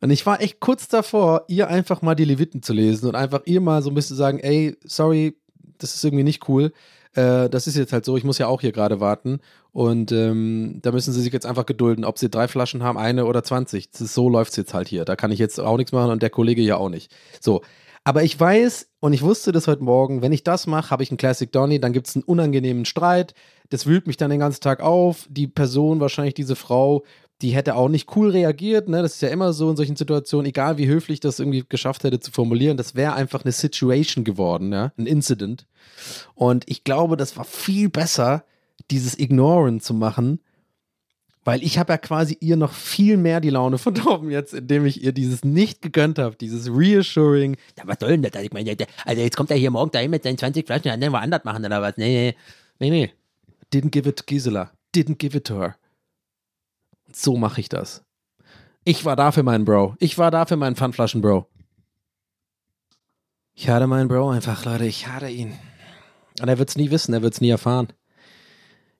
Und 0.00 0.10
ich 0.10 0.24
war 0.24 0.40
echt 0.40 0.60
kurz 0.60 0.88
davor, 0.88 1.44
ihr 1.48 1.68
einfach 1.68 2.00
mal 2.00 2.14
die 2.14 2.24
Leviten 2.24 2.62
zu 2.62 2.72
lesen 2.72 3.06
und 3.06 3.14
einfach 3.14 3.42
ihr 3.44 3.60
mal 3.60 3.82
so 3.82 3.90
ein 3.90 3.94
bisschen 3.94 4.16
sagen, 4.16 4.38
ey, 4.38 4.76
sorry, 4.84 5.36
das 5.78 5.94
ist 5.94 6.04
irgendwie 6.04 6.24
nicht 6.24 6.48
cool. 6.48 6.72
Äh, 7.14 7.50
das 7.50 7.66
ist 7.66 7.76
jetzt 7.76 7.92
halt 7.92 8.04
so, 8.04 8.16
ich 8.16 8.24
muss 8.24 8.38
ja 8.38 8.46
auch 8.46 8.60
hier 8.60 8.72
gerade 8.72 9.00
warten. 9.00 9.40
Und 9.72 10.10
ähm, 10.10 10.78
da 10.82 10.92
müssen 10.92 11.12
sie 11.12 11.20
sich 11.20 11.32
jetzt 11.32 11.46
einfach 11.46 11.66
gedulden, 11.66 12.04
ob 12.04 12.18
sie 12.18 12.30
drei 12.30 12.48
Flaschen 12.48 12.82
haben, 12.82 12.98
eine 12.98 13.26
oder 13.26 13.44
20. 13.44 13.90
Ist, 13.92 14.14
so 14.14 14.28
läuft 14.28 14.52
es 14.52 14.56
jetzt 14.56 14.74
halt 14.74 14.88
hier. 14.88 15.04
Da 15.04 15.16
kann 15.16 15.32
ich 15.32 15.38
jetzt 15.38 15.60
auch 15.60 15.76
nichts 15.76 15.92
machen 15.92 16.10
und 16.10 16.22
der 16.22 16.30
Kollege 16.30 16.62
ja 16.62 16.76
auch 16.76 16.88
nicht. 16.88 17.14
So. 17.40 17.62
Aber 18.04 18.22
ich 18.22 18.38
weiß 18.38 18.88
und 19.00 19.12
ich 19.12 19.22
wusste 19.22 19.52
das 19.52 19.66
heute 19.66 19.84
Morgen, 19.84 20.22
wenn 20.22 20.32
ich 20.32 20.42
das 20.42 20.66
mache, 20.66 20.90
habe 20.90 21.02
ich 21.02 21.10
einen 21.10 21.18
Classic 21.18 21.50
Donny, 21.50 21.80
dann 21.80 21.92
gibt 21.92 22.08
es 22.08 22.16
einen 22.16 22.24
unangenehmen 22.24 22.84
Streit. 22.84 23.34
Das 23.68 23.86
wühlt 23.86 24.06
mich 24.06 24.16
dann 24.16 24.30
den 24.30 24.40
ganzen 24.40 24.62
Tag 24.62 24.80
auf. 24.80 25.26
Die 25.28 25.46
Person, 25.46 26.00
wahrscheinlich 26.00 26.34
diese 26.34 26.56
Frau, 26.56 27.04
die 27.42 27.50
hätte 27.50 27.74
auch 27.74 27.88
nicht 27.88 28.14
cool 28.16 28.30
reagiert. 28.30 28.88
Ne? 28.88 29.02
Das 29.02 29.14
ist 29.14 29.22
ja 29.22 29.28
immer 29.28 29.52
so 29.52 29.70
in 29.70 29.76
solchen 29.76 29.96
Situationen, 29.96 30.46
egal 30.46 30.78
wie 30.78 30.88
höflich 30.88 31.20
das 31.20 31.38
irgendwie 31.38 31.64
geschafft 31.68 32.04
hätte 32.04 32.20
zu 32.20 32.30
formulieren, 32.30 32.76
das 32.76 32.94
wäre 32.94 33.14
einfach 33.14 33.44
eine 33.44 33.52
Situation 33.52 34.24
geworden, 34.24 34.72
ja? 34.72 34.92
ein 34.98 35.06
Incident. 35.06 35.66
Und 36.34 36.64
ich 36.68 36.84
glaube, 36.84 37.16
das 37.16 37.36
war 37.36 37.44
viel 37.44 37.88
besser, 37.88 38.44
dieses 38.90 39.18
Ignoren 39.18 39.80
zu 39.80 39.94
machen, 39.94 40.40
weil 41.44 41.62
ich 41.62 41.78
habe 41.78 41.92
ja 41.92 41.98
quasi 41.98 42.36
ihr 42.40 42.56
noch 42.56 42.72
viel 42.72 43.16
mehr 43.16 43.40
die 43.40 43.50
Laune 43.50 43.78
verdorben 43.78 44.30
jetzt, 44.30 44.54
indem 44.54 44.86
ich 44.86 45.02
ihr 45.02 45.12
dieses 45.12 45.44
nicht 45.44 45.82
gegönnt 45.82 46.18
habe, 46.18 46.36
dieses 46.36 46.68
Reassuring. 46.68 47.56
Ja, 47.78 47.84
was 47.86 47.98
soll 48.00 48.10
denn 48.10 48.22
das? 48.22 48.42
Ich 48.42 48.52
meine, 48.52 48.76
also 49.04 49.22
jetzt 49.22 49.36
kommt 49.36 49.50
er 49.50 49.56
hier 49.56 49.70
morgen 49.70 49.90
dahin 49.90 50.10
mit 50.10 50.22
seinen 50.22 50.38
20 50.38 50.66
Flaschen, 50.66 51.00
dann 51.00 51.12
wir 51.12 51.20
anders 51.20 51.44
machen 51.44 51.64
oder 51.64 51.82
was? 51.82 51.96
Nee, 51.96 52.34
nee, 52.78 52.90
nee. 52.90 52.90
Nee, 52.90 53.12
Didn't 53.72 53.92
give 53.92 54.08
it 54.08 54.16
to 54.16 54.24
Gisela. 54.24 54.72
Didn't 54.92 55.18
give 55.18 55.36
it 55.36 55.44
to 55.46 55.60
her. 55.60 55.76
So 57.12 57.36
mache 57.36 57.60
ich 57.60 57.68
das. 57.68 58.02
Ich 58.84 59.04
war 59.04 59.14
da 59.14 59.30
für 59.30 59.42
meinen 59.42 59.64
Bro. 59.64 59.94
Ich 59.98 60.18
war 60.18 60.30
da 60.30 60.46
für 60.46 60.56
meinen 60.56 60.74
Pfandflaschen-Bro. 60.74 61.46
Ich 63.54 63.68
hatte 63.68 63.86
meinen 63.86 64.08
Bro 64.08 64.30
einfach, 64.30 64.64
Leute. 64.64 64.86
Ich 64.86 65.06
hatte 65.06 65.28
ihn. 65.28 65.58
Und 66.40 66.48
er 66.48 66.58
wird 66.58 66.70
es 66.70 66.76
nie 66.76 66.90
wissen, 66.90 67.12
er 67.12 67.22
wird 67.22 67.34
es 67.34 67.40
nie 67.40 67.50
erfahren. 67.50 67.88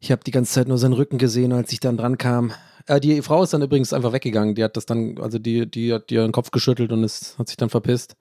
Ich 0.01 0.11
habe 0.11 0.25
die 0.25 0.31
ganze 0.31 0.53
Zeit 0.53 0.67
nur 0.67 0.79
seinen 0.79 0.95
Rücken 0.95 1.19
gesehen, 1.19 1.53
als 1.53 1.73
ich 1.73 1.81
dann 1.81 1.99
dran 1.99 2.17
kam. 2.17 2.53
Äh, 2.87 3.01
die 3.01 3.21
Frau 3.21 3.43
ist 3.43 3.53
dann 3.53 3.63
übrigens 3.63 3.93
einfach 3.93 4.13
weggegangen. 4.13 4.55
Die 4.55 4.65
hat 4.65 4.77
das 4.77 4.87
dann, 4.87 5.19
also 5.19 5.39
die, 5.39 5.71
die 5.71 5.93
hat 5.93 6.11
ihren 6.11 6.33
Kopf 6.33 6.51
geschüttelt 6.51 6.91
und 6.91 7.05
ist, 7.05 7.39
hat 7.39 7.49
sich 7.49 7.59
dann 7.59 7.69
verpisst. 7.69 8.17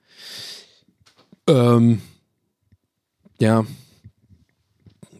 Ähm, 1.47 2.01
ja. 3.39 3.65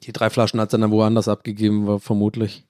Die 0.04 0.12
drei 0.12 0.30
Flaschen 0.30 0.60
hat 0.60 0.72
sie 0.72 0.78
dann 0.78 0.92
woanders 0.92 1.30
abgegeben, 1.30 1.88
war 1.88 2.00
vermutlich. 2.00 2.66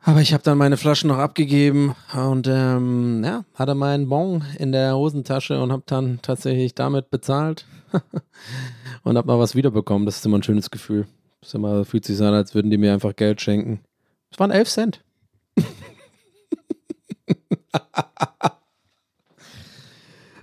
Aber 0.00 0.20
ich 0.20 0.32
habe 0.32 0.42
dann 0.42 0.58
meine 0.58 0.76
Flaschen 0.76 1.08
noch 1.08 1.18
abgegeben 1.18 1.94
und 2.14 2.46
ähm, 2.48 3.22
ja, 3.24 3.44
hatte 3.54 3.74
meinen 3.74 4.08
Bon 4.08 4.44
in 4.58 4.72
der 4.72 4.96
Hosentasche 4.96 5.60
und 5.60 5.72
habe 5.72 5.82
dann 5.86 6.20
tatsächlich 6.22 6.74
damit 6.74 7.10
bezahlt 7.10 7.66
und 9.02 9.16
habe 9.16 9.26
mal 9.26 9.38
was 9.38 9.54
wiederbekommen. 9.54 10.06
Das 10.06 10.18
ist 10.18 10.26
immer 10.26 10.38
ein 10.38 10.42
schönes 10.42 10.70
Gefühl. 10.70 11.06
Das 11.40 11.54
immer, 11.54 11.84
fühlt 11.84 12.04
sich 12.04 12.20
an, 12.20 12.34
als 12.34 12.54
würden 12.54 12.70
die 12.70 12.78
mir 12.78 12.92
einfach 12.92 13.16
Geld 13.16 13.40
schenken. 13.40 13.80
Es 14.30 14.38
waren 14.38 14.50
11 14.50 14.68
Cent. 14.68 15.02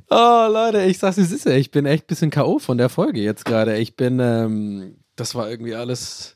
oh, 0.09 0.47
Leute, 0.49 0.81
ich 0.83 0.97
sag's, 0.97 1.17
es 1.17 1.31
ist 1.31 1.45
ich 1.45 1.71
bin 1.71 1.85
echt 1.85 2.05
ein 2.05 2.07
bisschen 2.07 2.31
K.O. 2.31 2.59
von 2.59 2.77
der 2.77 2.89
Folge 2.89 3.21
jetzt 3.21 3.45
gerade. 3.45 3.77
Ich 3.77 3.95
bin, 3.95 4.19
ähm, 4.19 4.97
das 5.15 5.35
war 5.35 5.49
irgendwie 5.49 5.75
alles 5.75 6.35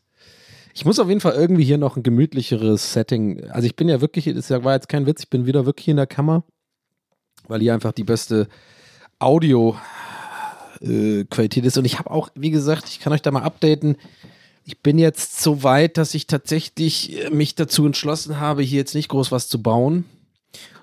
ich 0.80 0.86
muss 0.86 1.00
auf 1.00 1.10
jeden 1.10 1.20
Fall 1.20 1.34
irgendwie 1.34 1.66
hier 1.66 1.78
noch 1.78 1.98
ein 1.98 2.04
gemütlicheres 2.04 2.94
Setting. 2.94 3.44
Also 3.50 3.66
ich 3.66 3.76
bin 3.76 3.90
ja 3.90 4.00
wirklich, 4.00 4.34
das 4.34 4.50
war 4.50 4.74
jetzt 4.74 4.88
kein 4.88 5.06
Witz, 5.06 5.24
ich 5.24 5.30
bin 5.30 5.46
wieder 5.46 5.66
wirklich 5.66 5.90
in 5.90 5.98
der 5.98 6.08
Kammer, 6.08 6.46
weil 7.50 7.60
hier 7.60 7.74
einfach 7.74 7.92
die 7.92 8.06
beste 8.06 8.48
Audio-Qualität 9.20 11.64
äh, 11.64 11.68
ist. 11.68 11.78
Und 11.78 11.84
ich 11.84 12.00
habe 12.00 12.10
auch, 12.10 12.30
wie 12.34 12.52
gesagt, 12.52 12.88
ich 12.88 13.02
kann 13.02 13.12
euch 13.12 13.22
da 13.22 13.32
mal 13.32 13.44
updaten. 13.44 13.98
Ich 14.70 14.84
bin 14.84 15.00
jetzt 15.00 15.42
so 15.42 15.64
weit, 15.64 15.98
dass 15.98 16.14
ich 16.14 16.28
tatsächlich 16.28 17.26
äh, 17.26 17.32
mich 17.32 17.56
dazu 17.56 17.88
entschlossen 17.88 18.40
habe, 18.40 18.62
hier 18.62 18.78
jetzt 18.78 18.94
nicht 18.94 19.08
groß 19.08 19.32
was 19.32 19.50
zu 19.50 19.64
bauen, 19.64 20.06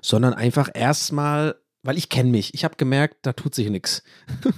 sondern 0.03 0.34
einfach 0.34 0.68
erstmal, 0.74 1.55
weil 1.84 1.97
ich 1.97 2.09
kenne 2.09 2.32
mich. 2.32 2.53
Ich 2.53 2.64
habe 2.64 2.74
gemerkt, 2.74 3.18
da 3.22 3.32
tut 3.32 3.55
sich 3.55 3.70
nichts. 3.70 4.03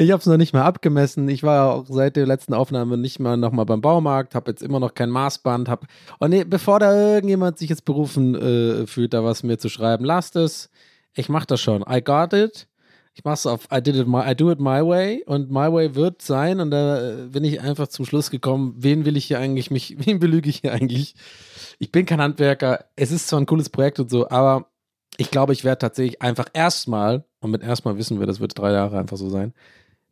Ich 0.00 0.12
habe 0.12 0.20
es 0.20 0.26
noch 0.26 0.36
nicht 0.36 0.52
mal 0.52 0.62
abgemessen. 0.62 1.28
Ich 1.28 1.42
war 1.42 1.74
auch 1.74 1.86
seit 1.88 2.14
der 2.14 2.24
letzten 2.24 2.54
Aufnahme 2.54 2.96
nicht 2.96 3.18
mal 3.18 3.36
noch 3.36 3.50
mal 3.50 3.64
beim 3.64 3.80
Baumarkt, 3.80 4.36
habe 4.36 4.52
jetzt 4.52 4.62
immer 4.62 4.78
noch 4.78 4.94
kein 4.94 5.10
Maßband. 5.10 5.68
Hab, 5.68 5.86
und 6.20 6.30
nee, 6.30 6.44
bevor 6.44 6.78
da 6.78 6.94
irgendjemand 7.14 7.58
sich 7.58 7.68
jetzt 7.68 7.84
berufen 7.84 8.36
äh, 8.36 8.86
fühlt, 8.86 9.12
da 9.12 9.24
was 9.24 9.42
mir 9.42 9.58
zu 9.58 9.68
schreiben, 9.68 10.04
lasst 10.04 10.36
es. 10.36 10.70
Ich 11.14 11.28
mache 11.28 11.48
das 11.48 11.60
schon. 11.60 11.84
I 11.90 12.00
got 12.00 12.32
it. 12.32 12.68
Ich 13.18 13.24
mache 13.24 13.34
es 13.34 13.46
auf 13.46 13.66
I 13.74 13.82
did 13.82 13.96
it 13.96 14.06
my, 14.06 14.20
I 14.30 14.36
do 14.36 14.48
it 14.52 14.60
my 14.60 14.80
way 14.80 15.24
und 15.26 15.50
my 15.50 15.72
way 15.72 15.96
wird 15.96 16.22
sein 16.22 16.60
und 16.60 16.70
da 16.70 17.24
äh, 17.24 17.26
bin 17.26 17.42
ich 17.42 17.60
einfach 17.60 17.88
zum 17.88 18.04
Schluss 18.04 18.30
gekommen, 18.30 18.76
wen 18.78 19.04
will 19.04 19.16
ich 19.16 19.24
hier 19.24 19.40
eigentlich 19.40 19.72
mich, 19.72 19.96
wen 20.06 20.20
belüge 20.20 20.48
ich 20.48 20.58
hier 20.58 20.72
eigentlich? 20.72 21.16
Ich 21.80 21.90
bin 21.90 22.06
kein 22.06 22.20
Handwerker. 22.20 22.84
Es 22.94 23.10
ist 23.10 23.26
zwar 23.26 23.40
ein 23.40 23.46
cooles 23.46 23.70
Projekt 23.70 23.98
und 23.98 24.08
so, 24.08 24.28
aber 24.30 24.66
ich 25.16 25.32
glaube, 25.32 25.52
ich 25.52 25.64
werde 25.64 25.80
tatsächlich 25.80 26.22
einfach 26.22 26.46
erstmal, 26.52 27.24
und 27.40 27.50
mit 27.50 27.64
erstmal 27.64 27.98
wissen 27.98 28.20
wir, 28.20 28.28
das 28.28 28.38
wird 28.38 28.56
drei 28.56 28.70
Jahre 28.70 28.96
einfach 28.96 29.16
so 29.16 29.28
sein, 29.28 29.52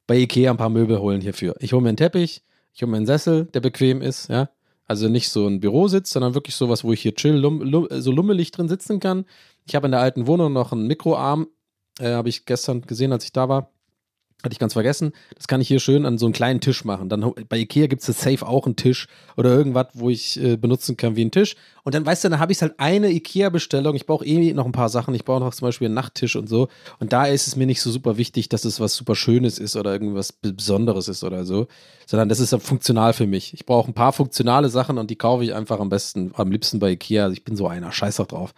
bei 0.09 0.17
Ikea 0.17 0.51
ein 0.51 0.57
paar 0.57 0.69
Möbel 0.69 0.99
holen 0.99 1.21
hierfür. 1.21 1.55
Ich 1.61 1.75
hole 1.75 1.83
mir 1.83 1.91
einen 1.91 1.97
Teppich, 1.97 2.43
ich 2.75 2.83
hole 2.83 2.91
mir 2.91 2.97
einen 2.97 3.07
Sessel, 3.07 3.45
der 3.45 3.61
bequem 3.61 4.03
ist, 4.03 4.31
ja. 4.31 4.51
Also 4.89 5.09
nicht 5.09 5.29
so 5.29 5.47
ein 5.47 5.61
Bürositz, 5.61 6.11
sondern 6.11 6.35
wirklich 6.35 6.57
sowas, 6.57 6.83
wo 6.83 6.93
ich 6.93 7.03
hier 7.03 7.15
chill, 7.15 7.37
lum, 7.37 7.63
lum, 7.63 7.87
so 7.89 8.11
lummelig 8.11 8.51
drin 8.51 8.69
sitzen 8.69 8.99
kann. 8.99 9.27
Ich 9.65 9.77
habe 9.77 9.87
in 9.87 9.93
der 9.93 10.01
alten 10.01 10.27
Wohnung 10.27 10.53
noch 10.53 10.73
einen 10.73 10.89
Mikroarm, 10.89 11.47
äh, 11.99 12.13
habe 12.13 12.29
ich 12.29 12.47
gestern 12.47 12.83
gesehen, 12.83 13.13
als 13.13 13.25
ich 13.25 13.33
da 13.33 13.49
war. 13.49 13.71
Hatte 14.45 14.53
ich 14.53 14.59
ganz 14.59 14.75
vergessen. 14.75 15.13
Das 15.35 15.49
kann 15.49 15.63
ich 15.63 15.69
hier 15.69 15.81
schön 15.81 16.05
an 16.05 16.19
so 16.19 16.27
einen 16.27 16.35
kleinen 16.35 16.61
Tisch 16.61 16.85
machen. 16.85 17.09
Dann 17.09 17.33
bei 17.49 17.57
Ikea 17.57 17.87
gibt 17.87 18.03
es 18.03 18.07
das 18.07 18.21
safe 18.21 18.47
auch 18.47 18.67
einen 18.67 18.77
Tisch 18.77 19.09
oder 19.39 19.51
irgendwas, 19.51 19.87
wo 19.95 20.11
ich 20.11 20.39
äh, 20.41 20.59
benutzen 20.59 20.99
kann 20.99 21.17
wie 21.17 21.23
einen 21.23 21.31
Tisch. 21.31 21.57
Und 21.85 21.95
dann, 21.95 22.05
weißt 22.05 22.23
du, 22.23 22.29
dann 22.29 22.39
habe 22.39 22.53
ich 22.53 22.61
halt 22.61 22.75
eine 22.79 23.11
Ikea-Bestellung. 23.11 23.97
Ich 23.97 24.05
brauche 24.05 24.27
eh 24.27 24.53
noch 24.53 24.67
ein 24.67 24.73
paar 24.73 24.91
Sachen. 24.91 25.15
Ich 25.15 25.25
brauche 25.25 25.41
noch 25.41 25.55
zum 25.55 25.67
Beispiel 25.67 25.87
einen 25.87 25.95
Nachttisch 25.95 26.37
und 26.37 26.51
so. 26.51 26.69
Und 26.99 27.15
da 27.15 27.25
ist 27.25 27.47
es 27.47 27.57
mir 27.57 27.67
nicht 27.67 27.81
so 27.81 27.91
super 27.91 28.19
wichtig, 28.19 28.51
dass 28.51 28.67
es 28.67 28.79
was 28.79 28.95
super 28.95 29.17
Schönes 29.17 29.59
ist 29.59 29.75
oder 29.75 29.91
irgendwas 29.93 30.33
Besonderes 30.33 31.09
ist 31.09 31.25
oder 31.25 31.47
so. 31.47 31.67
Sondern 32.05 32.29
das 32.29 32.39
ist 32.39 32.53
dann 32.53 32.61
funktional 32.61 33.15
für 33.15 33.27
mich. 33.27 33.55
Ich 33.55 33.65
brauche 33.65 33.91
ein 33.91 33.95
paar 33.95 34.13
funktionale 34.13 34.69
Sachen 34.69 34.99
und 34.99 35.11
die 35.11 35.17
kaufe 35.17 35.45
ich 35.45 35.55
einfach 35.55 35.81
am 35.81 35.89
besten, 35.89 36.33
am 36.35 36.53
liebsten 36.53 36.79
bei 36.79 36.91
Ikea. 36.91 37.25
Also 37.25 37.33
ich 37.33 37.43
bin 37.43 37.57
so 37.57 37.67
einer. 37.67 37.91
Scheiß 37.91 38.17
doch 38.17 38.27
drauf. 38.27 38.53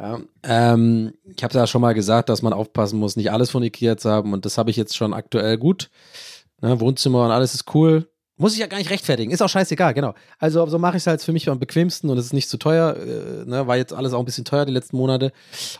Ja, 0.00 0.18
ähm, 0.44 1.12
ich 1.24 1.44
habe 1.44 1.54
ja 1.54 1.66
schon 1.66 1.82
mal 1.82 1.92
gesagt, 1.92 2.30
dass 2.30 2.40
man 2.40 2.54
aufpassen 2.54 2.98
muss, 2.98 3.16
nicht 3.16 3.30
alles 3.30 3.50
von 3.50 3.62
Ikea 3.62 3.98
zu 3.98 4.10
haben 4.10 4.32
und 4.32 4.46
das 4.46 4.56
habe 4.56 4.70
ich 4.70 4.76
jetzt 4.76 4.96
schon 4.96 5.12
aktuell 5.12 5.58
gut. 5.58 5.90
Ne, 6.62 6.80
Wohnzimmer 6.80 7.26
und 7.26 7.30
alles 7.30 7.54
ist 7.54 7.74
cool. 7.74 8.08
Muss 8.38 8.54
ich 8.54 8.60
ja 8.60 8.66
gar 8.66 8.78
nicht 8.78 8.88
rechtfertigen. 8.88 9.30
Ist 9.30 9.42
auch 9.42 9.50
scheißegal, 9.50 9.92
genau. 9.92 10.14
Also 10.38 10.64
so 10.66 10.78
mache 10.78 10.96
ich 10.96 11.02
es 11.02 11.06
halt 11.06 11.20
für 11.20 11.32
mich 11.32 11.50
am 11.50 11.58
bequemsten 11.58 12.08
und 12.08 12.16
es 12.16 12.26
ist 12.26 12.32
nicht 12.32 12.48
zu 12.48 12.56
teuer. 12.56 12.96
Äh, 12.96 13.44
ne, 13.44 13.66
war 13.66 13.76
jetzt 13.76 13.92
alles 13.92 14.14
auch 14.14 14.20
ein 14.20 14.24
bisschen 14.24 14.46
teuer 14.46 14.64
die 14.64 14.72
letzten 14.72 14.96
Monate. 14.96 15.32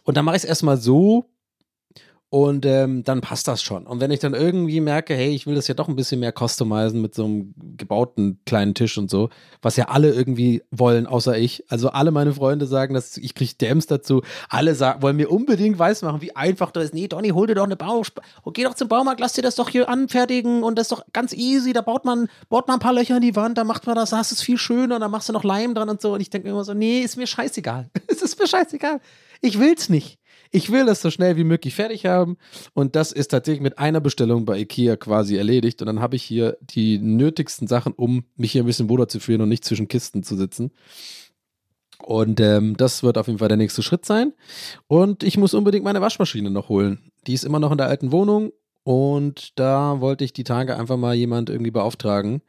Und 0.04 0.18
dann 0.18 0.26
mache 0.26 0.36
ich 0.36 0.42
es 0.42 0.48
erstmal 0.48 0.76
so, 0.76 1.24
und 2.32 2.64
ähm, 2.64 3.02
dann 3.02 3.20
passt 3.20 3.48
das 3.48 3.60
schon. 3.60 3.88
Und 3.88 3.98
wenn 3.98 4.12
ich 4.12 4.20
dann 4.20 4.34
irgendwie 4.34 4.80
merke, 4.80 5.14
hey, 5.14 5.30
ich 5.34 5.48
will 5.48 5.56
das 5.56 5.66
ja 5.66 5.74
doch 5.74 5.88
ein 5.88 5.96
bisschen 5.96 6.20
mehr 6.20 6.32
customizen 6.32 7.02
mit 7.02 7.12
so 7.12 7.24
einem 7.24 7.54
gebauten 7.76 8.38
kleinen 8.46 8.74
Tisch 8.74 8.96
und 8.98 9.10
so, 9.10 9.30
was 9.62 9.74
ja 9.74 9.88
alle 9.88 10.12
irgendwie 10.12 10.62
wollen, 10.70 11.08
außer 11.08 11.36
ich. 11.36 11.64
Also 11.68 11.90
alle 11.90 12.12
meine 12.12 12.32
Freunde 12.32 12.66
sagen, 12.66 12.94
dass 12.94 13.16
ich 13.16 13.34
kriege 13.34 13.52
DMs 13.60 13.88
dazu. 13.88 14.22
Alle 14.48 14.76
sagen, 14.76 15.02
wollen 15.02 15.16
mir 15.16 15.28
unbedingt 15.28 15.80
weismachen, 15.80 16.22
wie 16.22 16.36
einfach 16.36 16.70
das 16.70 16.84
ist. 16.84 16.94
Nee, 16.94 17.08
Donny, 17.08 17.30
hol 17.30 17.48
dir 17.48 17.56
doch 17.56 17.64
eine 17.64 17.76
Bau, 17.76 18.02
geh 18.52 18.62
doch 18.62 18.74
zum 18.74 18.86
Baumarkt, 18.86 19.18
lass 19.18 19.32
dir 19.32 19.42
das 19.42 19.56
doch 19.56 19.68
hier 19.68 19.88
anfertigen 19.88 20.62
und 20.62 20.78
das 20.78 20.84
ist 20.84 20.92
doch 20.92 21.04
ganz 21.12 21.32
easy. 21.32 21.72
Da 21.72 21.80
baut 21.80 22.04
man, 22.04 22.28
baut 22.48 22.68
man 22.68 22.76
ein 22.76 22.80
paar 22.80 22.92
Löcher 22.92 23.16
in 23.16 23.22
die 23.22 23.34
Wand, 23.34 23.58
da 23.58 23.64
macht 23.64 23.86
man 23.86 23.96
das, 23.96 24.10
das 24.10 24.30
ist 24.30 24.42
viel 24.42 24.56
schöner, 24.56 24.94
und 24.94 25.00
dann 25.00 25.10
machst 25.10 25.28
du 25.28 25.32
noch 25.32 25.42
Leim 25.42 25.74
dran 25.74 25.88
und 25.88 26.00
so. 26.00 26.14
Und 26.14 26.20
ich 26.20 26.30
denke 26.30 26.48
immer 26.48 26.62
so, 26.62 26.74
nee, 26.74 27.00
ist 27.00 27.16
mir 27.16 27.26
scheißegal. 27.26 27.90
es 28.06 28.22
ist 28.22 28.38
mir 28.38 28.46
scheißegal. 28.46 29.00
Ich 29.40 29.58
will's 29.58 29.88
nicht. 29.88 30.19
Ich 30.52 30.72
will 30.72 30.84
das 30.84 31.00
so 31.00 31.10
schnell 31.10 31.36
wie 31.36 31.44
möglich 31.44 31.74
fertig 31.76 32.06
haben. 32.06 32.36
Und 32.74 32.96
das 32.96 33.12
ist 33.12 33.28
tatsächlich 33.28 33.62
mit 33.62 33.78
einer 33.78 34.00
Bestellung 34.00 34.44
bei 34.44 34.58
IKEA 34.58 34.96
quasi 34.96 35.36
erledigt. 35.36 35.80
Und 35.80 35.86
dann 35.86 36.00
habe 36.00 36.16
ich 36.16 36.24
hier 36.24 36.56
die 36.60 36.98
nötigsten 36.98 37.68
Sachen, 37.68 37.92
um 37.92 38.24
mich 38.36 38.52
hier 38.52 38.64
ein 38.64 38.66
bisschen 38.66 38.88
wohler 38.88 39.06
zu 39.06 39.20
fühlen 39.20 39.40
und 39.42 39.48
nicht 39.48 39.64
zwischen 39.64 39.86
Kisten 39.86 40.24
zu 40.24 40.36
sitzen. 40.36 40.72
Und 42.02 42.40
ähm, 42.40 42.76
das 42.76 43.02
wird 43.02 43.16
auf 43.16 43.28
jeden 43.28 43.38
Fall 43.38 43.48
der 43.48 43.56
nächste 43.56 43.82
Schritt 43.82 44.04
sein. 44.04 44.32
Und 44.88 45.22
ich 45.22 45.36
muss 45.36 45.54
unbedingt 45.54 45.84
meine 45.84 46.00
Waschmaschine 46.00 46.50
noch 46.50 46.68
holen. 46.68 47.12
Die 47.26 47.34
ist 47.34 47.44
immer 47.44 47.60
noch 47.60 47.70
in 47.70 47.78
der 47.78 47.86
alten 47.86 48.10
Wohnung. 48.10 48.52
Und 48.82 49.58
da 49.58 50.00
wollte 50.00 50.24
ich 50.24 50.32
die 50.32 50.44
Tage 50.44 50.76
einfach 50.76 50.96
mal 50.96 51.14
jemand 51.14 51.50
irgendwie 51.50 51.70
beauftragen, 51.70 52.42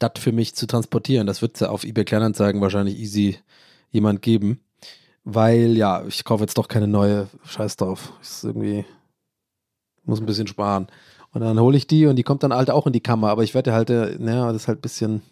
das 0.00 0.12
für 0.18 0.32
mich 0.32 0.54
zu 0.54 0.66
transportieren. 0.66 1.28
Das 1.28 1.42
wird 1.42 1.54
es 1.54 1.60
ja 1.60 1.68
auf 1.68 1.84
eBay 1.84 2.04
Kleinanzeigen 2.04 2.60
wahrscheinlich 2.60 2.98
easy 2.98 3.38
jemand 3.92 4.22
geben 4.22 4.60
weil 5.34 5.76
ja, 5.76 6.04
ich 6.06 6.24
kaufe 6.24 6.42
jetzt 6.42 6.58
doch 6.58 6.68
keine 6.68 6.86
neue. 6.86 7.28
Scheiß 7.44 7.76
drauf. 7.76 8.12
Ist 8.20 8.44
irgendwie, 8.44 8.84
muss 10.04 10.20
ein 10.20 10.26
bisschen 10.26 10.46
sparen. 10.46 10.88
Und 11.32 11.42
dann 11.42 11.60
hole 11.60 11.76
ich 11.76 11.86
die 11.86 12.06
und 12.06 12.16
die 12.16 12.22
kommt 12.22 12.42
dann 12.42 12.52
halt 12.52 12.70
auch 12.70 12.86
in 12.86 12.92
die 12.92 13.02
Kammer. 13.02 13.30
Aber 13.30 13.42
ich 13.42 13.54
werde 13.54 13.72
halt, 13.72 13.90
äh, 13.90 14.16
naja, 14.18 14.52
das 14.52 14.62
ist 14.62 14.68
halt 14.68 14.78
ein 14.78 14.82
bisschen, 14.82 15.22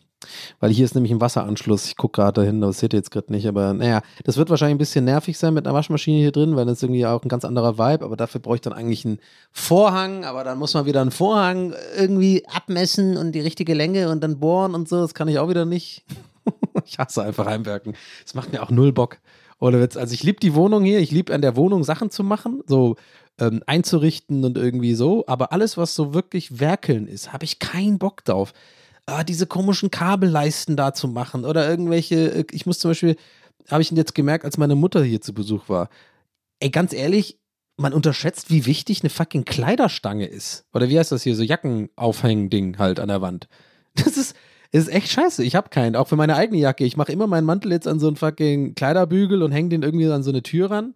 weil 0.60 0.70
hier 0.70 0.84
ist 0.84 0.94
nämlich 0.94 1.10
ein 1.10 1.20
Wasseranschluss. 1.20 1.86
Ich 1.86 1.96
gucke 1.96 2.20
gerade 2.20 2.42
dahin, 2.42 2.60
das 2.60 2.78
seht 2.78 2.92
ihr 2.92 2.98
jetzt 2.98 3.10
gerade 3.10 3.32
nicht. 3.32 3.48
Aber 3.48 3.74
naja, 3.74 4.02
das 4.24 4.36
wird 4.36 4.48
wahrscheinlich 4.48 4.76
ein 4.76 4.78
bisschen 4.78 5.04
nervig 5.04 5.36
sein 5.36 5.54
mit 5.54 5.66
einer 5.66 5.74
Waschmaschine 5.74 6.18
hier 6.18 6.32
drin, 6.32 6.54
weil 6.54 6.66
das 6.66 6.78
ist 6.78 6.82
irgendwie 6.84 7.04
auch 7.06 7.22
ein 7.24 7.28
ganz 7.28 7.44
anderer 7.44 7.78
Vibe. 7.78 8.04
Aber 8.04 8.16
dafür 8.16 8.40
brauche 8.40 8.54
ich 8.54 8.60
dann 8.60 8.72
eigentlich 8.72 9.04
einen 9.04 9.18
Vorhang. 9.50 10.24
Aber 10.24 10.44
dann 10.44 10.58
muss 10.58 10.74
man 10.74 10.86
wieder 10.86 11.00
einen 11.00 11.10
Vorhang 11.10 11.74
irgendwie 11.96 12.46
abmessen 12.46 13.16
und 13.16 13.32
die 13.32 13.40
richtige 13.40 13.74
Länge 13.74 14.10
und 14.10 14.20
dann 14.20 14.38
bohren 14.38 14.74
und 14.76 14.88
so. 14.88 15.00
Das 15.00 15.14
kann 15.14 15.26
ich 15.26 15.40
auch 15.40 15.48
wieder 15.48 15.64
nicht. 15.64 16.04
ich 16.84 16.98
hasse 16.98 17.22
einfach 17.22 17.46
Heimwerken. 17.46 17.94
Das 18.22 18.34
macht 18.34 18.52
mir 18.52 18.62
auch 18.62 18.70
null 18.70 18.92
Bock. 18.92 19.18
Oder 19.60 19.80
Witz. 19.80 19.96
Also 19.96 20.14
ich 20.14 20.22
liebe 20.22 20.40
die 20.40 20.54
Wohnung 20.54 20.84
hier, 20.84 21.00
ich 21.00 21.10
liebe 21.10 21.34
an 21.34 21.42
der 21.42 21.56
Wohnung 21.56 21.84
Sachen 21.84 22.10
zu 22.10 22.22
machen, 22.22 22.62
so 22.66 22.96
ähm, 23.38 23.62
einzurichten 23.66 24.44
und 24.44 24.56
irgendwie 24.56 24.94
so. 24.94 25.24
Aber 25.26 25.52
alles, 25.52 25.76
was 25.76 25.94
so 25.94 26.14
wirklich 26.14 26.60
werkeln 26.60 27.06
ist, 27.06 27.32
habe 27.32 27.44
ich 27.44 27.58
keinen 27.58 27.98
Bock 27.98 28.24
drauf. 28.24 28.52
Ah, 29.06 29.24
diese 29.24 29.46
komischen 29.46 29.90
Kabelleisten 29.90 30.76
da 30.76 30.92
zu 30.92 31.08
machen 31.08 31.44
oder 31.44 31.68
irgendwelche, 31.68 32.32
äh, 32.32 32.44
ich 32.52 32.66
muss 32.66 32.78
zum 32.78 32.90
Beispiel, 32.90 33.16
habe 33.70 33.82
ich 33.82 33.90
jetzt 33.90 34.14
gemerkt, 34.14 34.44
als 34.44 34.58
meine 34.58 34.74
Mutter 34.74 35.02
hier 35.02 35.20
zu 35.20 35.32
Besuch 35.32 35.68
war. 35.68 35.88
Ey, 36.60 36.70
ganz 36.70 36.92
ehrlich, 36.92 37.38
man 37.76 37.94
unterschätzt, 37.94 38.50
wie 38.50 38.66
wichtig 38.66 39.02
eine 39.02 39.10
fucking 39.10 39.44
Kleiderstange 39.44 40.26
ist. 40.26 40.66
Oder 40.74 40.88
wie 40.88 40.98
heißt 40.98 41.12
das 41.12 41.22
hier, 41.22 41.36
so 41.36 41.42
Jackenaufhängen-Ding 41.42 42.78
halt 42.78 43.00
an 43.00 43.08
der 43.08 43.20
Wand. 43.20 43.48
Das 43.94 44.16
ist, 44.16 44.36
ist 44.70 44.88
echt 44.88 45.08
scheiße. 45.10 45.42
Ich 45.44 45.54
habe 45.56 45.70
keinen. 45.70 45.96
Auch 45.96 46.08
für 46.08 46.16
meine 46.16 46.36
eigene 46.36 46.58
Jacke. 46.58 46.84
Ich 46.84 46.96
mache 46.96 47.12
immer 47.12 47.26
meinen 47.26 47.46
Mantel 47.46 47.72
jetzt 47.72 47.88
an 47.88 47.98
so 47.98 48.06
einen 48.06 48.16
fucking 48.16 48.74
Kleiderbügel 48.74 49.42
und 49.42 49.52
hänge 49.52 49.70
den 49.70 49.82
irgendwie 49.82 50.10
an 50.10 50.22
so 50.22 50.30
eine 50.30 50.42
Tür 50.42 50.70
ran. 50.70 50.94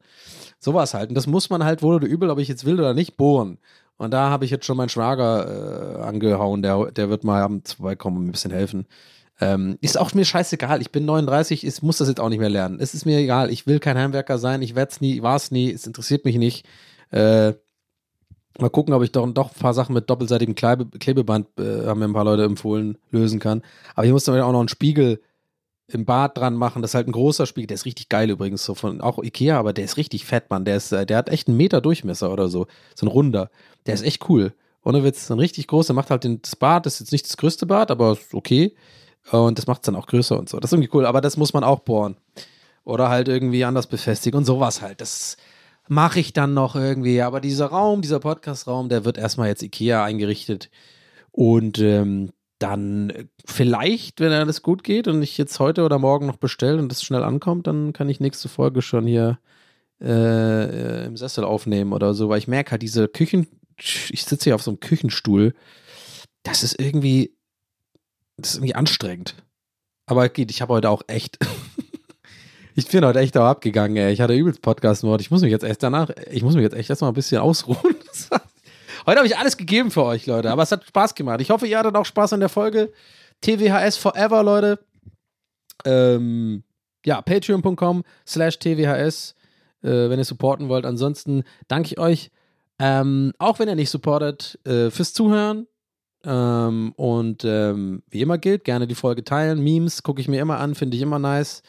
Sowas 0.58 0.94
halt. 0.94 1.08
Und 1.08 1.14
das 1.14 1.26
muss 1.26 1.50
man 1.50 1.64
halt 1.64 1.82
wohl 1.82 1.96
oder 1.96 2.06
übel, 2.06 2.30
ob 2.30 2.38
ich 2.38 2.48
jetzt 2.48 2.64
will 2.64 2.78
oder 2.78 2.94
nicht, 2.94 3.16
bohren. 3.16 3.58
Und 3.96 4.12
da 4.12 4.30
habe 4.30 4.44
ich 4.44 4.50
jetzt 4.50 4.66
schon 4.66 4.76
meinen 4.76 4.88
Schwager 4.88 5.98
äh, 5.98 6.02
angehauen. 6.02 6.62
Der, 6.62 6.90
der 6.90 7.08
wird 7.08 7.24
mal 7.24 7.40
abends 7.40 7.74
vorbeikommen 7.74 8.18
und 8.18 8.22
mir 8.24 8.28
ein 8.28 8.32
bisschen 8.32 8.50
helfen. 8.50 8.86
Ähm, 9.40 9.78
ist 9.80 9.98
auch 9.98 10.12
mir 10.12 10.24
scheißegal. 10.24 10.80
Ich 10.80 10.92
bin 10.92 11.04
39, 11.04 11.66
ich 11.66 11.82
muss 11.82 11.98
das 11.98 12.08
jetzt 12.08 12.20
auch 12.20 12.28
nicht 12.28 12.38
mehr 12.38 12.50
lernen. 12.50 12.78
Es 12.80 12.94
ist 12.94 13.06
mir 13.06 13.18
egal. 13.18 13.50
Ich 13.50 13.66
will 13.66 13.80
kein 13.80 13.96
Heimwerker 13.96 14.38
sein. 14.38 14.62
Ich 14.62 14.74
werde 14.74 14.92
es 14.92 15.00
nie, 15.00 15.22
war 15.22 15.36
es 15.36 15.50
nie. 15.50 15.72
Es 15.72 15.86
interessiert 15.86 16.24
mich 16.24 16.36
nicht. 16.36 16.66
Äh, 17.10 17.54
Mal 18.58 18.70
gucken, 18.70 18.92
ob 18.92 19.02
ich 19.02 19.12
doch, 19.12 19.26
doch 19.32 19.54
ein 19.54 19.58
paar 19.58 19.74
Sachen 19.74 19.94
mit 19.94 20.10
doppelseitigem 20.10 20.54
Klebe, 20.54 20.86
Klebeband, 20.98 21.46
äh, 21.58 21.86
haben 21.86 22.00
mir 22.00 22.06
ein 22.06 22.12
paar 22.12 22.24
Leute 22.24 22.44
empfohlen, 22.44 22.98
lösen 23.10 23.40
kann. 23.40 23.62
Aber 23.94 24.06
ich 24.06 24.12
muss 24.12 24.24
dann 24.24 24.40
auch 24.40 24.52
noch 24.52 24.60
einen 24.60 24.68
Spiegel 24.68 25.20
im 25.88 26.04
Bad 26.04 26.36
dran 26.36 26.54
machen. 26.54 26.82
Das 26.82 26.92
ist 26.92 26.94
halt 26.94 27.08
ein 27.08 27.12
großer 27.12 27.46
Spiegel. 27.46 27.66
Der 27.66 27.76
ist 27.76 27.86
richtig 27.86 28.08
geil 28.08 28.30
übrigens, 28.30 28.64
so 28.64 28.74
von 28.74 29.00
auch 29.00 29.22
Ikea, 29.22 29.58
aber 29.58 29.72
der 29.72 29.84
ist 29.84 29.96
richtig 29.96 30.24
fett, 30.24 30.50
Mann. 30.50 30.64
Der, 30.64 30.76
ist, 30.76 30.92
äh, 30.92 31.06
der 31.06 31.16
hat 31.16 31.28
echt 31.28 31.48
einen 31.48 31.56
Meter 31.56 31.80
Durchmesser 31.80 32.32
oder 32.32 32.48
so. 32.48 32.66
So 32.94 33.06
ein 33.06 33.08
runder. 33.10 33.50
Der 33.86 33.94
ist 33.94 34.02
echt 34.02 34.28
cool. 34.28 34.54
Ohne 34.84 35.04
Witz, 35.04 35.30
ein 35.30 35.38
richtig 35.38 35.66
großer. 35.68 35.94
Macht 35.94 36.10
halt 36.10 36.24
den, 36.24 36.42
das 36.42 36.56
Bad, 36.56 36.86
das 36.86 36.94
ist 36.94 37.00
jetzt 37.00 37.12
nicht 37.12 37.26
das 37.26 37.36
größte 37.36 37.66
Bad, 37.66 37.90
aber 37.90 38.12
ist 38.12 38.34
okay. 38.34 38.74
Und 39.30 39.58
das 39.58 39.66
macht 39.66 39.82
es 39.82 39.86
dann 39.86 39.96
auch 39.96 40.06
größer 40.06 40.38
und 40.38 40.48
so. 40.48 40.58
Das 40.58 40.70
ist 40.70 40.74
irgendwie 40.74 40.90
cool, 40.92 41.06
aber 41.06 41.20
das 41.20 41.36
muss 41.36 41.52
man 41.52 41.64
auch 41.64 41.80
bohren. 41.80 42.16
Oder 42.84 43.08
halt 43.08 43.28
irgendwie 43.28 43.64
anders 43.64 43.86
befestigen 43.86 44.38
und 44.38 44.44
sowas 44.44 44.82
halt. 44.82 45.00
Das 45.00 45.14
ist 45.14 45.36
mache 45.88 46.20
ich 46.20 46.32
dann 46.32 46.54
noch 46.54 46.76
irgendwie. 46.76 47.22
Aber 47.22 47.40
dieser 47.40 47.66
Raum, 47.66 48.02
dieser 48.02 48.20
Podcast-Raum, 48.20 48.88
der 48.88 49.04
wird 49.04 49.18
erstmal 49.18 49.48
jetzt 49.48 49.62
IKEA 49.62 50.04
eingerichtet. 50.04 50.70
Und 51.30 51.78
ähm, 51.78 52.30
dann 52.58 53.28
vielleicht, 53.44 54.20
wenn 54.20 54.32
alles 54.32 54.62
gut 54.62 54.84
geht 54.84 55.08
und 55.08 55.20
ich 55.22 55.36
jetzt 55.36 55.58
heute 55.58 55.84
oder 55.84 55.98
morgen 55.98 56.26
noch 56.26 56.36
bestelle 56.36 56.78
und 56.78 56.88
das 56.90 57.02
schnell 57.02 57.24
ankommt, 57.24 57.66
dann 57.66 57.92
kann 57.92 58.08
ich 58.08 58.20
nächste 58.20 58.48
Folge 58.48 58.82
schon 58.82 59.06
hier 59.06 59.38
äh, 60.00 61.06
im 61.06 61.16
Sessel 61.16 61.44
aufnehmen 61.44 61.92
oder 61.92 62.14
so, 62.14 62.28
weil 62.28 62.38
ich 62.38 62.48
merke 62.48 62.72
halt 62.72 62.82
diese 62.82 63.08
Küchen, 63.08 63.48
ich 63.76 64.24
sitze 64.24 64.44
hier 64.44 64.54
auf 64.54 64.62
so 64.62 64.70
einem 64.70 64.80
Küchenstuhl, 64.80 65.54
das 66.44 66.62
ist 66.62 66.80
irgendwie, 66.80 67.34
das 68.36 68.50
ist 68.50 68.56
irgendwie 68.56 68.74
anstrengend. 68.76 69.34
Aber 70.06 70.28
geht, 70.28 70.50
ich 70.50 70.62
habe 70.62 70.74
heute 70.74 70.90
auch 70.90 71.02
echt 71.08 71.38
ich 72.74 72.88
bin 72.88 73.04
heute 73.04 73.18
echt 73.20 73.36
auch 73.36 73.46
abgegangen, 73.46 73.96
ey. 73.96 74.12
Ich 74.12 74.20
hatte 74.20 74.34
übelst 74.34 74.62
Podcast-Mord. 74.62 75.20
Ich 75.20 75.30
muss 75.30 75.42
mich 75.42 75.50
jetzt 75.50 75.64
echt 75.64 75.82
danach, 75.82 76.10
ich 76.30 76.42
muss 76.42 76.54
mich 76.54 76.62
jetzt 76.62 76.74
echt 76.74 76.90
erstmal 76.90 77.10
ein 77.10 77.14
bisschen 77.14 77.40
ausruhen. 77.40 77.96
heute 79.06 79.18
habe 79.18 79.26
ich 79.26 79.36
alles 79.36 79.56
gegeben 79.56 79.90
für 79.90 80.04
euch, 80.04 80.26
Leute. 80.26 80.50
Aber 80.50 80.62
es 80.62 80.72
hat 80.72 80.84
Spaß 80.84 81.14
gemacht. 81.14 81.40
Ich 81.40 81.50
hoffe, 81.50 81.66
ihr 81.66 81.78
hattet 81.78 81.96
auch 81.96 82.06
Spaß 82.06 82.32
an 82.32 82.40
der 82.40 82.48
Folge. 82.48 82.92
TWHS 83.42 83.96
Forever, 83.96 84.42
Leute. 84.42 84.78
Ähm, 85.84 86.62
ja, 87.04 87.20
patreon.com 87.20 88.04
slash 88.26 88.58
TWHS, 88.58 89.34
äh, 89.82 89.88
wenn 89.88 90.18
ihr 90.18 90.24
supporten 90.24 90.68
wollt. 90.68 90.86
Ansonsten 90.86 91.42
danke 91.68 91.88
ich 91.88 91.98
euch, 91.98 92.30
ähm, 92.78 93.32
auch 93.38 93.58
wenn 93.58 93.68
ihr 93.68 93.74
nicht 93.74 93.90
supportet, 93.90 94.58
äh, 94.64 94.90
fürs 94.90 95.12
Zuhören. 95.12 95.66
Ähm, 96.24 96.92
und 96.96 97.44
ähm, 97.44 98.04
wie 98.08 98.20
immer 98.20 98.38
gilt, 98.38 98.64
gerne 98.64 98.86
die 98.86 98.94
Folge 98.94 99.24
teilen. 99.24 99.62
Memes 99.62 100.04
gucke 100.04 100.20
ich 100.20 100.28
mir 100.28 100.40
immer 100.40 100.60
an, 100.60 100.76
finde 100.76 100.96
ich 100.96 101.02
immer 101.02 101.18
nice 101.18 101.62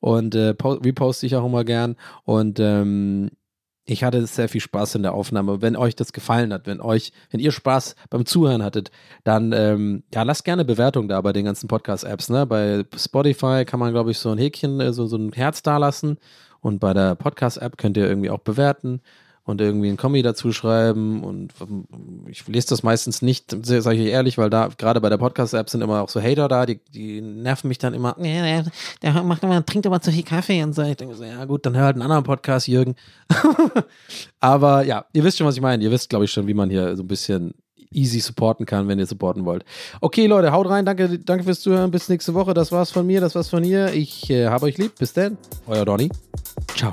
und 0.00 0.34
äh, 0.34 0.54
reposte 0.62 1.26
ich 1.26 1.36
auch 1.36 1.46
immer 1.46 1.64
gern. 1.64 1.96
Und 2.24 2.58
ähm, 2.58 3.30
ich 3.84 4.04
hatte 4.04 4.24
sehr 4.26 4.48
viel 4.48 4.60
Spaß 4.60 4.94
in 4.96 5.02
der 5.02 5.14
Aufnahme. 5.14 5.62
Wenn 5.62 5.76
euch 5.76 5.96
das 5.96 6.12
gefallen 6.12 6.52
hat, 6.52 6.66
wenn 6.66 6.80
euch, 6.80 7.12
wenn 7.30 7.40
ihr 7.40 7.52
Spaß 7.52 7.96
beim 8.08 8.24
Zuhören 8.24 8.62
hattet, 8.62 8.90
dann 9.24 9.52
ähm, 9.52 10.04
ja, 10.14 10.22
lasst 10.22 10.44
gerne 10.44 10.64
Bewertung 10.64 11.08
da 11.08 11.20
bei 11.20 11.32
den 11.32 11.44
ganzen 11.44 11.68
Podcast-Apps. 11.68 12.28
Ne? 12.28 12.46
Bei 12.46 12.84
Spotify 12.96 13.64
kann 13.64 13.80
man, 13.80 13.92
glaube 13.92 14.10
ich, 14.10 14.18
so 14.18 14.30
ein 14.30 14.38
Häkchen, 14.38 14.80
äh, 14.80 14.92
so, 14.92 15.06
so 15.06 15.16
ein 15.16 15.32
Herz 15.32 15.62
da 15.62 15.76
lassen. 15.78 16.18
Und 16.60 16.78
bei 16.78 16.92
der 16.92 17.14
Podcast-App 17.14 17.78
könnt 17.78 17.96
ihr 17.96 18.06
irgendwie 18.06 18.30
auch 18.30 18.40
bewerten 18.40 19.00
und 19.44 19.60
irgendwie 19.60 19.88
ein 19.88 19.96
Kommi 19.96 20.22
dazu 20.22 20.52
schreiben 20.52 21.22
und 21.24 21.52
ich 22.28 22.46
lese 22.46 22.68
das 22.68 22.82
meistens 22.82 23.22
nicht, 23.22 23.56
sage 23.64 23.96
ich 23.96 24.06
ehrlich, 24.10 24.38
weil 24.38 24.50
da 24.50 24.68
gerade 24.76 25.00
bei 25.00 25.08
der 25.08 25.18
Podcast-App 25.18 25.68
sind 25.70 25.80
immer 25.80 26.02
auch 26.02 26.08
so 26.08 26.20
Hater 26.20 26.48
da, 26.48 26.66
die, 26.66 26.80
die 26.92 27.20
nerven 27.20 27.68
mich 27.68 27.78
dann 27.78 27.94
immer, 27.94 28.14
der, 28.18 28.64
der 29.02 29.22
macht 29.22 29.42
immer, 29.42 29.64
trinkt 29.64 29.86
immer 29.86 30.00
zu 30.00 30.12
viel 30.12 30.22
Kaffee 30.22 30.62
und 30.62 30.74
so. 30.74 30.82
Ich 30.82 30.96
denke 30.96 31.14
so, 31.14 31.24
ja 31.24 31.44
gut, 31.44 31.66
dann 31.66 31.76
hör 31.76 31.84
halt 31.84 31.96
einen 31.96 32.02
anderen 32.02 32.24
Podcast, 32.24 32.68
Jürgen. 32.68 32.94
Aber 34.40 34.84
ja, 34.84 35.04
ihr 35.12 35.24
wisst 35.24 35.38
schon, 35.38 35.46
was 35.46 35.56
ich 35.56 35.62
meine. 35.62 35.82
Ihr 35.82 35.90
wisst, 35.90 36.10
glaube 36.10 36.24
ich, 36.24 36.32
schon, 36.32 36.46
wie 36.46 36.54
man 36.54 36.70
hier 36.70 36.96
so 36.96 37.02
ein 37.02 37.08
bisschen 37.08 37.54
easy 37.92 38.20
supporten 38.20 38.66
kann, 38.66 38.88
wenn 38.88 38.98
ihr 38.98 39.06
supporten 39.06 39.44
wollt. 39.44 39.64
Okay, 40.00 40.26
Leute, 40.26 40.52
haut 40.52 40.68
rein. 40.68 40.84
Danke, 40.84 41.18
danke 41.18 41.44
fürs 41.44 41.60
Zuhören. 41.60 41.90
Bis 41.90 42.08
nächste 42.08 42.34
Woche. 42.34 42.54
Das 42.54 42.72
war's 42.72 42.90
von 42.90 43.06
mir, 43.06 43.20
das 43.20 43.34
war's 43.34 43.48
von 43.48 43.64
ihr. 43.64 43.92
Ich 43.92 44.30
äh, 44.30 44.46
habe 44.46 44.66
euch 44.66 44.78
lieb. 44.78 44.94
Bis 44.98 45.12
dann. 45.12 45.36
Euer 45.66 45.84
Donny. 45.84 46.10
Ciao. 46.76 46.92